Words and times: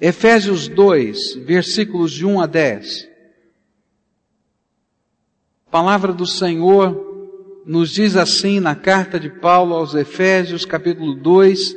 Efésios 0.00 0.66
2, 0.66 1.34
versículos 1.44 2.12
de 2.12 2.24
1 2.24 2.40
a 2.40 2.46
10. 2.46 3.06
A 5.66 5.70
palavra 5.70 6.12
do 6.12 6.26
Senhor 6.26 7.62
nos 7.66 7.90
diz 7.90 8.16
assim 8.16 8.60
na 8.60 8.74
carta 8.74 9.20
de 9.20 9.28
Paulo 9.28 9.74
aos 9.74 9.94
Efésios, 9.94 10.64
capítulo 10.64 11.14
2, 11.14 11.76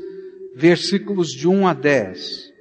versículos 0.56 1.34
de 1.34 1.50
1 1.50 1.68
a 1.68 1.74
10. 1.74 2.54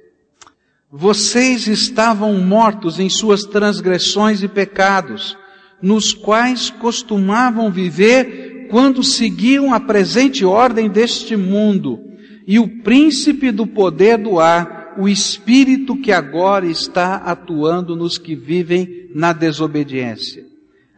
Vocês 0.91 1.65
estavam 1.67 2.33
mortos 2.39 2.99
em 2.99 3.09
suas 3.09 3.45
transgressões 3.45 4.43
e 4.43 4.49
pecados, 4.49 5.37
nos 5.81 6.13
quais 6.13 6.69
costumavam 6.69 7.71
viver 7.71 8.67
quando 8.69 9.01
seguiam 9.01 9.73
a 9.73 9.79
presente 9.79 10.43
ordem 10.43 10.89
deste 10.89 11.37
mundo 11.37 11.99
e 12.45 12.59
o 12.59 12.81
príncipe 12.83 13.49
do 13.49 13.65
poder 13.65 14.17
do 14.17 14.39
ar, 14.39 14.82
o 14.97 15.07
espírito 15.07 15.95
que 15.95 16.11
agora 16.11 16.65
está 16.65 17.15
atuando 17.15 17.95
nos 17.95 18.17
que 18.17 18.35
vivem 18.35 19.09
na 19.13 19.33
desobediência. 19.33 20.45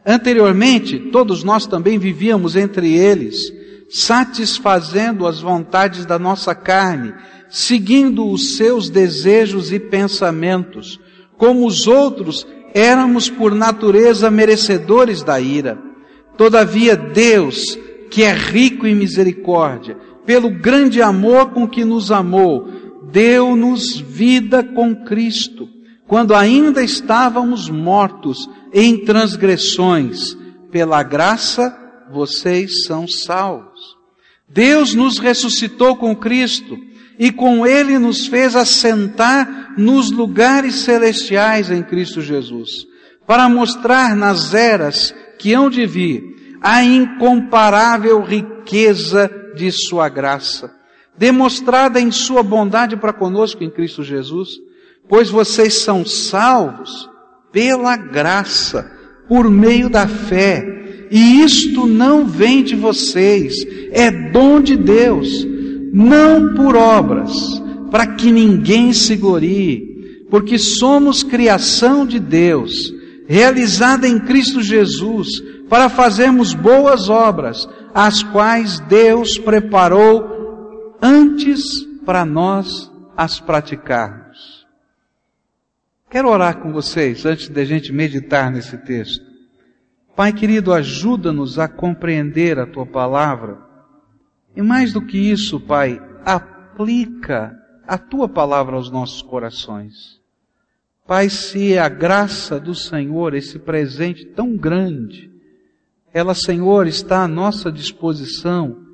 Anteriormente, 0.06 1.00
todos 1.12 1.44
nós 1.44 1.66
também 1.66 1.98
vivíamos 1.98 2.56
entre 2.56 2.94
eles, 2.94 3.52
satisfazendo 3.90 5.26
as 5.26 5.40
vontades 5.42 6.06
da 6.06 6.20
nossa 6.20 6.54
carne, 6.54 7.14
seguindo 7.50 8.28
os 8.30 8.56
seus 8.56 8.90
desejos 8.90 9.72
e 9.72 9.80
pensamentos. 9.80 11.00
Como 11.38 11.66
os 11.66 11.88
outros, 11.88 12.46
éramos 12.74 13.30
por 13.30 13.56
natureza 13.56 14.30
merecedores 14.30 15.24
da 15.24 15.40
ira. 15.40 15.78
Todavia, 16.38 16.96
Deus, 16.96 17.78
que 18.12 18.24
é 18.24 18.34
rico 18.34 18.86
em 18.86 18.94
misericórdia, 18.94 19.98
pelo 20.26 20.50
grande 20.50 21.02
amor 21.02 21.52
com 21.52 21.68
que 21.68 21.86
nos 21.86 22.12
amou, 22.12 22.68
deu-nos 23.12 23.98
vida 23.98 24.64
com 24.64 24.96
Cristo, 24.96 25.70
quando 26.08 26.36
ainda 26.36 26.84
estávamos 26.84 27.70
mortos 27.70 28.50
em 28.74 29.04
transgressões, 29.04 30.38
pela 30.72 31.02
graça 31.02 31.76
vocês 32.12 32.86
são 32.86 33.08
salvos. 33.08 33.96
Deus 34.48 34.94
nos 34.94 35.18
ressuscitou 35.18 35.96
com 35.96 36.16
Cristo 36.16 36.78
e 37.18 37.32
com 37.32 37.66
Ele 37.66 37.98
nos 37.98 38.28
fez 38.28 38.56
assentar 38.56 39.74
nos 39.78 40.12
lugares 40.12 40.76
celestiais 40.76 41.72
em 41.72 41.82
Cristo 41.82 42.22
Jesus, 42.22 42.86
para 43.26 43.50
mostrar 43.50 44.16
nas 44.16 44.54
eras 44.54 45.16
que 45.40 45.54
hão 45.54 45.70
de 45.70 45.86
vir 45.86 46.58
a 46.62 46.84
incomparável 46.84 48.22
riqueza 48.22 49.32
de 49.56 49.72
Sua 49.72 50.10
graça, 50.10 50.74
demonstrada 51.18 52.00
em 52.00 52.12
Sua 52.12 52.44
bondade 52.44 52.96
para 52.98 53.14
conosco 53.14 53.64
em 53.64 53.70
Cristo 53.70 54.04
Jesus, 54.04 54.60
pois 55.08 55.30
vocês 55.30 55.76
são 55.76 56.06
salvos 56.06 57.10
pela 57.52 57.96
graça, 57.96 58.92
por 59.28 59.50
meio 59.50 59.90
da 59.90 60.08
fé. 60.08 61.08
E 61.10 61.42
isto 61.42 61.88
não 61.88 62.26
vem 62.26 62.64
de 62.64 62.76
vocês, 62.76 63.54
é 63.92 64.12
dom 64.12 64.60
de 64.60 64.76
Deus, 64.76 65.46
não 65.94 66.54
por 66.54 66.76
obras, 66.76 67.32
para 67.92 68.08
que 68.08 68.32
ninguém 68.32 68.92
se 68.92 69.16
glorie, 69.16 70.26
porque 70.30 70.58
somos 70.58 71.24
criação 71.24 72.06
de 72.06 72.20
Deus, 72.20 72.92
realizada 73.28 74.08
em 74.08 74.20
Cristo 74.20 74.62
Jesus, 74.62 75.42
para 75.70 75.88
fazermos 75.90 76.54
boas 76.54 77.08
obras, 77.08 77.68
as 77.94 78.22
quais 78.22 78.80
Deus 78.82 79.38
preparou 79.38 80.35
antes 81.06 81.84
para 82.04 82.26
nós 82.26 82.92
as 83.16 83.40
praticarmos. 83.40 84.66
Quero 86.10 86.30
orar 86.30 86.58
com 86.58 86.74
vocês 86.74 87.28
antes 87.28 87.48
de 87.48 87.62
a 87.62 87.64
gente 87.64 87.94
meditar 87.94 88.52
nesse 88.52 88.76
texto. 88.80 89.24
Pai 90.16 90.34
querido, 90.34 90.74
ajuda-nos 90.74 91.60
a 91.60 91.68
compreender 91.68 92.58
a 92.58 92.66
tua 92.66 92.88
palavra. 92.88 93.60
E 94.56 94.64
mais 94.64 94.94
do 94.94 95.02
que 95.06 95.18
isso, 95.18 95.60
Pai, 95.60 96.02
aplica 96.26 97.56
a 97.86 98.00
tua 98.00 98.28
palavra 98.28 98.76
aos 98.76 98.90
nossos 98.90 99.22
corações. 99.22 100.20
Pai, 101.06 101.30
se 101.30 101.78
a 101.78 101.88
graça 101.88 102.60
do 102.60 102.74
Senhor, 102.74 103.36
esse 103.36 103.60
presente 103.60 104.26
tão 104.26 104.58
grande, 104.58 105.30
ela, 106.12 106.34
Senhor, 106.34 106.88
está 106.88 107.24
à 107.24 107.28
nossa 107.28 107.72
disposição, 107.72 108.85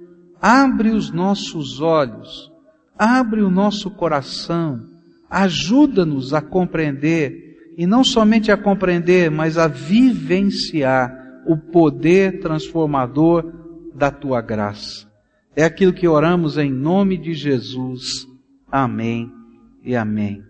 abre 0.41 0.89
os 0.89 1.11
nossos 1.11 1.79
olhos, 1.79 2.51
abre 2.97 3.41
o 3.41 3.51
nosso 3.51 3.91
coração, 3.91 4.91
Ajuda-nos 5.31 6.33
a 6.33 6.41
compreender, 6.41 7.73
e 7.77 7.87
não 7.87 8.03
somente 8.03 8.51
a 8.51 8.57
compreender, 8.57 9.31
mas 9.31 9.57
a 9.57 9.65
vivenciar 9.65 11.09
o 11.47 11.55
poder 11.55 12.41
transformador 12.41 13.49
da 13.95 14.11
tua 14.11 14.41
graça. 14.41 15.07
É 15.55 15.63
aquilo 15.63 15.93
que 15.93 16.05
oramos 16.05 16.57
em 16.57 16.69
nome 16.69 17.17
de 17.17 17.33
Jesus. 17.33 18.27
Amém 18.69 19.31
e 19.85 19.95
amém. 19.95 20.43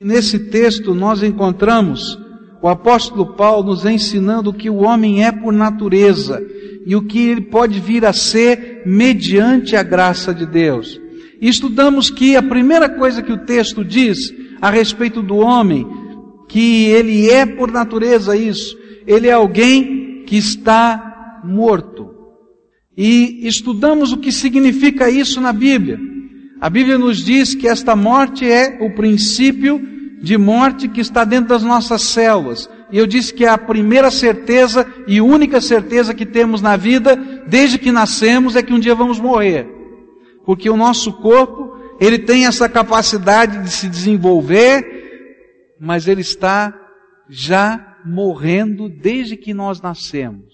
Nesse 0.00 0.38
texto 0.38 0.94
nós 0.94 1.22
encontramos 1.22 2.18
o 2.62 2.68
apóstolo 2.68 3.34
Paulo 3.34 3.68
nos 3.68 3.84
ensinando 3.84 4.50
o 4.50 4.54
que 4.54 4.70
o 4.70 4.76
homem 4.76 5.22
é 5.22 5.30
por 5.30 5.52
natureza 5.52 6.42
e 6.86 6.96
o 6.96 7.02
que 7.02 7.28
ele 7.28 7.42
pode 7.42 7.78
vir 7.78 8.06
a 8.06 8.12
ser 8.14 8.73
mediante 8.84 9.76
a 9.76 9.82
graça 9.82 10.34
de 10.34 10.46
Deus. 10.46 11.00
E 11.40 11.48
estudamos 11.48 12.10
que 12.10 12.36
a 12.36 12.42
primeira 12.42 12.88
coisa 12.88 13.22
que 13.22 13.32
o 13.32 13.44
texto 13.44 13.84
diz 13.84 14.18
a 14.60 14.70
respeito 14.70 15.22
do 15.22 15.36
homem, 15.36 15.86
que 16.48 16.86
ele 16.86 17.28
é 17.28 17.44
por 17.44 17.70
natureza 17.70 18.36
isso, 18.36 18.76
ele 19.06 19.28
é 19.28 19.32
alguém 19.32 20.24
que 20.26 20.36
está 20.36 21.40
morto. 21.44 22.10
E 22.96 23.46
estudamos 23.46 24.12
o 24.12 24.18
que 24.18 24.30
significa 24.30 25.10
isso 25.10 25.40
na 25.40 25.52
Bíblia. 25.52 25.98
A 26.60 26.70
Bíblia 26.70 26.96
nos 26.96 27.18
diz 27.18 27.54
que 27.54 27.68
esta 27.68 27.96
morte 27.96 28.50
é 28.50 28.78
o 28.80 28.94
princípio 28.94 29.80
de 30.22 30.38
morte 30.38 30.88
que 30.88 31.00
está 31.00 31.24
dentro 31.24 31.48
das 31.48 31.62
nossas 31.62 32.02
células. 32.02 32.70
E 32.94 32.98
eu 32.98 33.06
disse 33.06 33.34
que 33.34 33.44
é 33.44 33.48
a 33.48 33.58
primeira 33.58 34.10
certeza 34.10 34.86
e 35.06 35.20
única 35.20 35.60
certeza 35.60 36.14
que 36.14 36.24
temos 36.24 36.62
na 36.62 36.76
vida, 36.76 37.14
desde 37.46 37.76
que 37.76 37.92
nascemos, 37.92 38.56
é 38.56 38.62
que 38.62 38.72
um 38.72 38.78
dia 38.78 38.94
vamos 38.94 39.20
morrer 39.20 39.74
porque 40.44 40.68
o 40.68 40.76
nosso 40.76 41.12
corpo, 41.12 41.76
ele 41.98 42.18
tem 42.18 42.46
essa 42.46 42.68
capacidade 42.68 43.62
de 43.62 43.70
se 43.70 43.88
desenvolver, 43.88 45.74
mas 45.80 46.06
ele 46.06 46.20
está 46.20 46.72
já 47.28 47.98
morrendo 48.04 48.88
desde 48.88 49.36
que 49.36 49.54
nós 49.54 49.80
nascemos. 49.80 50.44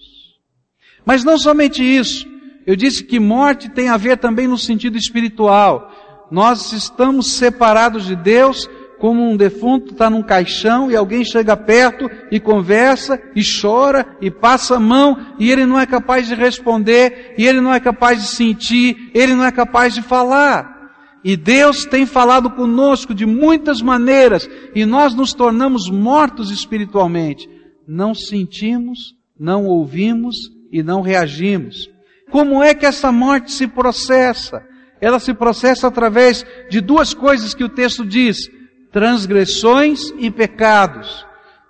Mas 1.05 1.23
não 1.23 1.37
somente 1.37 1.83
isso, 1.83 2.25
eu 2.65 2.75
disse 2.75 3.03
que 3.03 3.19
morte 3.19 3.69
tem 3.69 3.89
a 3.89 3.97
ver 3.97 4.17
também 4.17 4.47
no 4.47 4.57
sentido 4.57 4.97
espiritual. 4.97 6.27
Nós 6.31 6.71
estamos 6.71 7.33
separados 7.33 8.05
de 8.05 8.15
Deus 8.15 8.69
como 9.01 9.27
um 9.27 9.35
defunto 9.35 9.93
está 9.93 10.11
num 10.11 10.21
caixão 10.21 10.91
e 10.91 10.95
alguém 10.95 11.25
chega 11.25 11.57
perto 11.57 12.07
e 12.29 12.39
conversa 12.39 13.19
e 13.35 13.41
chora 13.41 14.05
e 14.21 14.29
passa 14.29 14.75
a 14.75 14.79
mão 14.79 15.17
e 15.39 15.49
ele 15.49 15.65
não 15.65 15.79
é 15.79 15.87
capaz 15.87 16.27
de 16.27 16.35
responder 16.35 17.33
e 17.35 17.47
ele 17.47 17.59
não 17.59 17.73
é 17.73 17.79
capaz 17.79 18.21
de 18.21 18.27
sentir, 18.27 19.09
ele 19.11 19.33
não 19.33 19.43
é 19.43 19.51
capaz 19.51 19.95
de 19.95 20.03
falar. 20.03 20.91
E 21.23 21.35
Deus 21.35 21.83
tem 21.83 22.05
falado 22.05 22.51
conosco 22.51 23.11
de 23.11 23.25
muitas 23.25 23.81
maneiras 23.81 24.47
e 24.75 24.85
nós 24.85 25.15
nos 25.15 25.33
tornamos 25.33 25.89
mortos 25.89 26.51
espiritualmente. 26.51 27.49
Não 27.87 28.13
sentimos, 28.13 29.15
não 29.39 29.65
ouvimos 29.65 30.35
e 30.71 30.83
não 30.83 31.01
reagimos. 31.01 31.89
Como 32.29 32.61
é 32.61 32.75
que 32.75 32.85
essa 32.85 33.11
morte 33.11 33.51
se 33.51 33.65
processa? 33.65 34.63
Ela 35.01 35.17
se 35.17 35.33
processa 35.33 35.87
através 35.87 36.45
de 36.69 36.79
duas 36.79 37.15
coisas 37.15 37.55
que 37.55 37.63
o 37.63 37.69
texto 37.69 38.05
diz 38.05 38.60
transgressões 38.91 40.11
e 40.17 40.29
pecados. 40.29 41.25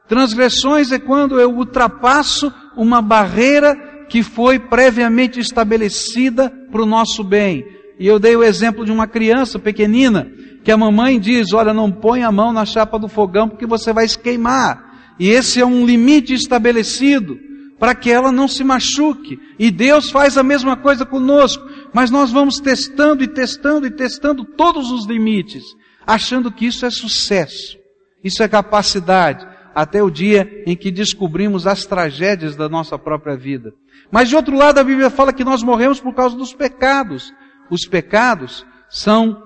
Transgressões 0.08 0.92
é 0.92 1.00
quando 1.00 1.40
eu 1.40 1.52
ultrapasso 1.52 2.52
uma 2.76 3.02
barreira 3.02 3.76
que 4.10 4.24
foi 4.24 4.60
previamente 4.60 5.40
estabelecida 5.40 6.52
para 6.72 6.82
o 6.82 6.86
nosso 6.86 7.24
bem. 7.24 7.66
E 7.98 8.08
eu 8.08 8.20
dei 8.20 8.36
o 8.36 8.44
exemplo 8.44 8.84
de 8.84 8.92
uma 8.92 9.08
criança 9.08 9.60
pequenina, 9.60 10.30
que 10.64 10.72
a 10.72 10.78
mamãe 10.78 11.20
diz, 11.20 11.54
olha, 11.54 11.74
não 11.74 11.92
põe 11.92 12.24
a 12.24 12.32
mão 12.32 12.52
na 12.52 12.66
chapa 12.66 13.00
do 13.00 13.08
fogão 13.08 13.48
porque 13.48 13.66
você 13.66 13.94
vai 13.94 14.08
se 14.08 14.18
queimar. 14.18 15.14
E 15.20 15.30
esse 15.30 15.62
é 15.62 15.66
um 15.66 15.86
limite 15.86 16.34
estabelecido 16.34 17.40
para 17.80 17.96
que 17.96 18.12
ela 18.12 18.32
não 18.32 18.48
se 18.48 18.64
machuque. 18.64 19.40
E 19.58 19.72
Deus 19.72 20.10
faz 20.10 20.38
a 20.38 20.44
mesma 20.44 20.76
coisa 20.76 21.06
conosco. 21.06 21.64
Mas 21.94 22.12
nós 22.12 22.32
vamos 22.32 22.60
testando 22.60 23.24
e 23.24 23.28
testando 23.28 23.88
e 23.88 23.92
testando 23.92 24.44
todos 24.44 24.92
os 24.92 25.06
limites 25.06 25.64
achando 26.06 26.52
que 26.52 26.66
isso 26.66 26.86
é 26.86 26.90
sucesso, 26.90 27.78
isso 28.24 28.42
é 28.44 28.48
capacidade, 28.48 29.48
até 29.74 30.04
o 30.04 30.10
dia 30.10 30.64
em 30.66 30.76
que 30.76 30.92
descobrimos 30.92 31.66
as 31.66 31.86
tragédias 31.86 32.56
da 32.56 32.68
nossa 32.68 32.98
própria 32.98 33.38
vida. 33.38 33.74
Mas 34.12 34.30
de 34.30 34.36
outro 34.36 34.56
lado, 34.56 34.80
a 34.80 34.84
Bíblia 34.84 35.10
fala 35.10 35.32
que 35.32 35.44
nós 35.44 35.64
morremos 35.64 36.00
por 36.00 36.14
causa 36.14 36.36
dos 36.36 36.54
pecados. 36.54 37.34
Os 37.70 37.86
pecados 37.86 38.66
são 38.90 39.42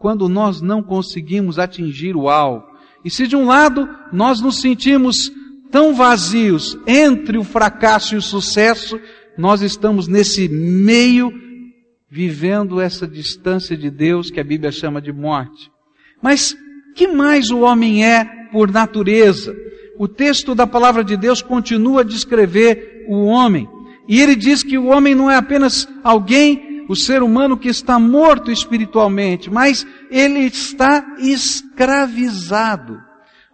quando 0.00 0.28
nós 0.28 0.60
não 0.60 0.82
conseguimos 0.82 1.58
atingir 1.58 2.16
o 2.16 2.28
alvo. 2.28 2.66
E 3.04 3.10
se 3.10 3.26
de 3.26 3.36
um 3.36 3.46
lado 3.46 3.88
nós 4.12 4.40
nos 4.40 4.60
sentimos 4.60 5.30
tão 5.70 5.94
vazios 5.94 6.76
entre 6.86 7.38
o 7.38 7.44
fracasso 7.44 8.14
e 8.14 8.18
o 8.18 8.22
sucesso, 8.22 8.98
nós 9.36 9.62
estamos 9.62 10.08
nesse 10.08 10.48
meio 10.48 11.32
vivendo 12.10 12.80
essa 12.80 13.06
distância 13.06 13.76
de 13.76 13.90
Deus 13.90 14.30
que 14.30 14.40
a 14.40 14.44
Bíblia 14.44 14.72
chama 14.72 15.00
de 15.00 15.12
morte. 15.12 15.70
Mas 16.22 16.56
que 16.94 17.06
mais 17.06 17.50
o 17.50 17.60
homem 17.60 18.04
é 18.04 18.24
por 18.50 18.70
natureza? 18.70 19.54
O 19.98 20.06
texto 20.06 20.54
da 20.54 20.66
palavra 20.66 21.02
de 21.02 21.16
Deus 21.16 21.42
continua 21.42 22.00
a 22.00 22.04
descrever 22.04 23.06
o 23.08 23.24
homem. 23.24 23.68
E 24.08 24.20
ele 24.20 24.34
diz 24.34 24.62
que 24.62 24.78
o 24.78 24.86
homem 24.86 25.14
não 25.14 25.30
é 25.30 25.36
apenas 25.36 25.88
alguém, 26.02 26.84
o 26.88 26.96
ser 26.96 27.22
humano 27.22 27.58
que 27.58 27.68
está 27.68 27.98
morto 27.98 28.50
espiritualmente, 28.50 29.50
mas 29.50 29.86
ele 30.10 30.40
está 30.40 31.16
escravizado. 31.18 32.98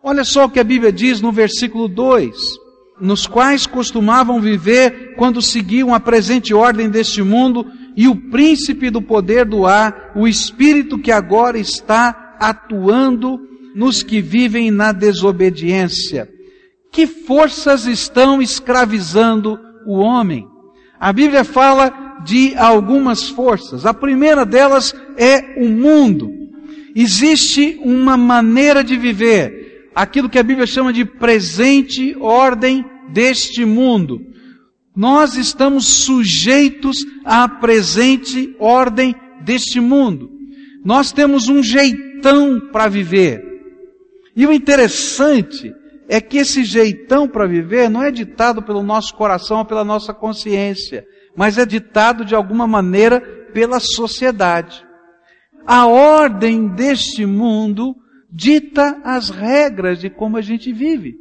Olha 0.03 0.23
só 0.23 0.45
o 0.45 0.51
que 0.51 0.61
a 0.61 0.65
Bíblia 0.65 0.93
diz 0.93 1.21
no 1.21 1.33
versículo 1.33 1.89
2: 1.89 2.37
nos 3.01 3.27
quais 3.27 3.67
costumavam 3.67 4.41
viver 4.41 5.15
quando 5.17 5.43
seguiam 5.43 5.95
a 5.95 5.99
presente 5.99 6.55
ordem 6.55 6.89
deste 6.89 7.23
mundo 7.23 7.67
e 7.97 8.07
o 8.07 8.15
príncipe 8.31 8.91
do 8.91 9.03
poder 9.03 9.45
do 9.45 9.67
ar, 9.67 10.13
o 10.15 10.29
espírito 10.29 10.99
que 10.99 11.11
agora 11.11 11.59
está 11.59 12.24
atuando 12.39 13.41
nos 13.75 14.03
que 14.03 14.21
vivem 14.21 14.71
na 14.71 14.93
desobediência. 14.93 16.29
Que 16.93 17.07
forças 17.07 17.87
estão 17.87 18.41
escravizando 18.41 19.59
o 19.87 19.99
homem. 19.99 20.47
A 20.99 21.13
Bíblia 21.13 21.45
fala 21.45 22.21
de 22.25 22.55
algumas 22.57 23.29
forças. 23.29 23.85
A 23.85 23.93
primeira 23.93 24.47
delas 24.47 24.95
é 25.17 25.61
o 25.61 25.69
mundo. 25.69 26.31
Existe 26.95 27.79
uma 27.83 28.17
maneira 28.17 28.85
de 28.85 28.97
viver, 28.97 29.91
aquilo 29.95 30.29
que 30.29 30.39
a 30.39 30.43
Bíblia 30.43 30.67
chama 30.67 30.93
de 30.93 31.05
presente 31.05 32.17
ordem 32.21 32.85
deste 33.13 33.65
mundo. 33.65 34.21
Nós 34.97 35.37
estamos 35.37 35.87
sujeitos 35.87 37.05
à 37.25 37.49
presente 37.49 38.55
ordem 38.61 39.15
deste 39.45 39.81
mundo. 39.81 40.31
Nós 40.85 41.11
temos 41.11 41.49
um 41.49 41.63
jeitão 42.25 42.61
para 42.73 42.89
viver. 42.89 43.43
E 44.35 44.47
o 44.47 44.53
interessante 44.53 45.75
é 46.09 46.21
que 46.21 46.39
esse 46.39 46.65
jeitão 46.65 47.29
para 47.29 47.47
viver 47.47 47.91
não 47.91 48.03
é 48.03 48.11
ditado 48.11 48.63
pelo 48.63 48.83
nosso 48.83 49.15
coração 49.15 49.59
ou 49.59 49.65
pela 49.65 49.85
nossa 49.85 50.15
consciência, 50.15 51.07
mas 51.37 51.59
é 51.59 51.67
ditado 51.67 52.25
de 52.25 52.35
alguma 52.35 52.67
maneira 52.67 53.21
pela 53.53 53.79
sociedade. 53.79 54.85
A 55.67 55.87
ordem 55.87 56.69
deste 56.69 57.25
mundo 57.25 57.95
dita 58.31 59.01
as 59.05 59.31
regras 59.31 60.01
de 60.01 60.11
como 60.11 60.37
a 60.37 60.43
gente 60.43 60.73
vive. 60.73 61.15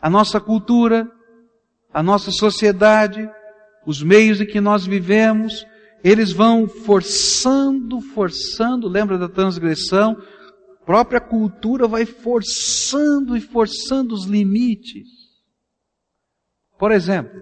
A 0.00 0.08
nossa 0.08 0.40
cultura, 0.40 1.06
a 1.92 2.02
nossa 2.02 2.30
sociedade, 2.30 3.28
os 3.86 4.02
meios 4.02 4.40
em 4.40 4.46
que 4.46 4.60
nós 4.60 4.86
vivemos, 4.86 5.66
eles 6.02 6.32
vão 6.32 6.66
forçando, 6.66 8.00
forçando, 8.00 8.88
lembra 8.88 9.18
da 9.18 9.28
transgressão, 9.28 10.16
própria 10.84 11.20
cultura 11.20 11.86
vai 11.86 12.06
forçando 12.06 13.36
e 13.36 13.40
forçando 13.40 14.14
os 14.14 14.24
limites. 14.24 15.08
Por 16.78 16.90
exemplo, 16.90 17.40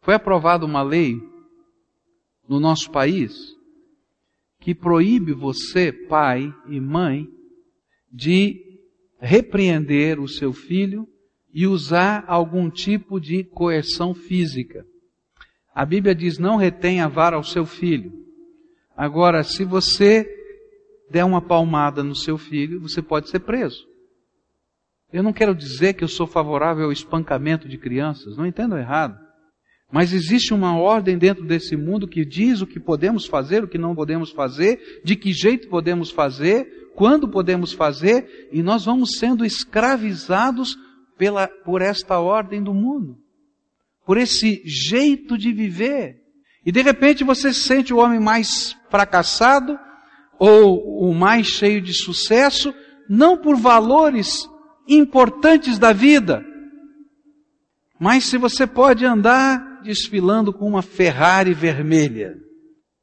foi 0.00 0.14
aprovada 0.14 0.64
uma 0.64 0.82
lei 0.82 1.20
no 2.48 2.60
nosso 2.60 2.90
país 2.90 3.34
que 4.60 4.74
proíbe 4.74 5.32
você, 5.32 5.92
pai 5.92 6.52
e 6.68 6.80
mãe, 6.80 7.28
de 8.10 8.80
repreender 9.18 10.20
o 10.20 10.28
seu 10.28 10.52
filho 10.52 11.08
e 11.52 11.66
usar 11.66 12.24
algum 12.26 12.70
tipo 12.70 13.20
de 13.20 13.44
coerção 13.44 14.14
física. 14.14 14.84
A 15.76 15.84
Bíblia 15.84 16.14
diz: 16.14 16.38
não 16.38 16.56
retenha 16.56 17.04
a 17.04 17.08
vara 17.08 17.36
ao 17.36 17.44
seu 17.44 17.66
filho. 17.66 18.10
Agora, 18.96 19.42
se 19.42 19.62
você 19.62 20.26
der 21.10 21.22
uma 21.22 21.42
palmada 21.42 22.02
no 22.02 22.14
seu 22.14 22.38
filho, 22.38 22.80
você 22.80 23.02
pode 23.02 23.28
ser 23.28 23.40
preso. 23.40 23.86
Eu 25.12 25.22
não 25.22 25.34
quero 25.34 25.54
dizer 25.54 25.92
que 25.92 26.02
eu 26.02 26.08
sou 26.08 26.26
favorável 26.26 26.86
ao 26.86 26.92
espancamento 26.92 27.68
de 27.68 27.76
crianças, 27.76 28.38
não 28.38 28.46
entendo 28.46 28.78
errado. 28.78 29.20
Mas 29.92 30.14
existe 30.14 30.54
uma 30.54 30.78
ordem 30.78 31.18
dentro 31.18 31.44
desse 31.44 31.76
mundo 31.76 32.08
que 32.08 32.24
diz 32.24 32.62
o 32.62 32.66
que 32.66 32.80
podemos 32.80 33.26
fazer, 33.26 33.62
o 33.62 33.68
que 33.68 33.76
não 33.76 33.94
podemos 33.94 34.30
fazer, 34.30 35.02
de 35.04 35.14
que 35.14 35.30
jeito 35.30 35.68
podemos 35.68 36.10
fazer, 36.10 36.90
quando 36.94 37.28
podemos 37.28 37.74
fazer, 37.74 38.48
e 38.50 38.62
nós 38.62 38.86
vamos 38.86 39.18
sendo 39.18 39.44
escravizados 39.44 40.74
pela, 41.18 41.46
por 41.46 41.82
esta 41.82 42.18
ordem 42.18 42.62
do 42.62 42.72
mundo, 42.72 43.18
por 44.06 44.16
esse 44.16 44.62
jeito 44.64 45.36
de 45.36 45.52
viver. 45.52 46.22
E 46.64 46.72
de 46.72 46.80
repente 46.80 47.24
você 47.24 47.52
se 47.52 47.60
sente 47.60 47.92
o 47.92 47.98
homem 47.98 48.20
mais 48.20 48.76
fracassado, 48.88 49.78
ou 50.38 51.10
o 51.10 51.14
mais 51.14 51.46
cheio 51.46 51.82
de 51.82 51.92
sucesso, 51.92 52.72
não 53.08 53.36
por 53.36 53.56
valores 53.56 54.48
importantes 54.88 55.78
da 55.78 55.92
vida, 55.92 56.44
mas 57.98 58.24
se 58.24 58.36
você 58.36 58.66
pode 58.66 59.04
andar 59.04 59.80
desfilando 59.82 60.52
com 60.52 60.66
uma 60.66 60.82
Ferrari 60.82 61.54
vermelha. 61.54 62.36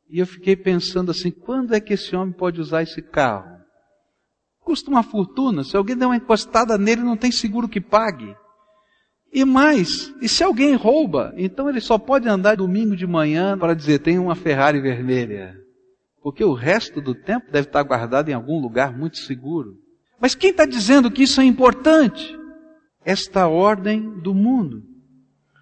E 0.09 0.19
eu 0.19 0.27
fiquei 0.27 0.55
pensando 0.55 1.09
assim, 1.09 1.31
quando 1.31 1.73
é 1.73 1.79
que 1.79 1.93
esse 1.93 2.15
homem 2.15 2.33
pode 2.33 2.61
usar 2.61 2.83
esse 2.83 3.01
carro? 3.01 3.51
Custa 4.59 4.91
uma 4.91 5.01
fortuna, 5.01 5.63
se 5.63 5.75
alguém 5.75 5.97
der 5.97 6.05
uma 6.05 6.15
encostada 6.15 6.77
nele 6.77 7.01
não 7.01 7.17
tem 7.17 7.31
seguro 7.31 7.67
que 7.67 7.81
pague. 7.81 8.35
E 9.33 9.43
mais, 9.43 10.13
e 10.21 10.29
se 10.29 10.43
alguém 10.43 10.75
rouba, 10.75 11.33
então 11.35 11.67
ele 11.67 11.81
só 11.81 11.97
pode 11.97 12.29
andar 12.29 12.55
domingo 12.55 12.95
de 12.95 13.07
manhã 13.07 13.57
para 13.57 13.73
dizer, 13.73 13.99
tem 13.99 14.19
uma 14.19 14.35
Ferrari 14.35 14.79
vermelha 14.79 15.63
porque 16.23 16.43
o 16.43 16.53
resto 16.53 17.01
do 17.01 17.13
tempo 17.13 17.51
deve 17.51 17.67
estar 17.67 17.83
guardado 17.83 18.29
em 18.29 18.33
algum 18.33 18.59
lugar 18.61 18.97
muito 18.97 19.17
seguro. 19.17 19.77
Mas 20.19 20.33
quem 20.33 20.51
está 20.51 20.65
dizendo 20.65 21.11
que 21.11 21.23
isso 21.23 21.41
é 21.41 21.43
importante? 21.43 22.39
Esta 23.03 23.45
ordem 23.49 24.21
do 24.21 24.33
mundo. 24.33 24.81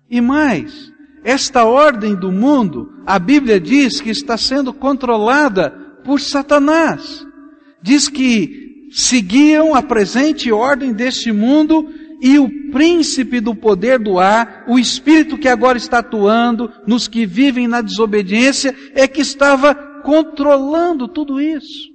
E 0.08 0.22
mais, 0.22 0.94
esta 1.24 1.66
ordem 1.66 2.16
do 2.16 2.32
mundo, 2.32 2.94
a 3.08 3.18
Bíblia 3.18 3.60
diz 3.60 4.00
que 4.00 4.12
está 4.12 4.38
sendo 4.38 4.72
controlada 4.72 5.72
por 6.04 6.22
Satanás. 6.22 7.26
Diz 7.82 8.08
que 8.08 8.88
seguiam 8.92 9.74
a 9.74 9.82
presente 9.82 10.52
ordem 10.52 10.94
deste 10.94 11.32
mundo 11.32 11.90
e 12.22 12.38
o 12.38 12.48
príncipe 12.72 13.40
do 13.40 13.56
poder 13.56 13.98
do 13.98 14.20
ar, 14.20 14.64
o 14.68 14.78
espírito 14.78 15.40
que 15.40 15.48
agora 15.48 15.76
está 15.76 15.98
atuando 15.98 16.72
nos 16.86 17.08
que 17.08 17.26
vivem 17.26 17.68
na 17.68 17.82
desobediência, 17.82 18.76
é 18.94 19.08
que 19.08 19.22
estava 19.22 19.74
controlando 19.74 21.08
tudo 21.08 21.42
isso. 21.42 21.90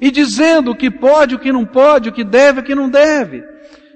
E 0.00 0.10
dizendo 0.10 0.72
o 0.72 0.76
que 0.76 0.90
pode, 0.90 1.36
o 1.36 1.38
que 1.38 1.52
não 1.52 1.64
pode, 1.64 2.08
o 2.08 2.12
que 2.12 2.24
deve, 2.24 2.60
o 2.60 2.62
que 2.64 2.74
não 2.74 2.90
deve. 2.90 3.44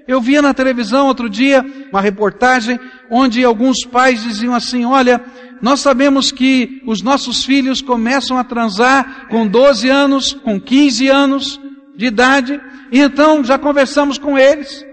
Eu 0.07 0.21
via 0.21 0.41
na 0.41 0.53
televisão 0.53 1.07
outro 1.07 1.29
dia 1.29 1.65
uma 1.91 2.01
reportagem 2.01 2.79
onde 3.09 3.43
alguns 3.43 3.85
pais 3.85 4.23
diziam 4.23 4.55
assim: 4.55 4.85
olha, 4.85 5.21
nós 5.61 5.81
sabemos 5.81 6.31
que 6.31 6.81
os 6.85 7.01
nossos 7.01 7.43
filhos 7.43 7.81
começam 7.81 8.37
a 8.37 8.43
transar 8.43 9.27
com 9.27 9.45
12 9.45 9.89
anos, 9.89 10.33
com 10.33 10.59
15 10.59 11.07
anos 11.09 11.59
de 11.95 12.05
idade, 12.05 12.59
e 12.91 12.99
então 12.99 13.43
já 13.43 13.57
conversamos 13.57 14.17
com 14.17 14.37
eles. 14.37 14.85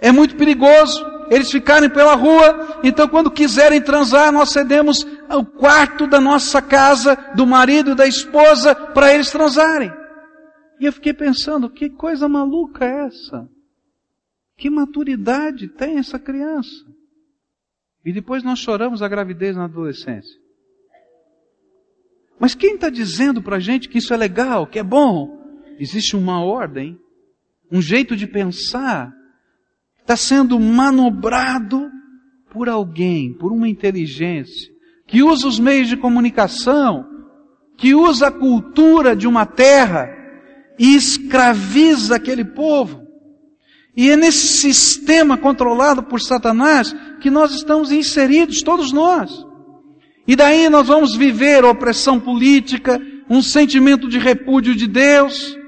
É 0.00 0.12
muito 0.12 0.36
perigoso 0.36 1.04
eles 1.30 1.50
ficarem 1.50 1.90
pela 1.90 2.14
rua, 2.14 2.80
então 2.84 3.08
quando 3.08 3.30
quiserem 3.30 3.80
transar, 3.80 4.30
nós 4.32 4.50
cedemos 4.50 5.04
o 5.28 5.44
quarto 5.44 6.06
da 6.06 6.20
nossa 6.20 6.62
casa, 6.62 7.16
do 7.34 7.46
marido 7.46 7.92
e 7.92 7.94
da 7.94 8.06
esposa, 8.06 8.74
para 8.74 9.12
eles 9.12 9.30
transarem. 9.30 9.92
E 10.78 10.84
eu 10.84 10.92
fiquei 10.92 11.12
pensando, 11.12 11.70
que 11.70 11.90
coisa 11.90 12.28
maluca 12.28 12.84
é 12.84 13.06
essa? 13.06 13.48
Que 14.56 14.70
maturidade 14.70 15.68
tem 15.68 15.98
essa 15.98 16.18
criança? 16.18 16.84
E 18.04 18.12
depois 18.12 18.44
nós 18.44 18.58
choramos 18.58 19.02
a 19.02 19.08
gravidez 19.08 19.56
na 19.56 19.64
adolescência. 19.64 20.38
Mas 22.38 22.54
quem 22.54 22.74
está 22.74 22.90
dizendo 22.90 23.42
para 23.42 23.56
a 23.56 23.60
gente 23.60 23.88
que 23.88 23.98
isso 23.98 24.12
é 24.12 24.16
legal, 24.16 24.66
que 24.66 24.78
é 24.78 24.82
bom? 24.82 25.42
Existe 25.78 26.14
uma 26.14 26.44
ordem, 26.44 26.98
um 27.72 27.80
jeito 27.80 28.14
de 28.14 28.26
pensar, 28.26 29.12
está 30.06 30.16
sendo 30.16 30.60
manobrado 30.60 31.90
por 32.48 32.68
alguém, 32.68 33.32
por 33.32 33.50
uma 33.50 33.68
inteligência, 33.68 34.70
que 35.04 35.20
usa 35.20 35.48
os 35.48 35.58
meios 35.58 35.88
de 35.88 35.96
comunicação, 35.96 37.04
que 37.76 37.92
usa 37.92 38.28
a 38.28 38.30
cultura 38.30 39.16
de 39.16 39.26
uma 39.26 39.44
terra 39.44 40.08
e 40.78 40.94
escraviza 40.94 42.14
aquele 42.14 42.44
povo. 42.44 43.02
E 43.96 44.08
é 44.08 44.16
nesse 44.16 44.46
sistema 44.46 45.36
controlado 45.36 46.04
por 46.04 46.20
Satanás 46.20 46.94
que 47.20 47.28
nós 47.28 47.52
estamos 47.52 47.90
inseridos, 47.90 48.62
todos 48.62 48.92
nós. 48.92 49.44
E 50.24 50.36
daí 50.36 50.68
nós 50.68 50.86
vamos 50.86 51.16
viver 51.16 51.64
opressão 51.64 52.20
política, 52.20 53.00
um 53.28 53.42
sentimento 53.42 54.08
de 54.08 54.20
repúdio 54.20 54.76
de 54.76 54.86
Deus, 54.86 55.58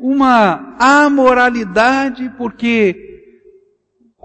uma 0.00 0.74
amoralidade, 0.76 2.32
porque 2.36 3.15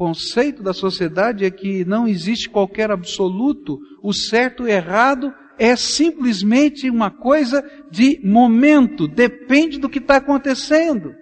conceito 0.02 0.64
da 0.64 0.74
sociedade 0.74 1.46
é 1.46 1.52
que 1.52 1.86
não 1.86 2.08
existe 2.08 2.50
qualquer 2.50 2.90
absoluto, 2.90 3.78
o 4.02 4.12
certo 4.12 4.68
e 4.68 4.72
errado 4.72 5.32
é 5.60 5.76
simplesmente 5.76 6.90
uma 6.90 7.12
coisa 7.12 7.64
de 7.92 8.20
momento, 8.26 9.08
depende 9.08 9.78
do 9.78 9.88
que 9.88 10.00
está 10.00 10.16
acontecendo. 10.16 11.14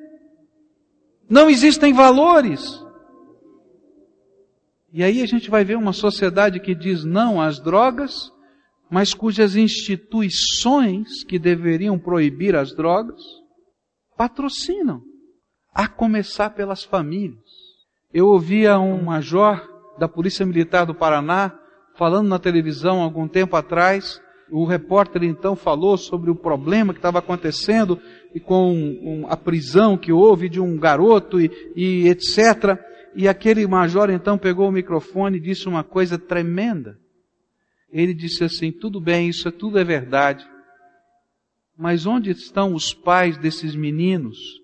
Não 1.30 1.50
existem 1.50 1.92
valores. 1.92 2.82
E 4.94 5.04
aí 5.04 5.22
a 5.22 5.26
gente 5.26 5.50
vai 5.50 5.66
ver 5.66 5.76
uma 5.76 5.92
sociedade 5.92 6.62
que 6.62 6.74
diz 6.74 7.04
não 7.04 7.42
às 7.42 7.60
drogas, 7.60 8.32
mas 8.90 9.14
cujas 9.14 9.58
instituições 9.58 11.26
que 11.26 11.38
deveriam 11.38 12.00
proibir 12.00 12.56
as 12.56 12.74
drogas 12.74 13.22
patrocinam, 14.16 15.02
a 15.74 15.86
começar 15.86 16.52
pelas 16.52 16.82
famílias. 16.82 17.49
Eu 18.12 18.26
ouvia 18.26 18.80
um 18.80 19.04
major 19.04 19.70
da 20.00 20.08
Polícia 20.08 20.44
Militar 20.44 20.84
do 20.84 20.96
Paraná 20.96 21.54
falando 21.96 22.28
na 22.28 22.40
televisão 22.40 23.02
algum 23.02 23.28
tempo 23.28 23.56
atrás. 23.56 24.20
O 24.50 24.66
repórter 24.66 25.24
então 25.24 25.56
falou 25.56 25.96
sobre 25.96 26.32
o 26.32 26.36
problema 26.36 26.92
que 26.92 26.98
estava 26.98 27.20
acontecendo 27.20 28.02
e 28.34 28.40
com 28.40 29.28
a 29.30 29.38
prisão 29.38 29.96
que 29.96 30.12
houve 30.12 30.50
de 30.50 30.60
um 30.60 30.76
garoto 30.76 31.40
e, 31.40 31.52
e 31.76 32.08
etc. 32.08 32.80
E 33.16 33.28
aquele 33.28 33.68
major 33.68 34.10
então 34.10 34.40
pegou 34.40 34.70
o 34.70 34.72
microfone 34.72 35.38
e 35.38 35.42
disse 35.42 35.68
uma 35.68 35.84
coisa 35.84 36.18
tremenda. 36.18 36.98
Ele 37.92 38.16
disse 38.16 38.44
assim: 38.44 38.72
tudo 38.72 39.00
bem, 39.00 39.30
isso 39.30 39.48
é, 39.48 39.52
tudo 39.52 39.78
é 39.78 39.84
verdade. 39.84 40.50
Mas 41.78 42.08
onde 42.08 42.32
estão 42.32 42.74
os 42.74 42.92
pais 42.92 43.38
desses 43.38 43.76
meninos 43.76 44.60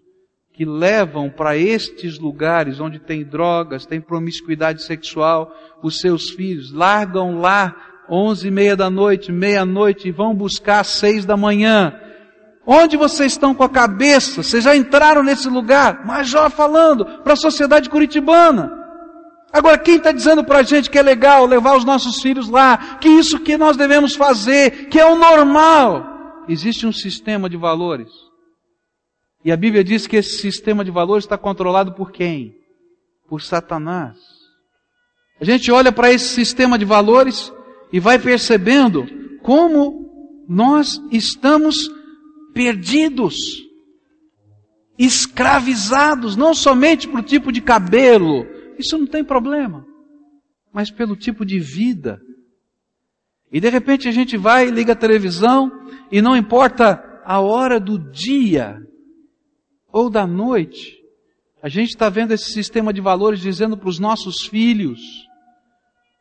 que 0.55 0.63
levam 0.63 1.29
para 1.29 1.57
estes 1.57 2.17
lugares 2.17 2.79
onde 2.79 2.97
tem 2.97 3.25
drogas, 3.25 3.85
tem 3.85 4.00
promiscuidade 4.00 4.83
sexual, 4.83 5.53
os 5.83 6.00
seus 6.00 6.29
filhos, 6.29 6.71
largam 6.71 7.41
lá 7.41 7.75
onze 8.09 8.47
e 8.47 8.51
meia 8.51 8.74
da 8.74 8.89
noite, 8.89 9.33
meia-noite 9.33 10.07
e 10.07 10.12
vão 10.12 10.33
buscar 10.33 10.85
seis 10.85 11.25
da 11.25 11.35
manhã. 11.35 11.93
Onde 12.65 12.95
vocês 12.95 13.33
estão 13.33 13.53
com 13.53 13.63
a 13.63 13.69
cabeça? 13.69 14.41
Vocês 14.41 14.63
já 14.63 14.74
entraram 14.74 15.21
nesse 15.21 15.50
lugar? 15.50 16.05
Major 16.05 16.50
falando 16.50 17.05
para 17.21 17.33
a 17.33 17.38
sociedade 17.38 17.89
curitibana. 17.89 18.71
Agora, 19.51 19.77
quem 19.77 19.97
está 19.97 20.13
dizendo 20.13 20.43
para 20.43 20.59
a 20.59 20.63
gente 20.63 20.89
que 20.89 20.97
é 20.97 21.01
legal 21.01 21.45
levar 21.45 21.75
os 21.75 21.83
nossos 21.83 22.21
filhos 22.21 22.50
lá, 22.50 22.97
que 23.01 23.09
isso 23.09 23.39
que 23.39 23.57
nós 23.57 23.75
devemos 23.75 24.15
fazer, 24.15 24.88
que 24.88 25.00
é 25.00 25.05
o 25.05 25.17
normal? 25.17 26.43
Existe 26.47 26.88
um 26.88 26.93
sistema 26.93 27.50
de 27.50 27.57
valores 27.57 28.25
e 29.45 29.51
a 29.51 29.55
Bíblia 29.55 29.83
diz 29.83 30.07
que 30.07 30.15
esse 30.15 30.39
sistema 30.39 30.83
de 30.83 30.89
valores 30.89 31.23
está 31.23 31.37
controlado 31.37 31.93
por 31.93 32.11
quem? 32.11 32.57
Por 33.29 33.43
Satanás. 33.43 34.17
A 35.39 35.45
gente 35.45 35.71
olha 35.71 35.91
para 35.91 36.11
esse 36.11 36.29
sistema 36.29 36.79
de 36.79 36.83
valores 36.83 37.53
e 37.93 37.99
vai 37.99 38.17
percebendo 38.17 39.05
como 39.43 40.43
nós 40.49 40.99
estamos 41.11 41.75
perdidos, 42.55 43.35
escravizados, 44.97 46.35
não 46.35 46.55
somente 46.55 47.07
por 47.07 47.21
tipo 47.21 47.51
de 47.51 47.61
cabelo, 47.61 48.47
isso 48.79 48.97
não 48.97 49.05
tem 49.05 49.23
problema, 49.23 49.85
mas 50.73 50.89
pelo 50.89 51.15
tipo 51.15 51.45
de 51.45 51.59
vida. 51.59 52.19
E 53.51 53.59
de 53.59 53.69
repente 53.69 54.07
a 54.07 54.11
gente 54.11 54.37
vai, 54.37 54.71
liga 54.71 54.93
a 54.93 54.95
televisão 54.95 55.71
e 56.11 56.19
não 56.19 56.35
importa 56.35 57.21
a 57.23 57.39
hora 57.39 57.79
do 57.79 57.99
dia, 57.99 58.81
ou 59.95 60.09
da 60.09 60.27
noite, 60.27 61.01
a 61.63 61.69
gente 61.69 61.91
está 61.91 62.09
vendo 62.09 62.33
esse 62.33 62.51
sistema 62.51 62.91
de 62.91 62.99
valores 62.99 63.39
dizendo 63.39 63.77
para 63.77 63.87
os 63.87 63.97
nossos 63.97 64.45
filhos 64.45 64.99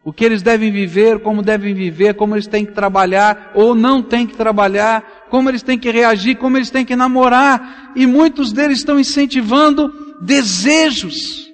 o 0.05 0.13
que 0.13 0.25
eles 0.25 0.43
devem 0.43 0.71
viver, 0.71 1.19
como 1.19 1.43
devem 1.43 1.75
viver, 1.75 2.15
como 2.15 2.37
eles 2.37 2.47
têm 2.47 2.65
que 2.65 2.71
trabalhar 2.71 3.51
ou 3.53 3.75
não 3.75 4.01
têm 4.01 4.29
que 4.29 4.37
trabalhar, 4.37 5.27
como 5.29 5.49
eles 5.49 5.61
têm 5.61 5.77
que 5.77 5.91
reagir, 5.91 6.37
como 6.37 6.57
eles 6.57 6.71
têm 6.71 6.85
que 6.85 6.95
namorar. 6.95 7.93
E 7.97 8.07
muitos 8.07 8.53
deles 8.53 8.79
estão 8.79 8.97
incentivando 8.97 9.93
desejos, 10.23 11.53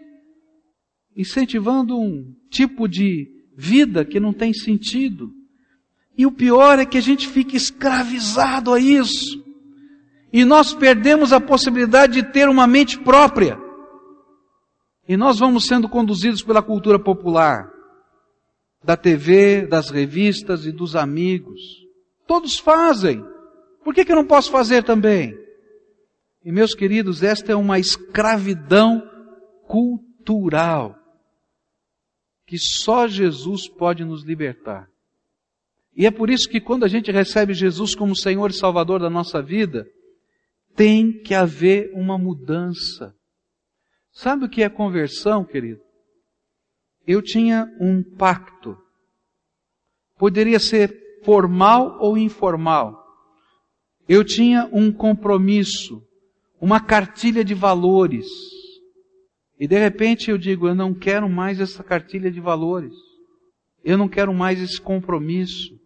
incentivando 1.16 1.98
um 1.98 2.34
tipo 2.50 2.86
de 2.86 3.28
vida 3.56 4.04
que 4.04 4.20
não 4.20 4.34
tem 4.34 4.52
sentido. 4.52 5.30
E 6.18 6.26
o 6.26 6.32
pior 6.32 6.78
é 6.78 6.84
que 6.84 6.98
a 6.98 7.02
gente 7.02 7.26
fica 7.26 7.56
escravizado 7.56 8.74
a 8.74 8.78
isso. 8.78 9.49
E 10.32 10.44
nós 10.44 10.72
perdemos 10.72 11.32
a 11.32 11.40
possibilidade 11.40 12.14
de 12.14 12.32
ter 12.32 12.48
uma 12.48 12.66
mente 12.66 12.98
própria. 12.98 13.58
E 15.08 15.16
nós 15.16 15.38
vamos 15.38 15.66
sendo 15.66 15.88
conduzidos 15.88 16.42
pela 16.42 16.62
cultura 16.62 16.98
popular, 16.98 17.68
da 18.82 18.96
TV, 18.96 19.66
das 19.66 19.90
revistas 19.90 20.64
e 20.66 20.72
dos 20.72 20.94
amigos. 20.94 21.60
Todos 22.26 22.58
fazem. 22.58 23.24
Por 23.82 23.92
que, 23.92 24.04
que 24.04 24.12
eu 24.12 24.16
não 24.16 24.26
posso 24.26 24.50
fazer 24.50 24.84
também? 24.84 25.36
E 26.44 26.52
meus 26.52 26.74
queridos, 26.74 27.22
esta 27.22 27.52
é 27.52 27.56
uma 27.56 27.78
escravidão 27.78 29.02
cultural 29.66 30.96
que 32.46 32.58
só 32.58 33.06
Jesus 33.06 33.68
pode 33.68 34.04
nos 34.04 34.24
libertar. 34.24 34.88
E 35.94 36.06
é 36.06 36.10
por 36.10 36.30
isso 36.30 36.48
que 36.48 36.60
quando 36.60 36.84
a 36.84 36.88
gente 36.88 37.10
recebe 37.12 37.52
Jesus 37.52 37.94
como 37.94 38.16
Senhor 38.16 38.50
e 38.50 38.54
Salvador 38.54 39.00
da 39.00 39.10
nossa 39.10 39.42
vida, 39.42 39.86
tem 40.80 41.12
que 41.12 41.34
haver 41.34 41.92
uma 41.92 42.16
mudança. 42.16 43.14
Sabe 44.10 44.46
o 44.46 44.48
que 44.48 44.62
é 44.62 44.68
conversão, 44.70 45.44
querido? 45.44 45.82
Eu 47.06 47.20
tinha 47.20 47.66
um 47.78 48.02
pacto. 48.16 48.78
Poderia 50.16 50.58
ser 50.58 50.90
formal 51.22 51.98
ou 52.00 52.16
informal. 52.16 52.98
Eu 54.08 54.24
tinha 54.24 54.70
um 54.72 54.90
compromisso, 54.90 56.02
uma 56.58 56.80
cartilha 56.80 57.44
de 57.44 57.52
valores. 57.52 58.26
E 59.58 59.68
de 59.68 59.78
repente 59.78 60.30
eu 60.30 60.38
digo, 60.38 60.66
eu 60.66 60.74
não 60.74 60.94
quero 60.94 61.28
mais 61.28 61.60
essa 61.60 61.84
cartilha 61.84 62.30
de 62.30 62.40
valores. 62.40 62.94
Eu 63.84 63.98
não 63.98 64.08
quero 64.08 64.32
mais 64.32 64.58
esse 64.58 64.80
compromisso. 64.80 65.78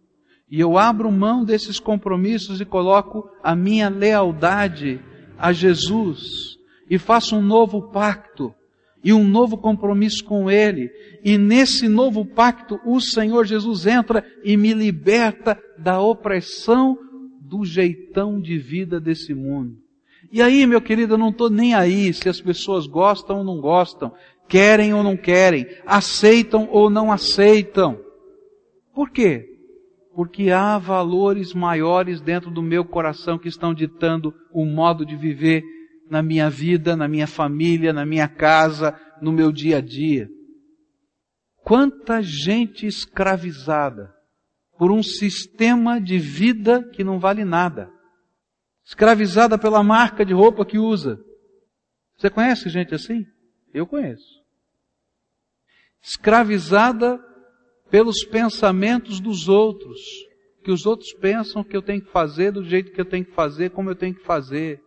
E 0.55 0.59
eu 0.61 0.77
abro 0.77 1.11
mão 1.11 1.43
desses 1.43 1.81
compromissos 1.81 2.61
e 2.61 2.65
coloco 2.65 3.29
a 3.43 3.53
minha 3.53 3.89
lealdade 3.89 5.01
a 5.37 5.51
Jesus 5.51 6.57
e 6.89 6.97
faço 6.97 7.35
um 7.35 7.41
novo 7.41 7.91
pacto 7.91 8.55
e 9.03 9.11
um 9.11 9.27
novo 9.27 9.57
compromisso 9.57 10.23
com 10.23 10.49
Ele. 10.49 10.89
E 11.21 11.37
nesse 11.37 11.89
novo 11.89 12.25
pacto, 12.25 12.79
o 12.85 13.01
Senhor 13.01 13.45
Jesus 13.45 13.85
entra 13.85 14.25
e 14.45 14.55
me 14.55 14.73
liberta 14.73 15.61
da 15.77 15.99
opressão 15.99 16.97
do 17.41 17.65
jeitão 17.65 18.39
de 18.39 18.57
vida 18.57 18.97
desse 18.97 19.33
mundo. 19.33 19.75
E 20.31 20.41
aí, 20.41 20.65
meu 20.65 20.79
querido, 20.79 21.15
eu 21.15 21.17
não 21.17 21.31
estou 21.31 21.49
nem 21.49 21.73
aí 21.73 22.13
se 22.13 22.29
as 22.29 22.39
pessoas 22.39 22.87
gostam 22.87 23.39
ou 23.39 23.43
não 23.43 23.59
gostam, 23.59 24.13
querem 24.47 24.93
ou 24.93 25.03
não 25.03 25.17
querem, 25.17 25.67
aceitam 25.85 26.69
ou 26.71 26.89
não 26.89 27.11
aceitam. 27.11 27.99
Por 28.93 29.09
quê? 29.09 29.54
Porque 30.15 30.49
há 30.49 30.77
valores 30.77 31.53
maiores 31.53 32.21
dentro 32.21 32.49
do 32.49 32.61
meu 32.61 32.85
coração 32.85 33.37
que 33.37 33.49
estão 33.49 33.73
ditando 33.73 34.33
o 34.49 34.65
modo 34.65 35.05
de 35.05 35.13
viver 35.13 35.61
na 36.09 36.23
minha 36.23 36.49
vida, 36.49 36.95
na 36.95 37.05
minha 37.05 37.27
família, 37.27 37.91
na 37.91 38.05
minha 38.05 38.27
casa, 38.27 38.97
no 39.21 39.33
meu 39.33 39.51
dia 39.51 39.79
a 39.79 39.81
dia. 39.81 40.29
Quanta 41.57 42.21
gente 42.23 42.87
escravizada 42.87 44.15
por 44.77 44.89
um 44.89 45.03
sistema 45.03 45.99
de 45.99 46.17
vida 46.17 46.81
que 46.93 47.03
não 47.03 47.19
vale 47.19 47.43
nada. 47.43 47.91
Escravizada 48.85 49.57
pela 49.57 49.83
marca 49.83 50.25
de 50.25 50.33
roupa 50.33 50.65
que 50.65 50.77
usa. 50.77 51.19
Você 52.17 52.29
conhece 52.29 52.69
gente 52.69 52.95
assim? 52.95 53.25
Eu 53.73 53.85
conheço. 53.85 54.41
Escravizada 56.01 57.19
pelos 57.89 58.23
pensamentos 58.23 59.19
dos 59.19 59.47
outros, 59.47 59.99
que 60.63 60.71
os 60.71 60.85
outros 60.85 61.13
pensam 61.13 61.63
que 61.63 61.75
eu 61.75 61.81
tenho 61.81 62.01
que 62.01 62.11
fazer 62.11 62.51
do 62.51 62.63
jeito 62.63 62.91
que 62.91 62.99
eu 62.99 63.05
tenho 63.05 63.25
que 63.25 63.33
fazer, 63.33 63.69
como 63.69 63.89
eu 63.89 63.95
tenho 63.95 64.15
que 64.15 64.23
fazer. 64.23 64.81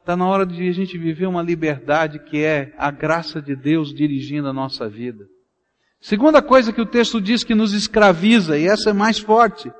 Está 0.00 0.16
na 0.16 0.26
hora 0.26 0.46
de 0.46 0.68
a 0.68 0.72
gente 0.72 0.96
viver 0.98 1.26
uma 1.26 1.42
liberdade 1.42 2.18
que 2.18 2.42
é 2.42 2.72
a 2.78 2.90
graça 2.90 3.40
de 3.40 3.54
Deus 3.54 3.92
dirigindo 3.92 4.48
a 4.48 4.52
nossa 4.52 4.88
vida. 4.88 5.24
Segunda 6.00 6.42
coisa 6.42 6.72
que 6.72 6.80
o 6.80 6.86
texto 6.86 7.20
diz 7.20 7.44
que 7.44 7.54
nos 7.54 7.72
escraviza, 7.72 8.58
e 8.58 8.66
essa 8.66 8.90
é 8.90 8.92
mais 8.92 9.18
forte. 9.18 9.70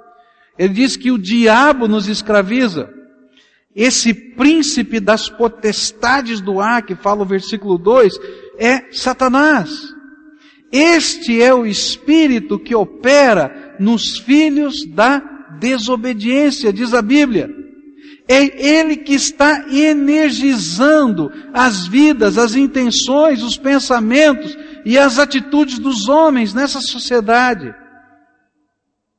Ele 0.57 0.75
diz 0.75 0.97
que 0.97 1.11
o 1.11 1.19
diabo 1.19 1.89
nos 1.89 2.07
escraviza. 2.07 2.93
Esse 3.75 4.13
príncipe 4.13 5.01
das 5.01 5.29
potestades 5.29 6.41
do 6.41 6.61
ar, 6.61 6.83
que 6.83 6.95
fala 6.95 7.23
o 7.23 7.27
versículo 7.27 7.79
2, 7.79 8.19
é 8.59 8.93
Satanás. 8.93 9.93
Este 10.73 11.43
é 11.43 11.53
o 11.53 11.67
espírito 11.67 12.59
que 12.59 12.75
opera 12.75 13.77
nos 13.79 14.19
filhos 14.19 14.87
da 14.87 15.19
desobediência, 15.59 16.73
diz 16.73 16.95
a 16.95 17.03
Bíblia. 17.03 17.51
É 18.27 18.43
Ele 18.67 18.97
que 18.97 19.13
está 19.13 19.69
energizando 19.69 21.31
as 21.53 21.87
vidas, 21.87 22.39
as 22.39 22.55
intenções, 22.55 23.43
os 23.43 23.59
pensamentos 23.59 24.57
e 24.85 24.99
as 24.99 25.19
atitudes 25.19 25.79
dos 25.79 26.09
homens 26.09 26.55
nessa 26.55 26.81
sociedade. 26.81 27.75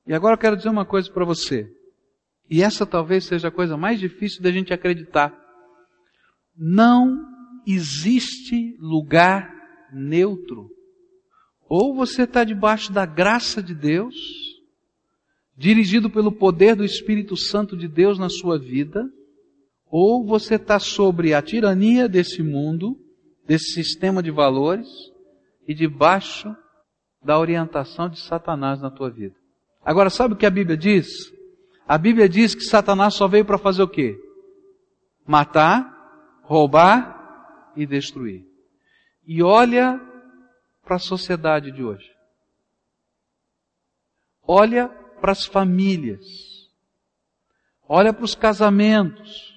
E 0.07 0.13
agora 0.13 0.33
eu 0.33 0.39
quero 0.39 0.57
dizer 0.57 0.69
uma 0.69 0.85
coisa 0.85 1.11
para 1.11 1.23
você. 1.23 1.69
E 2.49 2.61
essa 2.61 2.85
talvez 2.85 3.25
seja 3.25 3.49
a 3.49 3.51
coisa 3.51 3.77
mais 3.77 3.99
difícil 3.99 4.41
da 4.41 4.51
gente 4.51 4.73
acreditar. 4.73 5.33
Não 6.57 7.17
existe 7.65 8.75
lugar 8.79 9.53
neutro. 9.93 10.69
Ou 11.75 11.95
você 11.95 12.21
está 12.21 12.43
debaixo 12.43 12.93
da 12.93 13.03
graça 13.03 13.59
de 13.59 13.73
Deus, 13.73 14.13
dirigido 15.57 16.07
pelo 16.07 16.31
poder 16.31 16.75
do 16.75 16.85
Espírito 16.85 17.35
Santo 17.35 17.75
de 17.75 17.87
Deus 17.87 18.19
na 18.19 18.29
sua 18.29 18.59
vida, 18.59 19.03
ou 19.89 20.23
você 20.23 20.53
está 20.53 20.77
sobre 20.77 21.33
a 21.33 21.41
tirania 21.41 22.07
desse 22.07 22.43
mundo, 22.43 22.95
desse 23.47 23.73
sistema 23.73 24.21
de 24.21 24.29
valores, 24.29 24.87
e 25.67 25.73
debaixo 25.73 26.55
da 27.23 27.39
orientação 27.39 28.07
de 28.07 28.19
Satanás 28.19 28.79
na 28.79 28.91
tua 28.91 29.09
vida. 29.09 29.35
Agora, 29.83 30.11
sabe 30.11 30.35
o 30.35 30.37
que 30.37 30.45
a 30.45 30.51
Bíblia 30.51 30.77
diz? 30.77 31.07
A 31.87 31.97
Bíblia 31.97 32.29
diz 32.29 32.53
que 32.53 32.61
Satanás 32.61 33.15
só 33.15 33.27
veio 33.27 33.45
para 33.45 33.57
fazer 33.57 33.81
o 33.81 33.87
quê? 33.87 34.15
Matar, 35.25 35.91
roubar 36.43 37.73
e 37.75 37.87
destruir. 37.87 38.45
E 39.25 39.41
olha 39.41 40.12
para 40.83 40.97
a 40.97 40.99
sociedade 40.99 41.71
de 41.71 41.83
hoje. 41.83 42.13
Olha 44.45 44.89
para 44.89 45.31
as 45.31 45.45
famílias. 45.45 46.69
Olha 47.87 48.13
para 48.13 48.25
os 48.25 48.35
casamentos. 48.35 49.53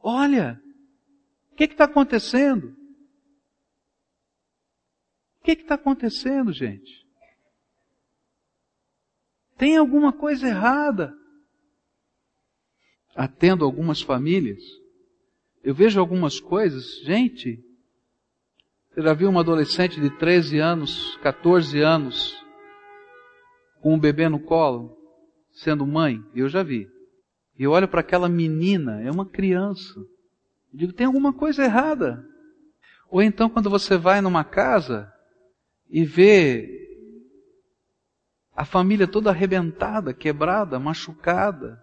Olha, 0.00 0.62
o 1.50 1.56
que 1.56 1.64
está 1.64 1.84
acontecendo? 1.84 2.76
O 5.40 5.44
que 5.44 5.52
está 5.52 5.74
acontecendo, 5.74 6.52
gente? 6.52 7.06
Tem 9.56 9.76
alguma 9.76 10.12
coisa 10.12 10.46
errada. 10.46 11.12
Atendo 13.16 13.64
algumas 13.64 14.00
famílias 14.00 14.62
eu 15.62 15.74
vejo 15.74 15.98
algumas 15.98 16.40
coisas, 16.40 17.00
gente. 17.04 17.62
Você 18.90 19.02
já 19.02 19.12
viu 19.12 19.28
uma 19.28 19.40
adolescente 19.40 20.00
de 20.00 20.10
13 20.18 20.58
anos, 20.58 21.16
14 21.22 21.80
anos, 21.80 22.36
com 23.80 23.94
um 23.94 23.98
bebê 23.98 24.28
no 24.28 24.40
colo, 24.40 24.96
sendo 25.52 25.86
mãe? 25.86 26.22
Eu 26.34 26.48
já 26.48 26.62
vi. 26.62 26.88
E 27.58 27.62
eu 27.64 27.72
olho 27.72 27.88
para 27.88 28.00
aquela 28.00 28.28
menina, 28.28 29.02
é 29.02 29.10
uma 29.10 29.26
criança. 29.26 29.98
Eu 30.72 30.78
digo, 30.78 30.92
tem 30.92 31.06
alguma 31.06 31.32
coisa 31.32 31.64
errada. 31.64 32.24
Ou 33.10 33.22
então 33.22 33.48
quando 33.48 33.70
você 33.70 33.96
vai 33.96 34.20
numa 34.20 34.44
casa 34.44 35.12
e 35.90 36.04
vê 36.04 36.78
a 38.54 38.64
família 38.64 39.06
toda 39.06 39.30
arrebentada, 39.30 40.12
quebrada, 40.12 40.78
machucada, 40.78 41.82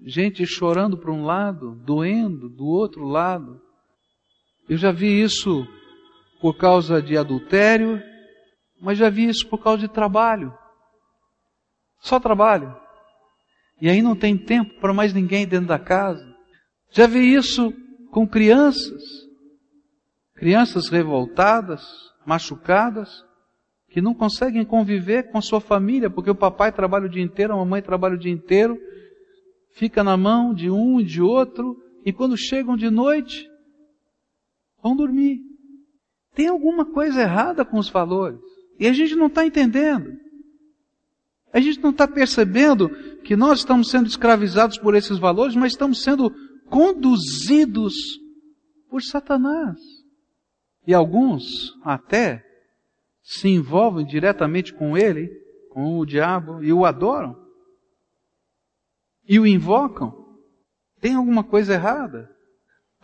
gente 0.00 0.46
chorando 0.46 0.98
para 0.98 1.12
um 1.12 1.24
lado, 1.24 1.74
doendo 1.84 2.48
do 2.48 2.66
outro 2.66 3.04
lado. 3.04 3.60
Eu 4.68 4.76
já 4.76 4.90
vi 4.90 5.22
isso 5.22 5.66
por 6.40 6.56
causa 6.56 7.00
de 7.00 7.16
adultério, 7.16 8.02
mas 8.80 8.98
já 8.98 9.08
vi 9.08 9.26
isso 9.26 9.46
por 9.48 9.62
causa 9.62 9.78
de 9.78 9.88
trabalho. 9.88 10.52
Só 12.00 12.20
trabalho. 12.20 12.76
E 13.80 13.88
aí 13.88 14.02
não 14.02 14.14
tem 14.14 14.36
tempo 14.36 14.78
para 14.80 14.92
mais 14.92 15.12
ninguém 15.12 15.46
dentro 15.46 15.66
da 15.66 15.78
casa. 15.78 16.24
Já 16.90 17.06
vi 17.06 17.34
isso 17.34 17.72
com 18.10 18.26
crianças. 18.26 19.02
Crianças 20.34 20.88
revoltadas, 20.88 21.82
machucadas, 22.26 23.24
que 23.88 24.00
não 24.00 24.14
conseguem 24.14 24.64
conviver 24.64 25.30
com 25.30 25.40
sua 25.40 25.60
família, 25.60 26.10
porque 26.10 26.30
o 26.30 26.34
papai 26.34 26.72
trabalha 26.72 27.06
o 27.06 27.08
dia 27.08 27.22
inteiro, 27.22 27.52
a 27.52 27.56
mamãe 27.56 27.80
trabalha 27.80 28.16
o 28.16 28.18
dia 28.18 28.32
inteiro, 28.32 28.76
fica 29.74 30.02
na 30.02 30.16
mão 30.16 30.54
de 30.54 30.70
um 30.70 31.00
e 31.00 31.04
de 31.04 31.20
outro, 31.20 31.76
e 32.04 32.12
quando 32.12 32.36
chegam 32.36 32.76
de 32.76 32.88
noite, 32.90 33.48
vão 34.82 34.96
dormir. 34.96 35.40
Tem 36.34 36.48
alguma 36.48 36.84
coisa 36.84 37.20
errada 37.20 37.64
com 37.64 37.78
os 37.78 37.88
valores. 37.88 38.40
E 38.78 38.86
a 38.86 38.92
gente 38.92 39.14
não 39.14 39.26
está 39.26 39.44
entendendo. 39.44 40.12
A 41.52 41.60
gente 41.60 41.80
não 41.80 41.90
está 41.90 42.08
percebendo 42.08 42.88
que 43.22 43.36
nós 43.36 43.60
estamos 43.60 43.88
sendo 43.90 44.06
escravizados 44.06 44.78
por 44.78 44.94
esses 44.94 45.18
valores, 45.18 45.54
mas 45.54 45.72
estamos 45.72 46.02
sendo 46.02 46.30
conduzidos 46.68 47.94
por 48.88 49.02
Satanás. 49.02 49.78
E 50.86 50.92
alguns 50.92 51.72
até 51.82 52.44
se 53.22 53.48
envolvem 53.48 54.04
diretamente 54.04 54.72
com 54.72 54.96
ele, 54.96 55.30
com 55.70 55.98
o 55.98 56.06
diabo, 56.06 56.62
e 56.62 56.72
o 56.72 56.84
adoram 56.84 57.43
e 59.28 59.38
o 59.38 59.46
invocam, 59.46 60.14
tem 61.00 61.14
alguma 61.14 61.44
coisa 61.44 61.74
errada. 61.74 62.30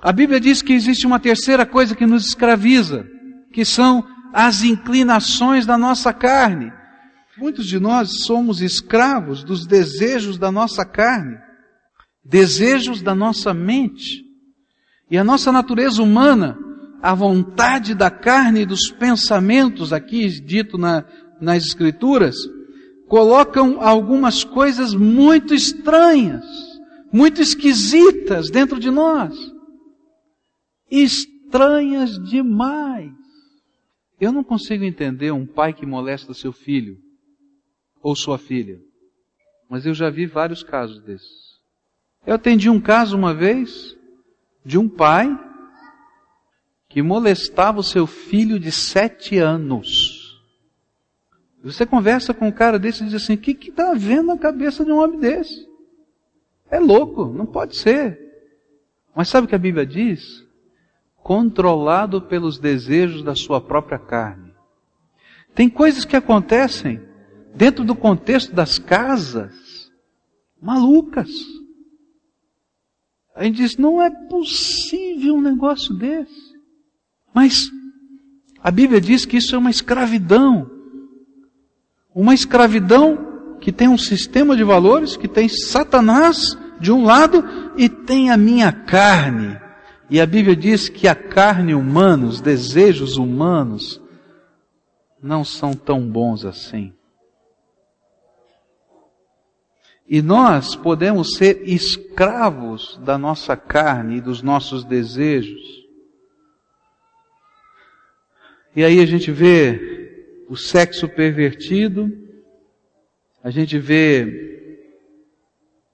A 0.00 0.12
Bíblia 0.12 0.40
diz 0.40 0.62
que 0.62 0.72
existe 0.72 1.06
uma 1.06 1.20
terceira 1.20 1.66
coisa 1.66 1.94
que 1.94 2.06
nos 2.06 2.26
escraviza, 2.26 3.06
que 3.52 3.64
são 3.64 4.06
as 4.32 4.62
inclinações 4.62 5.66
da 5.66 5.76
nossa 5.76 6.12
carne. 6.12 6.72
Muitos 7.36 7.66
de 7.66 7.78
nós 7.78 8.24
somos 8.24 8.62
escravos 8.62 9.44
dos 9.44 9.66
desejos 9.66 10.38
da 10.38 10.50
nossa 10.50 10.84
carne, 10.84 11.38
desejos 12.24 13.02
da 13.02 13.14
nossa 13.14 13.52
mente. 13.52 14.24
E 15.10 15.18
a 15.18 15.24
nossa 15.24 15.50
natureza 15.50 16.02
humana, 16.02 16.56
a 17.02 17.14
vontade 17.14 17.94
da 17.94 18.10
carne 18.10 18.60
e 18.60 18.66
dos 18.66 18.90
pensamentos, 18.90 19.92
aqui 19.92 20.28
dito 20.40 20.78
na, 20.78 21.04
nas 21.40 21.64
Escrituras, 21.64 22.36
colocam 23.10 23.82
algumas 23.82 24.44
coisas 24.44 24.94
muito 24.94 25.52
estranhas, 25.52 26.46
muito 27.12 27.42
esquisitas 27.42 28.48
dentro 28.50 28.78
de 28.78 28.88
nós. 28.88 29.34
Estranhas 30.88 32.22
demais. 32.22 33.10
Eu 34.20 34.30
não 34.30 34.44
consigo 34.44 34.84
entender 34.84 35.32
um 35.32 35.44
pai 35.44 35.72
que 35.72 35.84
molesta 35.84 36.32
seu 36.32 36.52
filho 36.52 36.98
ou 38.00 38.14
sua 38.14 38.38
filha, 38.38 38.80
mas 39.68 39.84
eu 39.84 39.92
já 39.92 40.08
vi 40.08 40.24
vários 40.24 40.62
casos 40.62 41.02
desses. 41.02 41.58
Eu 42.24 42.36
atendi 42.36 42.70
um 42.70 42.80
caso 42.80 43.16
uma 43.16 43.34
vez 43.34 43.96
de 44.64 44.78
um 44.78 44.88
pai 44.88 45.36
que 46.88 47.02
molestava 47.02 47.80
o 47.80 47.84
seu 47.84 48.06
filho 48.06 48.56
de 48.60 48.70
sete 48.70 49.36
anos. 49.36 50.09
Você 51.62 51.84
conversa 51.84 52.32
com 52.32 52.48
um 52.48 52.52
cara 52.52 52.78
desse 52.78 53.02
e 53.02 53.06
diz 53.06 53.14
assim: 53.22 53.34
o 53.34 53.38
que 53.38 53.68
está 53.68 53.90
havendo 53.90 54.28
na 54.28 54.38
cabeça 54.38 54.84
de 54.84 54.90
um 54.90 54.98
homem 54.98 55.18
desse? 55.18 55.68
É 56.70 56.78
louco, 56.78 57.26
não 57.26 57.44
pode 57.44 57.76
ser. 57.76 58.18
Mas 59.14 59.28
sabe 59.28 59.44
o 59.44 59.48
que 59.48 59.54
a 59.54 59.58
Bíblia 59.58 59.84
diz? 59.84 60.46
Controlado 61.16 62.22
pelos 62.22 62.58
desejos 62.58 63.22
da 63.22 63.34
sua 63.34 63.60
própria 63.60 63.98
carne. 63.98 64.54
Tem 65.54 65.68
coisas 65.68 66.04
que 66.04 66.16
acontecem 66.16 67.00
dentro 67.54 67.84
do 67.84 67.94
contexto 67.94 68.54
das 68.54 68.78
casas 68.78 69.90
malucas. 70.62 71.30
A 73.34 73.44
gente 73.44 73.56
diz: 73.56 73.76
não 73.76 74.00
é 74.00 74.08
possível 74.10 75.34
um 75.34 75.42
negócio 75.42 75.94
desse. 75.94 76.58
Mas 77.34 77.70
a 78.62 78.70
Bíblia 78.70 79.00
diz 79.00 79.26
que 79.26 79.36
isso 79.36 79.54
é 79.54 79.58
uma 79.58 79.70
escravidão. 79.70 80.79
Uma 82.14 82.34
escravidão 82.34 83.58
que 83.60 83.70
tem 83.70 83.88
um 83.88 83.98
sistema 83.98 84.56
de 84.56 84.64
valores, 84.64 85.16
que 85.16 85.28
tem 85.28 85.48
Satanás 85.48 86.56
de 86.80 86.90
um 86.90 87.04
lado 87.04 87.44
e 87.76 87.88
tem 87.88 88.30
a 88.30 88.36
minha 88.36 88.72
carne. 88.72 89.60
E 90.08 90.20
a 90.20 90.26
Bíblia 90.26 90.56
diz 90.56 90.88
que 90.88 91.06
a 91.06 91.14
carne 91.14 91.74
humana, 91.74 92.26
os 92.26 92.40
desejos 92.40 93.16
humanos, 93.16 94.00
não 95.22 95.44
são 95.44 95.72
tão 95.72 96.00
bons 96.00 96.44
assim. 96.44 96.92
E 100.08 100.20
nós 100.20 100.74
podemos 100.74 101.36
ser 101.36 101.62
escravos 101.68 102.98
da 103.04 103.16
nossa 103.16 103.56
carne 103.56 104.16
e 104.16 104.20
dos 104.20 104.42
nossos 104.42 104.82
desejos. 104.82 105.60
E 108.74 108.82
aí 108.82 108.98
a 108.98 109.06
gente 109.06 109.30
vê 109.30 109.99
o 110.50 110.56
sexo 110.56 111.08
pervertido, 111.08 112.10
a 113.40 113.50
gente 113.50 113.78
vê 113.78 114.82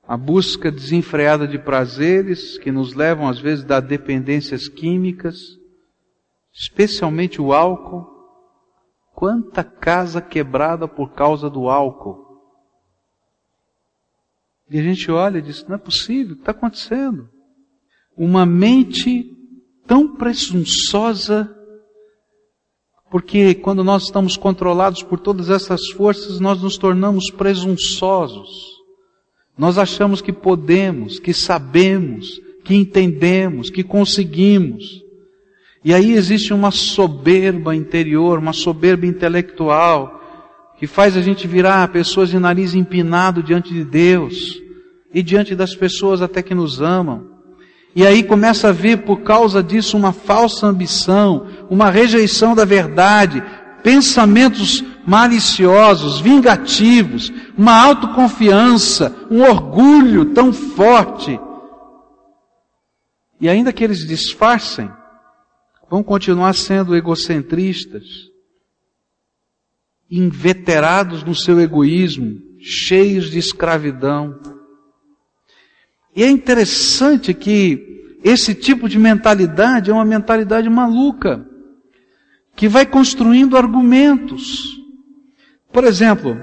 a 0.09 0.17
busca 0.17 0.73
desenfreada 0.73 1.47
de 1.47 1.59
prazeres 1.59 2.57
que 2.57 2.73
nos 2.73 2.95
levam 2.95 3.29
às 3.29 3.39
vezes 3.39 3.71
a 3.71 3.81
dependências 3.81 4.67
químicas, 4.67 5.37
especialmente 6.55 7.39
o 7.39 7.53
álcool. 7.53 8.07
Quanta 9.15 9.63
casa 9.63 10.23
quebrada 10.23 10.89
por 10.89 11.13
causa 11.13 11.51
do 11.51 11.69
álcool. 11.69 12.25
E 14.71 14.79
a 14.79 14.83
gente 14.83 15.11
olha 15.11 15.37
e 15.37 15.43
diz: 15.43 15.67
não 15.67 15.75
é 15.75 15.79
possível, 15.79 16.33
o 16.33 16.37
que 16.37 16.43
está 16.43 16.53
acontecendo? 16.53 17.29
Uma 18.17 18.47
mente 18.47 19.31
tão 19.87 20.17
presunçosa, 20.17 21.56
porque 23.11 23.55
quando 23.55 23.85
nós 23.85 24.05
estamos 24.05 24.37
controlados 24.37 25.03
por 25.03 25.19
todas 25.19 25.49
essas 25.49 25.89
forças, 25.91 26.41
nós 26.41 26.61
nos 26.61 26.77
tornamos 26.77 27.31
presunçosos. 27.31 28.77
Nós 29.57 29.79
achamos 29.79 30.21
que 30.21 30.33
podemos, 30.33 31.19
que 31.19 31.33
sabemos, 31.33 32.41
que 32.65 32.75
entendemos, 32.75 33.71
que 33.71 33.83
conseguimos. 33.83 35.03
E 35.85 35.95
aí 35.95 36.13
existe 36.13 36.53
uma 36.53 36.73
soberba 36.73 37.75
interior, 37.75 38.39
uma 38.39 38.53
soberba 38.53 39.07
intelectual, 39.07 40.21
que 40.79 40.87
faz 40.87 41.17
a 41.17 41.23
gente 41.23 41.47
virar 41.47 41.89
pessoas 41.93 42.29
de 42.29 42.39
nariz 42.39 42.75
empinado 42.75 43.43
diante 43.43 43.73
de 43.73 43.85
Deus 43.85 44.61
e 45.15 45.23
diante 45.23 45.55
das 45.55 45.75
pessoas 45.75 46.21
até 46.21 46.43
que 46.43 46.55
nos 46.55 46.83
amam. 46.83 47.36
E 47.97 48.07
aí 48.07 48.23
começa 48.23 48.69
a 48.69 48.73
ver 48.73 48.99
por 49.05 49.23
causa 49.23 49.63
disso 49.63 49.97
uma 49.97 50.13
falsa 50.13 50.67
ambição, 50.67 51.47
uma 51.71 51.91
rejeição 51.91 52.55
da 52.55 52.63
verdade, 52.63 53.43
pensamentos 53.83 54.85
maliciosos, 55.07 56.21
vingativos, 56.21 57.33
uma 57.57 57.75
autoconfiança, 57.75 59.17
um 59.31 59.41
orgulho 59.43 60.35
tão 60.35 60.53
forte. 60.53 61.41
E 63.41 63.49
ainda 63.49 63.73
que 63.73 63.83
eles 63.83 64.07
disfarcem, 64.07 64.91
vão 65.89 66.03
continuar 66.03 66.55
sendo 66.55 66.95
egocentristas, 66.95 68.05
inveterados 70.11 71.25
no 71.25 71.35
seu 71.35 71.59
egoísmo, 71.63 72.43
cheios 72.61 73.31
de 73.31 73.39
escravidão. 73.39 74.39
E 76.17 76.25
é 76.25 76.31
interessante 76.31 77.35
que 77.35 78.19
esse 78.25 78.55
tipo 78.55 78.89
de 78.89 78.99
mentalidade 78.99 79.91
é 79.91 79.95
uma 79.95 80.05
mentalidade 80.05 80.69
maluca, 80.71 81.47
que 82.57 82.67
vai 82.67 82.87
construindo 82.87 83.55
argumentos. 83.55 84.81
Por 85.71 85.85
exemplo, 85.85 86.41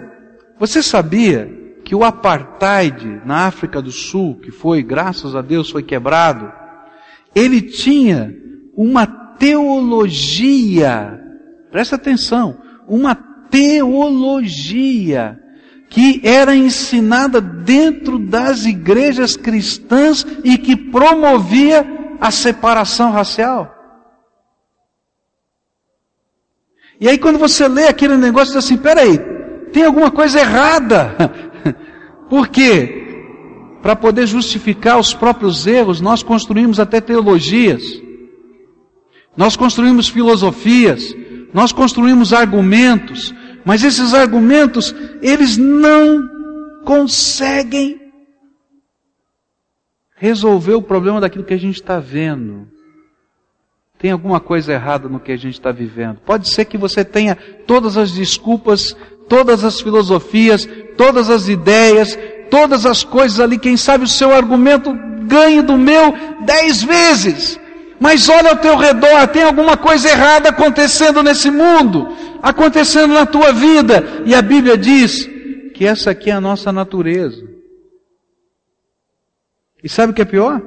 você 0.60 0.84
sabia 0.84 1.52
que 1.84 1.96
o 1.96 2.04
apartheid 2.04 3.24
na 3.26 3.48
África 3.48 3.82
do 3.82 3.92
Sul, 3.92 4.40
que 4.40 4.52
foi, 4.52 4.84
graças 4.84 5.36
a 5.36 5.42
Deus, 5.42 5.72
foi 5.72 5.82
quebrado, 5.82 6.52
ele 7.34 7.60
tinha 7.60 8.32
uma 8.76 9.08
teologia, 9.08 11.20
presta 11.72 11.96
atenção, 11.96 12.60
uma 12.88 13.16
teologia 13.50 15.40
que 15.94 16.22
era 16.24 16.56
ensinada 16.56 17.40
dentro 17.40 18.18
das 18.18 18.66
igrejas 18.66 19.38
cristãs 19.38 20.26
e 20.44 20.58
que 20.58 20.76
promovia 20.76 21.86
a 22.20 22.32
separação 22.32 23.12
racial. 23.12 23.72
E 27.00 27.08
aí 27.08 27.20
quando 27.20 27.38
você 27.38 27.68
lê 27.68 27.88
aquele 27.88 28.18
negócio, 28.18 28.56
diz 28.56 28.66
assim, 28.66 28.76
peraí, 28.76 29.20
tem 29.72 29.86
alguma 29.86 30.10
coisa 30.10 30.40
errada. 30.40 31.16
Por 32.28 32.48
quê? 32.48 33.78
Para 33.84 33.96
poder 33.96 34.26
justificar 34.26 34.98
os 34.98 35.14
próprios 35.14 35.68
erros, 35.68 36.02
nós 36.02 36.24
construímos 36.24 36.80
até 36.80 37.00
teologias. 37.00 37.84
Nós 39.38 39.56
construímos 39.56 40.10
filosofias, 40.10 41.16
nós 41.54 41.72
construímos 41.72 42.34
argumentos, 42.34 43.32
mas 43.66 43.84
esses 43.84 44.14
argumentos, 44.14 44.94
eles 45.22 45.58
não 45.58 46.30
conseguem 46.84 48.02
resolver 50.16 50.74
o 50.74 50.82
problema 50.82 51.20
daquilo 51.20 51.44
que 51.44 51.54
a 51.54 51.60
gente 51.60 51.76
está 51.76 52.00
vendo. 52.00 52.68
Tem 53.98 54.12
alguma 54.12 54.40
coisa 54.40 54.74
errada 54.74 55.08
no 55.08 55.20
que 55.20 55.32
a 55.32 55.38
gente 55.38 55.54
está 55.54 55.72
vivendo. 55.72 56.20
Pode 56.26 56.50
ser 56.50 56.66
que 56.66 56.78
você 56.78 57.06
tenha 57.06 57.36
todas 57.66 57.98
as 57.98 58.12
desculpas, 58.12 58.96
todas 59.30 59.64
as 59.64 59.80
filosofias, 59.80 60.68
todas 60.98 61.30
as 61.30 61.48
ideias, 61.48 62.18
todas 62.50 62.86
as 62.86 63.04
coisas 63.04 63.40
ali, 63.40 63.58
quem 63.58 63.78
sabe 63.78 64.04
o 64.04 64.08
seu 64.08 64.34
argumento 64.34 64.94
ganhe 65.26 65.62
do 65.62 65.78
meu 65.78 66.14
dez 66.46 66.84
vezes. 66.84 67.60
Mas 68.04 68.28
olha 68.28 68.50
ao 68.50 68.58
teu 68.58 68.76
redor, 68.76 69.30
tem 69.30 69.44
alguma 69.44 69.78
coisa 69.78 70.10
errada 70.10 70.50
acontecendo 70.50 71.24
nesse 71.24 71.50
mundo, 71.50 72.14
acontecendo 72.42 73.14
na 73.14 73.26
tua 73.26 73.54
vida. 73.54 74.04
E 74.26 74.36
a 74.36 74.42
Bíblia 74.42 74.78
diz 74.78 75.26
que 75.74 75.86
essa 75.86 76.12
aqui 76.12 76.30
é 76.30 76.34
a 76.34 76.42
nossa 76.42 76.70
natureza. 76.70 77.42
E 79.82 79.88
sabe 79.88 80.12
o 80.12 80.14
que 80.14 80.22
é 80.22 80.26
pior? 80.26 80.62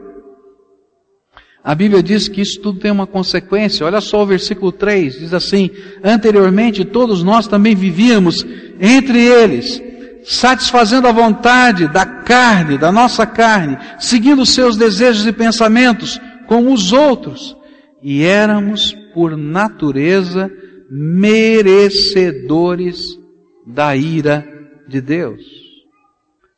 A 1.63 1.75
Bíblia 1.75 2.03
diz 2.03 2.27
que 2.27 2.41
isso 2.41 2.59
tudo 2.59 2.81
tem 2.81 2.91
uma 2.91 3.07
consequência. 3.07 3.85
Olha 3.85 4.01
só 4.01 4.23
o 4.23 4.27
versículo 4.27 4.73
3, 4.73 5.19
diz 5.19 5.35
assim: 5.35 5.71
Anteriormente 6.03 6.87
todos 6.87 7.23
nós 7.23 7.47
também 7.47 7.75
vivíamos 7.75 8.47
entre 8.81 9.23
eles, 9.23 9.83
satisfazendo 10.25 11.07
a 11.07 11.13
vontade 11.13 11.87
da 11.87 12.07
carne, 12.07 12.79
da 12.79 12.91
nossa 12.91 13.27
carne, 13.27 13.77
seguindo 13.99 14.41
os 14.41 14.55
seus 14.55 14.75
desejos 14.79 15.27
e 15.27 15.33
pensamentos 15.33 16.19
como 16.47 16.73
os 16.73 16.93
outros, 16.93 17.57
e 18.03 18.23
éramos, 18.23 18.93
por 19.13 19.37
natureza, 19.37 20.51
merecedores 20.91 23.19
da 23.67 23.95
ira 23.97 24.47
de 24.87 25.01
Deus. 25.01 25.43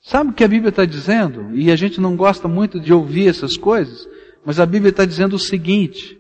Sabe 0.03 0.31
o 0.31 0.33
que 0.33 0.43
a 0.45 0.49
Bíblia 0.49 0.71
está 0.71 0.85
dizendo? 0.85 1.55
E 1.55 1.71
a 1.71 1.77
gente 1.77 2.01
não 2.01 2.17
gosta 2.17 2.49
muito 2.49 2.81
de 2.81 2.93
ouvir 2.93 3.29
essas 3.29 3.57
coisas, 3.57 4.09
mas 4.45 4.59
a 4.61 4.67
Bíblia 4.67 4.91
está 4.91 5.05
dizendo 5.05 5.37
o 5.37 5.39
seguinte: 5.39 6.19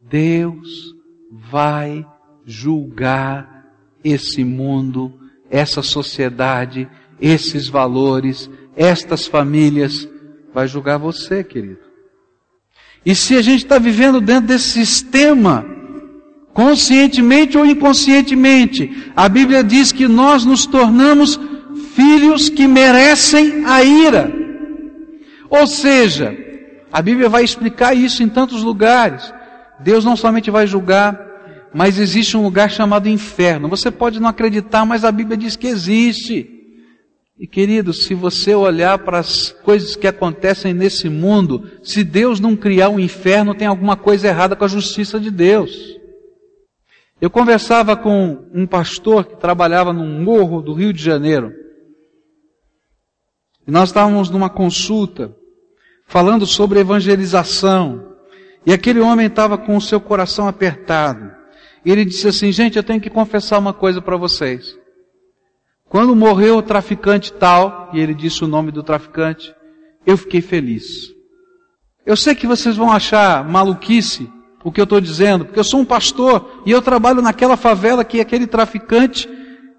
Deus 0.00 0.94
vai 1.50 2.06
julgar 2.44 3.64
esse 4.02 4.42
mundo, 4.44 5.12
essa 5.50 5.82
sociedade, 5.82 6.88
esses 7.20 7.68
valores, 7.68 8.50
estas 8.76 9.26
famílias, 9.26 10.08
vai 10.52 10.68
julgar 10.68 10.98
você, 10.98 11.42
querido. 11.42 11.93
E 13.04 13.14
se 13.14 13.36
a 13.36 13.42
gente 13.42 13.64
está 13.64 13.78
vivendo 13.78 14.20
dentro 14.20 14.48
desse 14.48 14.70
sistema, 14.70 15.64
conscientemente 16.54 17.58
ou 17.58 17.66
inconscientemente, 17.66 19.12
a 19.14 19.28
Bíblia 19.28 19.62
diz 19.62 19.92
que 19.92 20.08
nós 20.08 20.44
nos 20.44 20.64
tornamos 20.64 21.38
filhos 21.94 22.48
que 22.48 22.66
merecem 22.66 23.64
a 23.66 23.82
ira. 23.84 24.32
Ou 25.50 25.66
seja, 25.66 26.36
a 26.92 27.02
Bíblia 27.02 27.28
vai 27.28 27.44
explicar 27.44 27.94
isso 27.94 28.22
em 28.22 28.28
tantos 28.28 28.62
lugares. 28.62 29.32
Deus 29.80 30.04
não 30.04 30.16
somente 30.16 30.50
vai 30.50 30.66
julgar, 30.66 31.20
mas 31.74 31.98
existe 31.98 32.36
um 32.36 32.42
lugar 32.42 32.70
chamado 32.70 33.08
inferno. 33.08 33.68
Você 33.68 33.90
pode 33.90 34.20
não 34.20 34.28
acreditar, 34.28 34.84
mas 34.86 35.04
a 35.04 35.10
Bíblia 35.10 35.36
diz 35.36 35.56
que 35.56 35.66
existe. 35.66 36.53
E 37.38 37.48
querido, 37.48 37.92
se 37.92 38.14
você 38.14 38.54
olhar 38.54 38.98
para 38.98 39.18
as 39.18 39.50
coisas 39.50 39.96
que 39.96 40.06
acontecem 40.06 40.72
nesse 40.72 41.08
mundo, 41.08 41.68
se 41.82 42.04
Deus 42.04 42.38
não 42.38 42.54
criar 42.54 42.88
um 42.88 43.00
inferno, 43.00 43.54
tem 43.54 43.66
alguma 43.66 43.96
coisa 43.96 44.28
errada 44.28 44.54
com 44.54 44.64
a 44.64 44.68
justiça 44.68 45.18
de 45.18 45.30
Deus. 45.30 45.98
Eu 47.20 47.28
conversava 47.30 47.96
com 47.96 48.48
um 48.54 48.66
pastor 48.66 49.24
que 49.24 49.36
trabalhava 49.36 49.92
num 49.92 50.22
morro 50.22 50.62
do 50.62 50.74
Rio 50.74 50.92
de 50.92 51.02
Janeiro. 51.02 51.52
E 53.66 53.70
nós 53.70 53.88
estávamos 53.88 54.30
numa 54.30 54.50
consulta, 54.50 55.34
falando 56.06 56.46
sobre 56.46 56.80
evangelização. 56.80 58.14
E 58.64 58.72
aquele 58.72 59.00
homem 59.00 59.26
estava 59.26 59.58
com 59.58 59.76
o 59.76 59.80
seu 59.80 60.00
coração 60.00 60.46
apertado. 60.46 61.32
E 61.84 61.90
ele 61.90 62.04
disse 62.04 62.28
assim, 62.28 62.52
gente, 62.52 62.76
eu 62.76 62.82
tenho 62.82 63.00
que 63.00 63.10
confessar 63.10 63.58
uma 63.58 63.72
coisa 63.72 64.00
para 64.00 64.16
vocês. 64.16 64.83
Quando 65.88 66.16
morreu 66.16 66.56
o 66.56 66.62
traficante 66.62 67.32
tal, 67.32 67.90
e 67.92 68.00
ele 68.00 68.14
disse 68.14 68.42
o 68.42 68.48
nome 68.48 68.70
do 68.70 68.82
traficante, 68.82 69.54
eu 70.06 70.16
fiquei 70.16 70.40
feliz. 70.40 71.12
Eu 72.04 72.16
sei 72.16 72.34
que 72.34 72.46
vocês 72.46 72.76
vão 72.76 72.92
achar 72.92 73.48
maluquice 73.48 74.30
o 74.62 74.72
que 74.72 74.80
eu 74.80 74.84
estou 74.84 75.00
dizendo, 75.00 75.44
porque 75.44 75.60
eu 75.60 75.64
sou 75.64 75.80
um 75.80 75.84
pastor 75.84 76.62
e 76.64 76.70
eu 76.70 76.80
trabalho 76.80 77.20
naquela 77.20 77.56
favela 77.56 78.04
que 78.04 78.20
aquele 78.20 78.46
traficante 78.46 79.28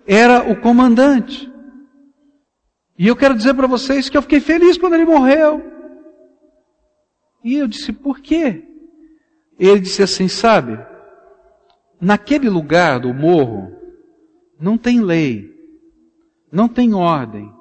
era 0.05 0.49
o 0.51 0.55
comandante. 0.55 1.51
E 2.97 3.07
eu 3.07 3.15
quero 3.15 3.35
dizer 3.35 3.53
para 3.53 3.67
vocês 3.67 4.09
que 4.09 4.17
eu 4.17 4.21
fiquei 4.21 4.39
feliz 4.39 4.77
quando 4.77 4.93
ele 4.93 5.05
morreu. 5.05 5.61
E 7.43 7.55
eu 7.55 7.67
disse, 7.67 7.91
por 7.91 8.19
quê? 8.19 8.63
Ele 9.59 9.79
disse 9.79 10.01
assim, 10.01 10.27
sabe, 10.27 10.79
naquele 11.99 12.49
lugar 12.49 12.99
do 12.99 13.13
morro 13.13 13.71
não 14.59 14.77
tem 14.77 15.01
lei, 15.01 15.54
não 16.51 16.67
tem 16.67 16.93
ordem, 16.93 17.51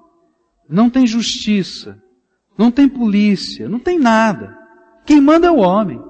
não 0.68 0.88
tem 0.88 1.06
justiça, 1.06 2.00
não 2.56 2.70
tem 2.70 2.88
polícia, 2.88 3.68
não 3.68 3.78
tem 3.78 3.98
nada. 3.98 4.56
Quem 5.04 5.20
manda 5.20 5.46
é 5.46 5.50
o 5.50 5.58
homem. 5.58 6.00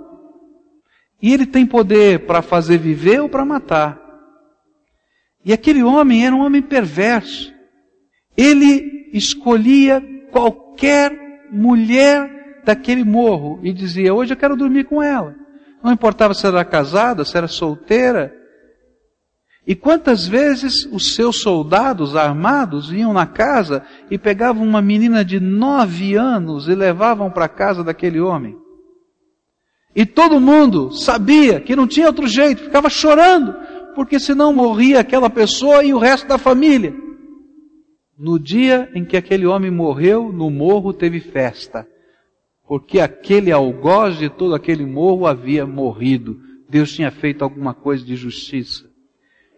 E 1.20 1.32
ele 1.32 1.46
tem 1.46 1.64
poder 1.64 2.26
para 2.26 2.42
fazer 2.42 2.78
viver 2.78 3.20
ou 3.20 3.28
para 3.28 3.44
matar. 3.44 4.00
E 5.44 5.52
aquele 5.52 5.82
homem 5.82 6.26
era 6.26 6.34
um 6.34 6.44
homem 6.44 6.62
perverso. 6.62 7.52
Ele 8.36 9.08
escolhia 9.12 10.02
qualquer 10.30 11.12
mulher 11.50 12.62
daquele 12.64 13.04
morro 13.04 13.60
e 13.62 13.72
dizia: 13.72 14.14
Hoje 14.14 14.32
eu 14.32 14.36
quero 14.36 14.56
dormir 14.56 14.84
com 14.84 15.02
ela. 15.02 15.34
Não 15.82 15.92
importava 15.92 16.34
se 16.34 16.46
era 16.46 16.64
casada, 16.64 17.24
se 17.24 17.36
era 17.36 17.46
solteira. 17.46 18.34
E 19.66 19.74
quantas 19.74 20.26
vezes 20.26 20.84
os 20.92 21.14
seus 21.14 21.40
soldados 21.40 22.14
armados 22.14 22.92
iam 22.92 23.14
na 23.14 23.26
casa 23.26 23.82
e 24.10 24.18
pegavam 24.18 24.62
uma 24.62 24.82
menina 24.82 25.24
de 25.24 25.40
nove 25.40 26.14
anos 26.16 26.68
e 26.68 26.74
levavam 26.74 27.30
para 27.30 27.46
a 27.46 27.48
casa 27.48 27.82
daquele 27.82 28.20
homem? 28.20 28.58
E 29.96 30.04
todo 30.04 30.40
mundo 30.40 30.92
sabia 30.92 31.60
que 31.60 31.74
não 31.74 31.86
tinha 31.86 32.08
outro 32.08 32.26
jeito, 32.26 32.64
ficava 32.64 32.90
chorando, 32.90 33.54
porque 33.94 34.18
senão 34.18 34.52
morria 34.52 35.00
aquela 35.00 35.30
pessoa 35.30 35.82
e 35.82 35.94
o 35.94 35.98
resto 35.98 36.26
da 36.26 36.36
família. 36.36 36.94
No 38.18 38.38
dia 38.38 38.90
em 38.94 39.04
que 39.04 39.16
aquele 39.16 39.46
homem 39.46 39.70
morreu, 39.70 40.30
no 40.30 40.50
morro 40.50 40.92
teve 40.92 41.20
festa, 41.20 41.86
porque 42.66 43.00
aquele 43.00 43.50
algoz 43.50 44.18
de 44.18 44.28
todo 44.28 44.54
aquele 44.54 44.84
morro 44.84 45.26
havia 45.26 45.66
morrido. 45.66 46.38
Deus 46.68 46.92
tinha 46.92 47.10
feito 47.10 47.42
alguma 47.42 47.72
coisa 47.72 48.04
de 48.04 48.14
justiça. 48.14 48.93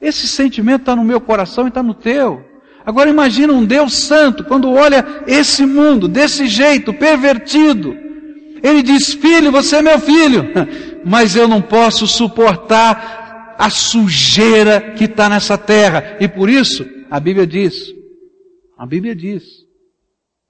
Esse 0.00 0.28
sentimento 0.28 0.82
está 0.82 0.96
no 0.96 1.04
meu 1.04 1.20
coração 1.20 1.64
e 1.64 1.68
está 1.68 1.82
no 1.82 1.94
teu. 1.94 2.44
Agora 2.84 3.10
imagina 3.10 3.52
um 3.52 3.64
Deus 3.64 3.94
santo, 3.94 4.44
quando 4.44 4.72
olha 4.72 5.04
esse 5.26 5.66
mundo 5.66 6.06
desse 6.06 6.46
jeito, 6.46 6.94
pervertido, 6.94 7.96
ele 8.62 8.82
diz: 8.82 9.12
Filho, 9.14 9.50
você 9.50 9.76
é 9.76 9.82
meu 9.82 9.98
filho, 9.98 10.44
mas 11.04 11.34
eu 11.34 11.48
não 11.48 11.60
posso 11.60 12.06
suportar 12.06 13.56
a 13.58 13.70
sujeira 13.70 14.92
que 14.96 15.04
está 15.04 15.28
nessa 15.28 15.58
terra. 15.58 16.16
E 16.20 16.28
por 16.28 16.48
isso, 16.48 16.86
a 17.10 17.18
Bíblia 17.18 17.46
diz: 17.46 17.92
a 18.78 18.86
Bíblia 18.86 19.16
diz 19.16 19.42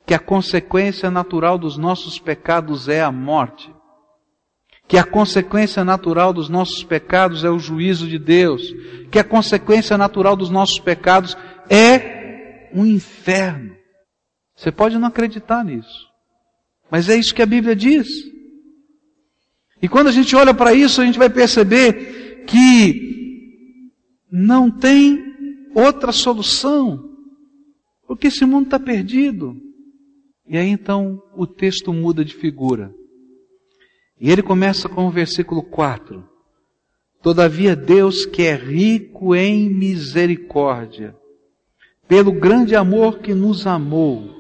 que 0.05 0.15
a 0.15 0.19
consequência 0.19 1.11
natural 1.11 1.59
dos 1.59 1.77
nossos 1.77 2.19
pecados 2.19 2.89
é 2.89 3.03
a 3.03 3.11
morte. 3.11 3.76
Que 4.89 4.97
a 4.97 5.05
consequência 5.05 5.85
natural 5.85 6.33
dos 6.33 6.49
nossos 6.49 6.85
pecados 6.85 7.45
é 7.45 7.51
o 7.51 7.59
juízo 7.59 8.07
de 8.07 8.19
Deus. 8.19 8.63
Que 9.11 9.19
a 9.19 9.25
consequência 9.25 9.99
natural 9.99 10.37
dos 10.37 10.51
nossos 10.51 10.79
pecados 10.79 11.37
é 11.69 12.69
um 12.73 12.85
inferno. 12.85 13.75
Você 14.55 14.71
pode 14.71 14.99
não 14.99 15.09
acreditar 15.09 15.65
nisso. 15.65 16.07
Mas 16.91 17.09
é 17.09 17.17
isso 17.17 17.35
que 17.35 17.43
a 17.43 17.47
Bíblia 17.47 17.75
diz. 17.75 18.09
E 19.83 19.89
quando 19.89 20.07
a 20.07 20.13
gente 20.13 20.35
olha 20.35 20.55
para 20.55 20.73
isso, 20.73 21.01
a 21.01 21.05
gente 21.05 21.19
vai 21.19 21.29
perceber 21.29 22.45
que 22.47 23.91
não 24.31 24.71
tem 24.71 25.23
outra 25.75 26.13
solução, 26.13 27.11
porque 28.07 28.29
esse 28.29 28.45
mundo 28.47 28.65
está 28.67 28.79
perdido. 28.79 29.55
E 30.49 30.57
aí 30.57 30.69
então 30.69 31.23
o 31.37 31.47
texto 31.47 31.93
muda 31.93 32.25
de 32.25 32.35
figura. 32.35 32.95
E 34.21 34.31
ele 34.31 34.43
começa 34.43 34.89
com 34.89 35.07
o 35.07 35.11
versículo 35.11 35.63
4. 35.63 36.25
Todavia 37.23 37.75
Deus 37.75 38.25
que 38.25 38.43
é 38.43 38.55
rico 38.55 39.35
em 39.35 39.69
misericórdia, 39.69 41.15
pelo 42.07 42.33
grande 42.33 42.77
amor 42.77 43.19
que 43.19 43.35
nos 43.35 43.67
amou, 43.67 44.37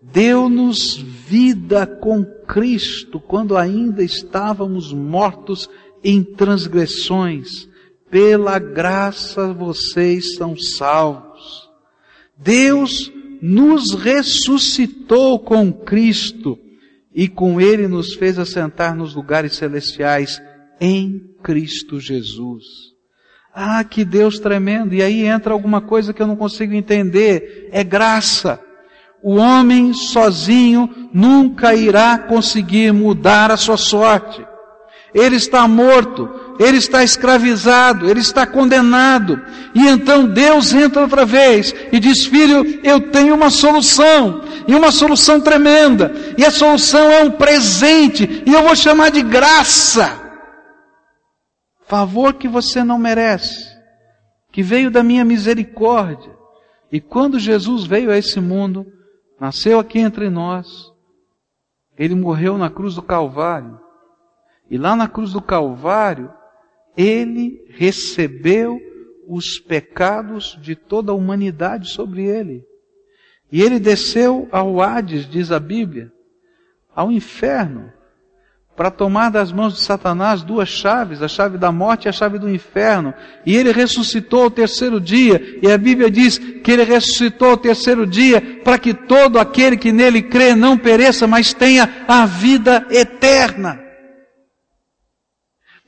Deu-nos 0.00 0.96
vida 0.96 1.86
com 1.86 2.24
Cristo 2.24 3.20
quando 3.20 3.56
ainda 3.56 4.02
estávamos 4.02 4.92
mortos 4.92 5.68
em 6.02 6.22
transgressões. 6.22 7.68
Pela 8.10 8.58
graça 8.58 9.52
vocês 9.52 10.36
são 10.36 10.56
salvos. 10.56 11.68
Deus 12.36 13.12
nos 13.42 13.92
ressuscitou 13.94 15.40
com 15.40 15.72
Cristo 15.72 16.58
e 17.18 17.26
com 17.26 17.60
Ele 17.60 17.88
nos 17.88 18.14
fez 18.14 18.38
assentar 18.38 18.94
nos 18.94 19.12
lugares 19.12 19.56
celestiais 19.56 20.40
em 20.80 21.20
Cristo 21.42 21.98
Jesus. 21.98 22.62
Ah, 23.52 23.82
que 23.82 24.04
Deus 24.04 24.38
tremendo! 24.38 24.94
E 24.94 25.02
aí 25.02 25.26
entra 25.26 25.52
alguma 25.52 25.80
coisa 25.80 26.12
que 26.12 26.22
eu 26.22 26.28
não 26.28 26.36
consigo 26.36 26.74
entender. 26.74 27.70
É 27.72 27.82
graça. 27.82 28.60
O 29.20 29.34
homem 29.34 29.92
sozinho 29.92 31.10
nunca 31.12 31.74
irá 31.74 32.18
conseguir 32.18 32.92
mudar 32.92 33.50
a 33.50 33.56
sua 33.56 33.76
sorte. 33.76 34.46
Ele 35.12 35.34
está 35.34 35.66
morto, 35.66 36.30
ele 36.58 36.78
está 36.78 37.04
escravizado, 37.04 38.10
ele 38.10 38.20
está 38.20 38.46
condenado. 38.46 39.40
E 39.74 39.86
então 39.86 40.26
Deus 40.26 40.72
entra 40.72 41.02
outra 41.02 41.24
vez 41.24 41.74
e 41.92 42.00
diz: 42.00 42.26
Filho, 42.26 42.80
eu 42.82 43.10
tenho 43.10 43.34
uma 43.34 43.48
solução, 43.48 44.42
e 44.66 44.74
uma 44.74 44.90
solução 44.90 45.40
tremenda. 45.40 46.12
E 46.36 46.44
a 46.44 46.50
solução 46.50 47.10
é 47.10 47.22
um 47.22 47.30
presente, 47.30 48.42
e 48.44 48.52
eu 48.52 48.62
vou 48.62 48.74
chamar 48.74 49.10
de 49.10 49.22
graça. 49.22 50.20
Favor 51.86 52.34
que 52.34 52.48
você 52.48 52.82
não 52.82 52.98
merece, 52.98 53.66
que 54.52 54.62
veio 54.62 54.90
da 54.90 55.02
minha 55.02 55.24
misericórdia. 55.24 56.36
E 56.90 57.00
quando 57.00 57.38
Jesus 57.38 57.84
veio 57.84 58.10
a 58.10 58.18
esse 58.18 58.40
mundo, 58.40 58.84
nasceu 59.40 59.78
aqui 59.78 59.98
entre 59.98 60.28
nós, 60.28 60.66
ele 61.96 62.14
morreu 62.14 62.58
na 62.58 62.68
cruz 62.68 62.94
do 62.94 63.02
Calvário, 63.02 63.78
e 64.70 64.76
lá 64.76 64.94
na 64.94 65.08
cruz 65.08 65.32
do 65.32 65.40
Calvário, 65.40 66.30
ele 66.96 67.64
recebeu 67.70 68.80
os 69.26 69.58
pecados 69.58 70.58
de 70.60 70.74
toda 70.74 71.12
a 71.12 71.14
humanidade 71.14 71.90
sobre 71.90 72.24
ele. 72.24 72.64
E 73.52 73.62
ele 73.62 73.78
desceu 73.78 74.48
ao 74.50 74.80
Hades, 74.80 75.28
diz 75.28 75.52
a 75.52 75.60
Bíblia, 75.60 76.12
ao 76.94 77.10
inferno, 77.12 77.92
para 78.78 78.90
tomar 78.92 79.30
das 79.30 79.50
mãos 79.50 79.74
de 79.74 79.80
Satanás 79.80 80.42
duas 80.42 80.68
chaves, 80.68 81.20
a 81.20 81.26
chave 81.26 81.58
da 81.58 81.72
morte 81.72 82.04
e 82.04 82.08
a 82.08 82.12
chave 82.12 82.38
do 82.38 82.48
inferno. 82.48 83.12
E 83.44 83.56
ele 83.56 83.72
ressuscitou 83.72 84.44
ao 84.44 84.50
terceiro 84.50 85.00
dia, 85.00 85.58
e 85.60 85.70
a 85.70 85.76
Bíblia 85.76 86.08
diz 86.08 86.38
que 86.38 86.70
ele 86.70 86.84
ressuscitou 86.84 87.50
ao 87.50 87.56
terceiro 87.56 88.06
dia 88.06 88.40
para 88.62 88.78
que 88.78 88.94
todo 88.94 89.38
aquele 89.38 89.76
que 89.76 89.90
nele 89.90 90.22
crê 90.22 90.54
não 90.54 90.78
pereça, 90.78 91.26
mas 91.26 91.52
tenha 91.52 92.04
a 92.06 92.24
vida 92.24 92.86
eterna. 92.90 93.87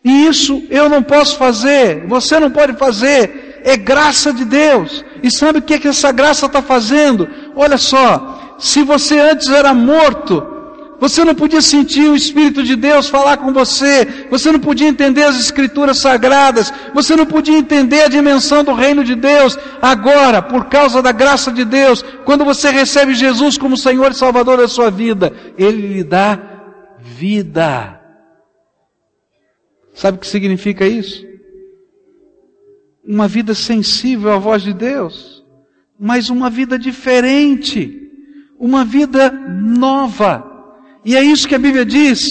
E 0.05 0.27
isso 0.27 0.63
eu 0.71 0.89
não 0.89 1.03
posso 1.03 1.37
fazer, 1.37 2.07
você 2.07 2.41
não 2.41 2.51
pode 2.51 2.75
fazer, 2.75 3.61
é 3.65 3.77
graça 3.77 4.33
de 4.33 4.45
Deus. 4.45 5.05
E 5.23 5.31
sabe 5.31 5.59
o 5.59 5.63
que, 5.63 5.75
é 5.75 5.79
que 5.79 5.89
essa 5.89 6.11
graça 6.11 6.47
está 6.47 6.63
fazendo? 6.63 7.29
Olha 7.55 7.77
só, 7.77 8.57
se 8.59 8.83
você 8.83 9.19
antes 9.19 9.49
era 9.49 9.75
morto, 9.75 10.47
você 10.99 11.25
não 11.25 11.35
podia 11.35 11.63
sentir 11.63 12.11
o 12.11 12.15
Espírito 12.15 12.63
de 12.63 12.77
Deus 12.77 13.09
falar 13.09 13.39
com 13.39 13.53
você. 13.53 14.27
Você 14.31 14.53
não 14.53 14.61
podia 14.61 14.87
entender 14.87 15.25
as 15.25 15.41
Escrituras 15.41 15.97
sagradas. 15.97 16.73
Você 16.95 17.17
não 17.17 17.25
podia 17.25 17.57
entender 17.57 18.03
a 18.03 18.09
dimensão 18.09 18.63
do 18.63 18.75
reino 18.75 19.03
de 19.03 19.15
Deus. 19.15 19.59
Agora, 19.81 20.43
por 20.43 20.67
causa 20.67 21.01
da 21.01 21.11
graça 21.11 21.51
de 21.51 21.65
Deus, 21.65 22.05
quando 22.27 22.45
você 22.45 22.71
recebe 22.71 23.15
Jesus 23.15 23.57
como 23.57 23.79
Senhor 23.79 24.11
e 24.11 24.15
Salvador 24.15 24.59
da 24.59 24.69
sua 24.69 24.91
vida, 24.91 25.33
Ele 25.57 25.89
lhe 25.89 26.05
dá 26.05 26.39
vida. 26.99 28.00
Sabe 30.01 30.17
o 30.17 30.21
que 30.23 30.27
significa 30.27 30.87
isso? 30.87 31.27
Uma 33.05 33.29
vida 33.29 33.55
sensível 33.55 34.33
à 34.33 34.39
voz 34.39 34.63
de 34.63 34.73
Deus, 34.73 35.45
mas 35.99 36.31
uma 36.31 36.49
vida 36.49 36.79
diferente, 36.79 38.11
uma 38.59 38.83
vida 38.83 39.31
nova. 39.31 40.43
E 41.05 41.15
é 41.15 41.23
isso 41.23 41.47
que 41.47 41.55
a 41.55 41.59
Bíblia 41.59 41.85
diz. 41.85 42.29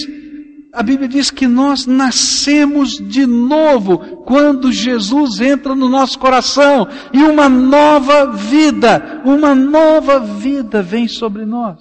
A 0.72 0.82
Bíblia 0.82 1.06
diz 1.06 1.30
que 1.30 1.46
nós 1.46 1.86
nascemos 1.86 2.98
de 2.98 3.24
novo 3.24 4.24
quando 4.24 4.72
Jesus 4.72 5.40
entra 5.40 5.72
no 5.72 5.88
nosso 5.88 6.18
coração 6.18 6.88
e 7.12 7.18
uma 7.18 7.48
nova 7.48 8.32
vida, 8.32 9.22
uma 9.24 9.54
nova 9.54 10.18
vida 10.18 10.82
vem 10.82 11.06
sobre 11.06 11.44
nós. 11.44 11.78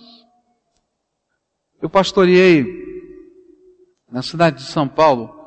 Eu 1.82 1.90
pastoreei 1.90 2.64
na 4.12 4.22
cidade 4.22 4.58
de 4.58 4.70
São 4.72 4.88
Paulo 4.88 5.39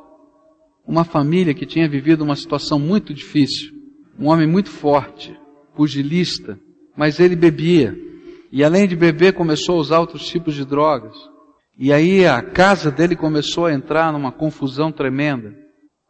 uma 0.86 1.04
família 1.04 1.54
que 1.54 1.66
tinha 1.66 1.88
vivido 1.88 2.22
uma 2.22 2.36
situação 2.36 2.78
muito 2.78 3.14
difícil. 3.14 3.72
Um 4.18 4.28
homem 4.28 4.46
muito 4.46 4.70
forte, 4.70 5.38
pugilista, 5.74 6.58
mas 6.96 7.20
ele 7.20 7.36
bebia. 7.36 7.96
E 8.50 8.62
além 8.62 8.86
de 8.86 8.94
beber, 8.94 9.32
começou 9.32 9.76
a 9.76 9.80
usar 9.80 10.00
outros 10.00 10.26
tipos 10.26 10.54
de 10.54 10.64
drogas. 10.64 11.16
E 11.78 11.92
aí 11.92 12.26
a 12.26 12.42
casa 12.42 12.90
dele 12.90 13.16
começou 13.16 13.66
a 13.66 13.72
entrar 13.72 14.12
numa 14.12 14.30
confusão 14.30 14.92
tremenda, 14.92 15.56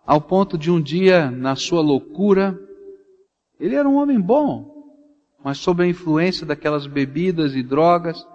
ao 0.05 0.21
ponto 0.21 0.59
de 0.59 0.71
um 0.71 0.81
dia, 0.81 1.31
na 1.31 1.55
sua 1.55 1.81
loucura, 1.81 2.59
ele 3.61 3.77
era 3.77 3.89
um 3.89 3.95
homem 3.95 4.21
bom, 4.21 4.69
mas 5.45 5.59
sob 5.59 5.85
a 5.85 5.87
influência 5.87 6.45
daquelas 6.45 6.89
bebidas 6.89 7.55
e 7.55 7.63
drogas, 7.63 8.27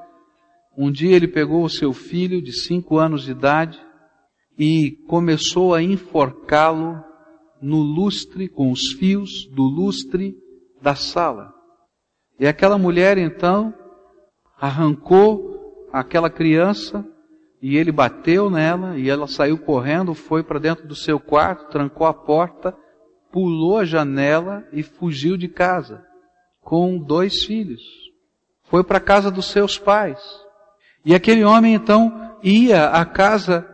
um 0.77 0.89
dia 0.89 1.15
ele 1.15 1.27
pegou 1.27 1.65
o 1.65 1.69
seu 1.69 1.91
filho 1.91 2.41
de 2.41 2.53
cinco 2.53 2.97
anos 2.97 3.23
de 3.23 3.31
idade 3.31 3.77
e 4.57 4.91
começou 5.07 5.73
a 5.73 5.81
enforcá-lo 5.81 7.03
no 7.61 7.77
lustre, 7.77 8.47
com 8.47 8.71
os 8.71 8.93
fios 8.93 9.47
do 9.51 9.63
lustre 9.63 10.35
da 10.81 10.95
sala. 10.95 11.53
E 12.39 12.47
aquela 12.47 12.77
mulher 12.77 13.17
então 13.17 13.73
arrancou 14.59 15.87
aquela 15.91 16.29
criança 16.29 17.05
e 17.61 17.77
ele 17.77 17.91
bateu 17.91 18.49
nela 18.49 18.97
e 18.97 19.09
ela 19.09 19.27
saiu 19.27 19.57
correndo, 19.57 20.13
foi 20.13 20.43
para 20.43 20.59
dentro 20.59 20.87
do 20.87 20.95
seu 20.95 21.19
quarto, 21.19 21.69
trancou 21.69 22.05
a 22.05 22.13
porta, 22.13 22.75
pulou 23.31 23.77
a 23.77 23.85
janela 23.85 24.67
e 24.71 24.83
fugiu 24.83 25.37
de 25.37 25.47
casa 25.47 26.03
com 26.61 26.97
dois 26.97 27.43
filhos. 27.43 27.81
Foi 28.63 28.83
para 28.83 28.97
a 28.97 29.01
casa 29.01 29.31
dos 29.31 29.45
seus 29.45 29.77
pais. 29.77 30.19
E 31.05 31.15
aquele 31.15 31.43
homem 31.43 31.73
então 31.73 32.37
ia 32.43 32.89
à 32.89 33.05
casa 33.05 33.65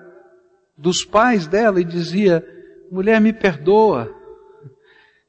dos 0.77 1.05
pais 1.05 1.47
dela 1.47 1.79
e 1.79 1.83
dizia: 1.83 2.45
mulher, 2.91 3.19
me 3.19 3.33
perdoa. 3.33 4.13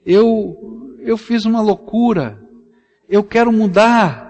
Eu, 0.04 0.96
eu 1.00 1.16
fiz 1.16 1.44
uma 1.44 1.62
loucura. 1.62 2.40
Eu 3.09 3.24
quero 3.24 3.52
mudar. 3.52 4.24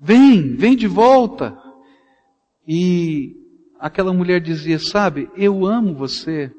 Vem, 0.00 0.54
vem 0.56 0.76
de 0.76 0.86
volta. 0.86 1.56
E 2.66 3.34
aquela 3.80 4.12
mulher 4.12 4.40
dizia: 4.40 4.78
Sabe, 4.78 5.30
eu 5.36 5.64
amo 5.64 5.94
você. 5.94 6.52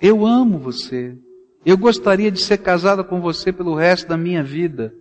Eu 0.00 0.24
amo 0.24 0.58
você. 0.58 1.16
Eu 1.64 1.76
gostaria 1.76 2.30
de 2.30 2.40
ser 2.40 2.58
casada 2.58 3.04
com 3.04 3.20
você 3.20 3.52
pelo 3.52 3.74
resto 3.74 4.08
da 4.08 4.16
minha 4.16 4.42
vida. 4.42 4.94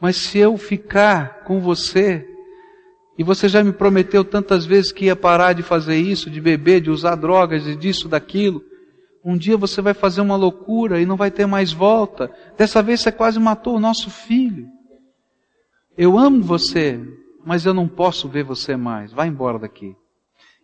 Mas 0.00 0.16
se 0.16 0.38
eu 0.38 0.56
ficar 0.56 1.44
com 1.44 1.60
você, 1.60 2.26
e 3.16 3.22
você 3.22 3.48
já 3.48 3.62
me 3.62 3.72
prometeu 3.72 4.24
tantas 4.24 4.66
vezes 4.66 4.90
que 4.90 5.06
ia 5.06 5.14
parar 5.14 5.52
de 5.52 5.62
fazer 5.62 5.96
isso, 5.96 6.28
de 6.28 6.40
beber, 6.40 6.80
de 6.80 6.90
usar 6.90 7.14
drogas, 7.14 7.62
de 7.62 7.76
disso, 7.76 8.08
daquilo. 8.08 8.62
Um 9.24 9.36
dia 9.36 9.56
você 9.56 9.80
vai 9.80 9.94
fazer 9.94 10.20
uma 10.20 10.36
loucura 10.36 11.00
e 11.00 11.06
não 11.06 11.16
vai 11.16 11.30
ter 11.30 11.46
mais 11.46 11.72
volta. 11.72 12.30
Dessa 12.58 12.82
vez 12.82 13.00
você 13.00 13.12
quase 13.12 13.38
matou 13.38 13.76
o 13.76 13.80
nosso 13.80 14.10
filho. 14.10 14.66
Eu 15.96 16.18
amo 16.18 16.42
você, 16.42 17.00
mas 17.44 17.64
eu 17.64 17.72
não 17.72 17.86
posso 17.86 18.28
ver 18.28 18.42
você 18.42 18.76
mais. 18.76 19.12
Vai 19.12 19.28
embora 19.28 19.60
daqui. 19.60 19.94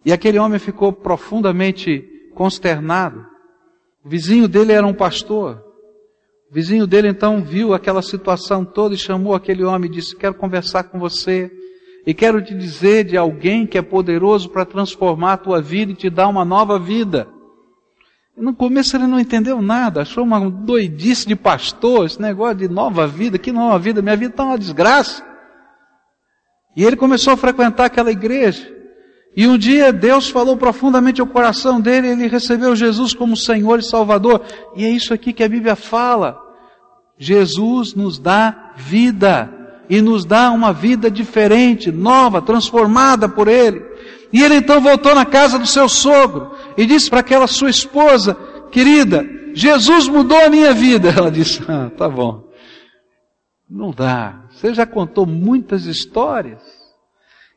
E 0.04 0.12
aquele 0.12 0.38
homem 0.38 0.58
ficou 0.58 0.92
profundamente 0.92 2.04
consternado. 2.34 3.24
O 4.04 4.08
vizinho 4.08 4.48
dele 4.48 4.72
era 4.72 4.86
um 4.86 4.94
pastor. 4.94 5.62
O 6.50 6.54
vizinho 6.54 6.84
dele 6.84 7.06
então 7.06 7.44
viu 7.44 7.72
aquela 7.72 8.02
situação 8.02 8.64
toda 8.64 8.94
e 8.94 8.98
chamou 8.98 9.34
aquele 9.34 9.62
homem 9.62 9.88
e 9.88 9.92
disse: 9.92 10.16
Quero 10.16 10.34
conversar 10.34 10.84
com 10.84 10.98
você. 10.98 11.50
E 12.06 12.14
quero 12.14 12.42
te 12.42 12.54
dizer 12.54 13.04
de 13.04 13.16
alguém 13.16 13.66
que 13.66 13.76
é 13.76 13.82
poderoso 13.82 14.48
para 14.48 14.64
transformar 14.64 15.34
a 15.34 15.38
tua 15.38 15.60
vida 15.60 15.92
e 15.92 15.94
te 15.94 16.08
dar 16.08 16.28
uma 16.28 16.44
nova 16.44 16.78
vida. 16.78 17.28
No 18.36 18.54
começo 18.54 18.96
ele 18.96 19.06
não 19.06 19.20
entendeu 19.20 19.60
nada, 19.60 20.00
achou 20.00 20.24
uma 20.24 20.50
doidice 20.50 21.26
de 21.26 21.36
pastor, 21.36 22.06
esse 22.06 22.20
negócio 22.20 22.56
de 22.56 22.68
nova 22.68 23.06
vida, 23.06 23.38
que 23.38 23.52
nova 23.52 23.78
vida, 23.78 24.00
minha 24.00 24.16
vida 24.16 24.32
está 24.32 24.44
uma 24.44 24.56
desgraça. 24.56 25.22
E 26.74 26.84
ele 26.84 26.96
começou 26.96 27.34
a 27.34 27.36
frequentar 27.36 27.84
aquela 27.84 28.10
igreja. 28.10 28.74
E 29.36 29.46
um 29.46 29.58
dia 29.58 29.92
Deus 29.92 30.30
falou 30.30 30.56
profundamente 30.56 31.20
ao 31.20 31.26
coração 31.26 31.80
dele, 31.80 32.08
ele 32.08 32.28
recebeu 32.28 32.74
Jesus 32.74 33.12
como 33.12 33.36
Senhor 33.36 33.78
e 33.78 33.82
Salvador. 33.82 34.42
E 34.74 34.86
é 34.86 34.88
isso 34.88 35.12
aqui 35.12 35.34
que 35.34 35.44
a 35.44 35.48
Bíblia 35.48 35.76
fala. 35.76 36.40
Jesus 37.18 37.94
nos 37.94 38.18
dá 38.18 38.72
vida 38.76 39.59
e 39.90 40.00
nos 40.00 40.24
dá 40.24 40.52
uma 40.52 40.72
vida 40.72 41.10
diferente, 41.10 41.90
nova, 41.90 42.40
transformada 42.40 43.28
por 43.28 43.48
Ele. 43.48 43.84
E 44.32 44.40
ele 44.40 44.54
então 44.54 44.80
voltou 44.80 45.12
na 45.12 45.26
casa 45.26 45.58
do 45.58 45.66
seu 45.66 45.88
sogro 45.88 46.54
e 46.76 46.86
disse 46.86 47.10
para 47.10 47.18
aquela 47.18 47.48
sua 47.48 47.68
esposa, 47.68 48.36
querida, 48.70 49.26
Jesus 49.52 50.06
mudou 50.06 50.38
a 50.38 50.48
minha 50.48 50.72
vida. 50.72 51.08
Ela 51.18 51.28
disse, 51.28 51.60
ah, 51.66 51.90
tá 51.96 52.08
bom. 52.08 52.48
Não 53.68 53.90
dá. 53.90 54.44
Você 54.52 54.72
já 54.72 54.86
contou 54.86 55.26
muitas 55.26 55.86
histórias. 55.86 56.62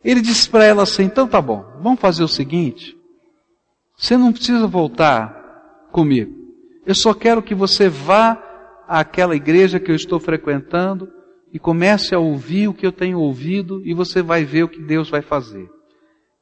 Ele 0.03 0.19
disse 0.19 0.49
para 0.49 0.65
ela 0.65 0.83
assim, 0.83 1.03
então 1.03 1.25
tá 1.25 1.41
bom, 1.41 1.63
vamos 1.81 1.99
fazer 1.99 2.23
o 2.23 2.27
seguinte. 2.27 2.97
Você 3.95 4.17
não 4.17 4.33
precisa 4.33 4.67
voltar 4.67 5.87
comigo. 5.93 6.33
Eu 6.85 6.93
só 6.93 7.13
quero 7.13 7.41
que 7.41 7.55
você 7.55 7.87
vá 7.87 8.37
àquela 8.85 9.33
igreja 9.33 9.79
que 9.79 9.89
eu 9.89 9.95
estou 9.95 10.19
frequentando 10.19 11.07
e 11.53 11.59
comece 11.59 12.15
a 12.15 12.19
ouvir 12.19 12.67
o 12.67 12.73
que 12.73 12.85
eu 12.85 12.91
tenho 12.91 13.19
ouvido 13.19 13.79
e 13.85 13.93
você 13.93 14.23
vai 14.23 14.43
ver 14.43 14.63
o 14.63 14.67
que 14.67 14.81
Deus 14.81 15.07
vai 15.07 15.21
fazer. 15.21 15.69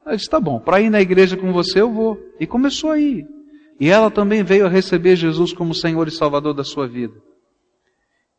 Ela 0.05 0.15
disse, 0.15 0.29
tá 0.29 0.39
bom, 0.39 0.57
para 0.57 0.79
ir 0.79 0.89
na 0.89 1.01
igreja 1.01 1.35
com 1.35 1.51
você 1.51 1.81
eu 1.81 1.91
vou. 1.91 2.17
E 2.39 2.47
começou 2.47 2.91
a 2.91 2.97
ir. 2.97 3.27
E 3.77 3.89
ela 3.89 4.09
também 4.09 4.41
veio 4.41 4.65
a 4.65 4.69
receber 4.69 5.17
Jesus 5.17 5.51
como 5.51 5.75
Senhor 5.75 6.07
e 6.07 6.11
Salvador 6.11 6.53
da 6.53 6.63
sua 6.63 6.87
vida. 6.87 7.13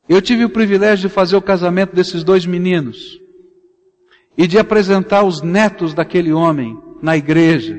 Eu 0.08 0.22
tive 0.22 0.46
o 0.46 0.50
privilégio 0.50 1.08
de 1.08 1.14
fazer 1.14 1.36
o 1.36 1.42
casamento 1.42 1.94
desses 1.94 2.24
dois 2.24 2.46
meninos 2.46 3.20
e 4.36 4.46
de 4.46 4.58
apresentar 4.58 5.24
os 5.24 5.42
netos 5.42 5.92
daquele 5.92 6.32
homem 6.32 6.80
na 7.02 7.16
igreja, 7.16 7.78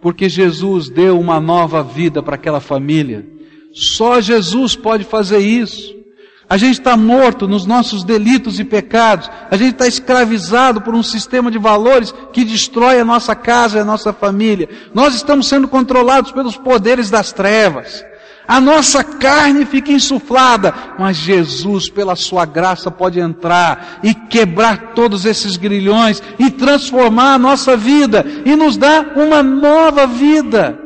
porque 0.00 0.28
Jesus 0.28 0.90
deu 0.90 1.18
uma 1.18 1.40
nova 1.40 1.82
vida 1.82 2.22
para 2.22 2.34
aquela 2.34 2.60
família. 2.60 3.26
Só 3.72 4.20
Jesus 4.20 4.76
pode 4.76 5.04
fazer 5.04 5.38
isso. 5.38 5.95
A 6.48 6.56
gente 6.56 6.74
está 6.74 6.96
morto 6.96 7.48
nos 7.48 7.66
nossos 7.66 8.04
delitos 8.04 8.60
e 8.60 8.64
pecados. 8.64 9.28
A 9.50 9.56
gente 9.56 9.72
está 9.72 9.86
escravizado 9.86 10.80
por 10.80 10.94
um 10.94 11.02
sistema 11.02 11.50
de 11.50 11.58
valores 11.58 12.14
que 12.32 12.44
destrói 12.44 13.00
a 13.00 13.04
nossa 13.04 13.34
casa 13.34 13.78
e 13.78 13.80
a 13.80 13.84
nossa 13.84 14.12
família. 14.12 14.68
Nós 14.94 15.14
estamos 15.14 15.48
sendo 15.48 15.66
controlados 15.66 16.30
pelos 16.30 16.56
poderes 16.56 17.10
das 17.10 17.32
trevas. 17.32 18.04
A 18.46 18.60
nossa 18.60 19.02
carne 19.02 19.66
fica 19.66 19.90
insuflada, 19.90 20.72
mas 20.96 21.16
Jesus, 21.16 21.90
pela 21.90 22.14
sua 22.14 22.44
graça, 22.44 22.92
pode 22.92 23.18
entrar 23.18 23.98
e 24.04 24.14
quebrar 24.14 24.92
todos 24.94 25.24
esses 25.24 25.56
grilhões 25.56 26.22
e 26.38 26.48
transformar 26.48 27.34
a 27.34 27.38
nossa 27.38 27.76
vida 27.76 28.24
e 28.44 28.54
nos 28.54 28.76
dar 28.76 29.18
uma 29.18 29.42
nova 29.42 30.06
vida. 30.06 30.78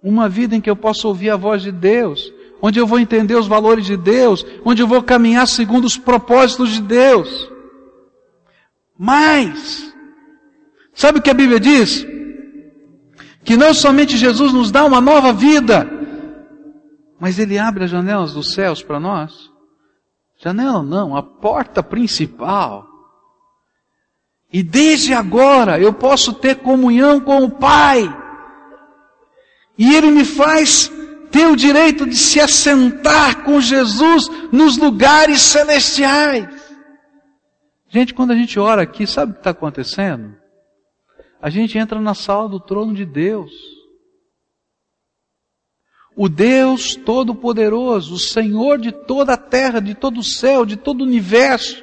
Uma 0.00 0.28
vida 0.28 0.54
em 0.54 0.60
que 0.60 0.70
eu 0.70 0.76
possa 0.76 1.08
ouvir 1.08 1.30
a 1.30 1.36
voz 1.36 1.62
de 1.62 1.72
Deus, 1.72 2.32
onde 2.62 2.78
eu 2.78 2.86
vou 2.86 3.00
entender 3.00 3.34
os 3.34 3.48
valores 3.48 3.84
de 3.84 3.96
Deus, 3.96 4.46
onde 4.64 4.80
eu 4.80 4.86
vou 4.86 5.02
caminhar 5.02 5.48
segundo 5.48 5.84
os 5.84 5.98
propósitos 5.98 6.70
de 6.70 6.80
Deus. 6.80 7.50
Mas, 8.96 9.92
sabe 10.94 11.18
o 11.18 11.22
que 11.22 11.30
a 11.30 11.34
Bíblia 11.34 11.58
diz? 11.58 12.06
Que 13.42 13.56
não 13.56 13.74
somente 13.74 14.16
Jesus 14.16 14.52
nos 14.52 14.70
dá 14.70 14.84
uma 14.84 15.00
nova 15.00 15.32
vida, 15.32 15.90
mas 17.18 17.36
Ele 17.36 17.58
abre 17.58 17.82
as 17.84 17.90
janelas 17.90 18.32
dos 18.32 18.54
céus 18.54 18.80
para 18.80 19.00
nós. 19.00 19.50
Janela 20.38 20.84
não, 20.84 21.16
a 21.16 21.22
porta 21.22 21.82
principal. 21.82 22.86
E 24.52 24.62
desde 24.62 25.12
agora 25.12 25.80
eu 25.80 25.92
posso 25.92 26.32
ter 26.34 26.56
comunhão 26.56 27.18
com 27.18 27.42
o 27.42 27.50
Pai. 27.50 28.02
E 29.76 29.96
Ele 29.96 30.12
me 30.12 30.24
faz 30.24 30.92
tem 31.32 31.46
o 31.46 31.56
direito 31.56 32.06
de 32.06 32.14
se 32.14 32.38
assentar 32.38 33.42
com 33.42 33.60
Jesus 33.60 34.28
nos 34.52 34.76
lugares 34.76 35.40
celestiais. 35.40 36.46
Gente, 37.88 38.12
quando 38.12 38.32
a 38.32 38.36
gente 38.36 38.58
ora 38.60 38.82
aqui, 38.82 39.06
sabe 39.06 39.32
o 39.32 39.34
que 39.34 39.40
está 39.40 39.50
acontecendo? 39.50 40.36
A 41.40 41.50
gente 41.50 41.76
entra 41.78 42.00
na 42.00 42.14
sala 42.14 42.48
do 42.48 42.60
trono 42.60 42.94
de 42.94 43.04
Deus. 43.04 43.50
O 46.14 46.28
Deus 46.28 46.94
Todo-Poderoso, 46.94 48.14
o 48.14 48.18
Senhor 48.18 48.78
de 48.78 48.92
toda 48.92 49.32
a 49.32 49.38
terra, 49.38 49.80
de 49.80 49.94
todo 49.94 50.20
o 50.20 50.24
céu, 50.24 50.66
de 50.66 50.76
todo 50.76 51.00
o 51.00 51.04
universo, 51.04 51.82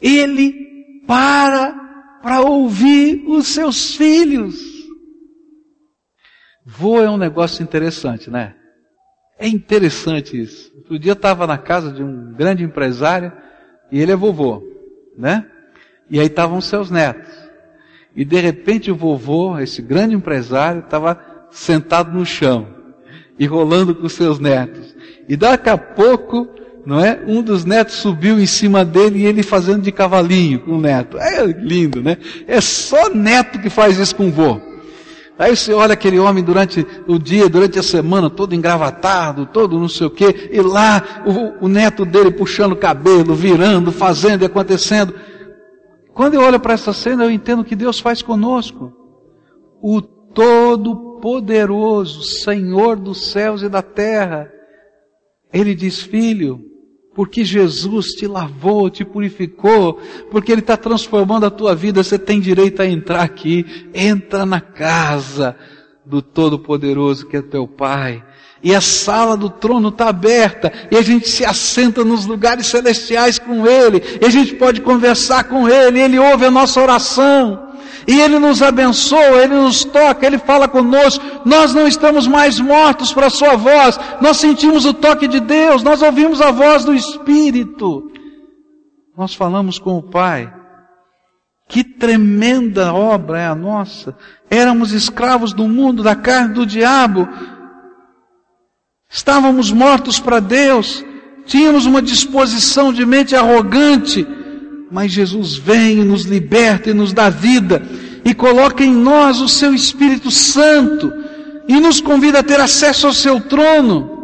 Ele 0.00 1.02
para 1.06 1.86
para 2.22 2.40
ouvir 2.40 3.24
os 3.26 3.48
seus 3.48 3.94
filhos. 3.94 4.77
Vô 6.70 7.00
é 7.00 7.08
um 7.08 7.16
negócio 7.16 7.62
interessante, 7.62 8.30
né? 8.30 8.54
É 9.38 9.48
interessante 9.48 10.38
isso. 10.38 10.70
Outro 10.76 10.98
dia 10.98 11.12
eu 11.12 11.14
estava 11.14 11.46
na 11.46 11.56
casa 11.56 11.90
de 11.90 12.02
um 12.02 12.34
grande 12.34 12.62
empresário 12.62 13.32
e 13.90 13.98
ele 13.98 14.12
é 14.12 14.16
vovô, 14.16 14.62
né? 15.16 15.46
E 16.10 16.20
aí 16.20 16.26
estavam 16.26 16.60
seus 16.60 16.90
netos. 16.90 17.32
E 18.14 18.22
de 18.22 18.38
repente 18.38 18.90
o 18.90 18.94
vovô, 18.94 19.58
esse 19.58 19.80
grande 19.80 20.14
empresário, 20.14 20.80
estava 20.80 21.18
sentado 21.50 22.12
no 22.12 22.26
chão 22.26 22.68
e 23.38 23.46
rolando 23.46 23.94
com 23.94 24.06
seus 24.06 24.38
netos. 24.38 24.94
E 25.26 25.36
daqui 25.36 25.70
a 25.70 25.78
pouco, 25.78 26.46
não 26.84 27.02
é? 27.02 27.18
Um 27.26 27.40
dos 27.40 27.64
netos 27.64 27.94
subiu 27.94 28.38
em 28.38 28.46
cima 28.46 28.84
dele 28.84 29.20
e 29.20 29.26
ele 29.26 29.42
fazendo 29.42 29.80
de 29.80 29.90
cavalinho 29.90 30.60
com 30.60 30.72
o 30.72 30.80
neto. 30.80 31.16
É 31.18 31.46
lindo, 31.46 32.02
né? 32.02 32.18
É 32.46 32.60
só 32.60 33.08
neto 33.08 33.58
que 33.58 33.70
faz 33.70 33.98
isso 33.98 34.14
com 34.14 34.28
o 34.28 34.30
vô. 34.30 34.67
Aí 35.38 35.56
você 35.56 35.72
olha 35.72 35.92
aquele 35.92 36.18
homem 36.18 36.42
durante 36.42 36.84
o 37.06 37.16
dia, 37.16 37.48
durante 37.48 37.78
a 37.78 37.82
semana, 37.82 38.28
todo 38.28 38.56
engravatado, 38.56 39.46
todo 39.46 39.78
não 39.78 39.88
sei 39.88 40.08
o 40.08 40.10
quê, 40.10 40.50
e 40.52 40.60
lá 40.60 41.22
o, 41.24 41.66
o 41.66 41.68
neto 41.68 42.04
dele 42.04 42.32
puxando 42.32 42.72
o 42.72 42.76
cabelo, 42.76 43.34
virando, 43.34 43.92
fazendo 43.92 44.42
e 44.42 44.46
acontecendo. 44.46 45.14
Quando 46.12 46.34
eu 46.34 46.40
olho 46.40 46.58
para 46.58 46.74
essa 46.74 46.92
cena, 46.92 47.22
eu 47.22 47.30
entendo 47.30 47.64
que 47.64 47.76
Deus 47.76 48.00
faz 48.00 48.20
conosco. 48.20 48.92
O 49.80 50.02
Todo-Poderoso, 50.02 52.24
Senhor 52.24 52.96
dos 52.96 53.30
céus 53.30 53.62
e 53.62 53.68
da 53.68 53.80
terra. 53.80 54.50
Ele 55.52 55.72
diz, 55.72 56.00
filho, 56.00 56.60
porque 57.18 57.44
Jesus 57.44 58.12
te 58.12 58.28
lavou, 58.28 58.88
te 58.88 59.04
purificou, 59.04 60.00
porque 60.30 60.52
Ele 60.52 60.60
está 60.60 60.76
transformando 60.76 61.46
a 61.46 61.50
tua 61.50 61.74
vida, 61.74 62.00
você 62.00 62.16
tem 62.16 62.38
direito 62.38 62.80
a 62.80 62.86
entrar 62.86 63.22
aqui. 63.22 63.88
Entra 63.92 64.46
na 64.46 64.60
casa 64.60 65.56
do 66.06 66.22
Todo-Poderoso 66.22 67.26
que 67.26 67.36
é 67.36 67.42
teu 67.42 67.66
Pai. 67.66 68.22
E 68.62 68.72
a 68.72 68.80
sala 68.80 69.36
do 69.36 69.50
trono 69.50 69.88
está 69.88 70.08
aberta, 70.08 70.72
e 70.92 70.96
a 70.96 71.02
gente 71.02 71.28
se 71.28 71.44
assenta 71.44 72.04
nos 72.04 72.24
lugares 72.24 72.68
celestiais 72.68 73.36
com 73.36 73.66
Ele, 73.66 74.00
e 74.22 74.24
a 74.24 74.30
gente 74.30 74.54
pode 74.54 74.80
conversar 74.80 75.42
com 75.48 75.68
Ele, 75.68 76.00
Ele 76.00 76.20
ouve 76.20 76.44
a 76.44 76.52
nossa 76.52 76.80
oração. 76.80 77.66
E 78.06 78.20
Ele 78.20 78.38
nos 78.38 78.62
abençoa, 78.62 79.42
Ele 79.42 79.54
nos 79.54 79.84
toca, 79.84 80.24
Ele 80.24 80.38
fala 80.38 80.66
conosco. 80.66 81.22
Nós 81.44 81.74
não 81.74 81.86
estamos 81.86 82.26
mais 82.26 82.58
mortos 82.60 83.12
para 83.12 83.26
a 83.26 83.30
Sua 83.30 83.56
voz. 83.56 83.98
Nós 84.20 84.36
sentimos 84.36 84.84
o 84.84 84.94
toque 84.94 85.26
de 85.26 85.40
Deus, 85.40 85.82
nós 85.82 86.02
ouvimos 86.02 86.40
a 86.40 86.50
voz 86.50 86.84
do 86.84 86.94
Espírito. 86.94 88.10
Nós 89.16 89.34
falamos 89.34 89.78
com 89.78 89.98
o 89.98 90.02
Pai. 90.02 90.52
Que 91.68 91.84
tremenda 91.84 92.92
obra 92.94 93.40
é 93.40 93.46
a 93.46 93.54
nossa. 93.54 94.16
Éramos 94.50 94.92
escravos 94.92 95.52
do 95.52 95.68
mundo, 95.68 96.02
da 96.02 96.16
carne 96.16 96.54
do 96.54 96.64
diabo. 96.64 97.28
Estávamos 99.10 99.70
mortos 99.70 100.18
para 100.18 100.40
Deus. 100.40 101.04
Tínhamos 101.44 101.84
uma 101.86 102.00
disposição 102.00 102.92
de 102.92 103.04
mente 103.04 103.36
arrogante 103.36 104.26
mas 104.90 105.12
Jesus 105.12 105.56
vem 105.56 106.00
e 106.00 106.04
nos 106.04 106.24
liberta 106.24 106.90
e 106.90 106.94
nos 106.94 107.12
dá 107.12 107.28
vida 107.28 107.82
e 108.24 108.34
coloca 108.34 108.82
em 108.82 108.92
nós 108.92 109.40
o 109.40 109.48
seu 109.48 109.74
Espírito 109.74 110.30
Santo 110.30 111.12
e 111.68 111.78
nos 111.78 112.00
convida 112.00 112.38
a 112.38 112.42
ter 112.42 112.58
acesso 112.58 113.06
ao 113.06 113.12
seu 113.12 113.38
trono. 113.38 114.16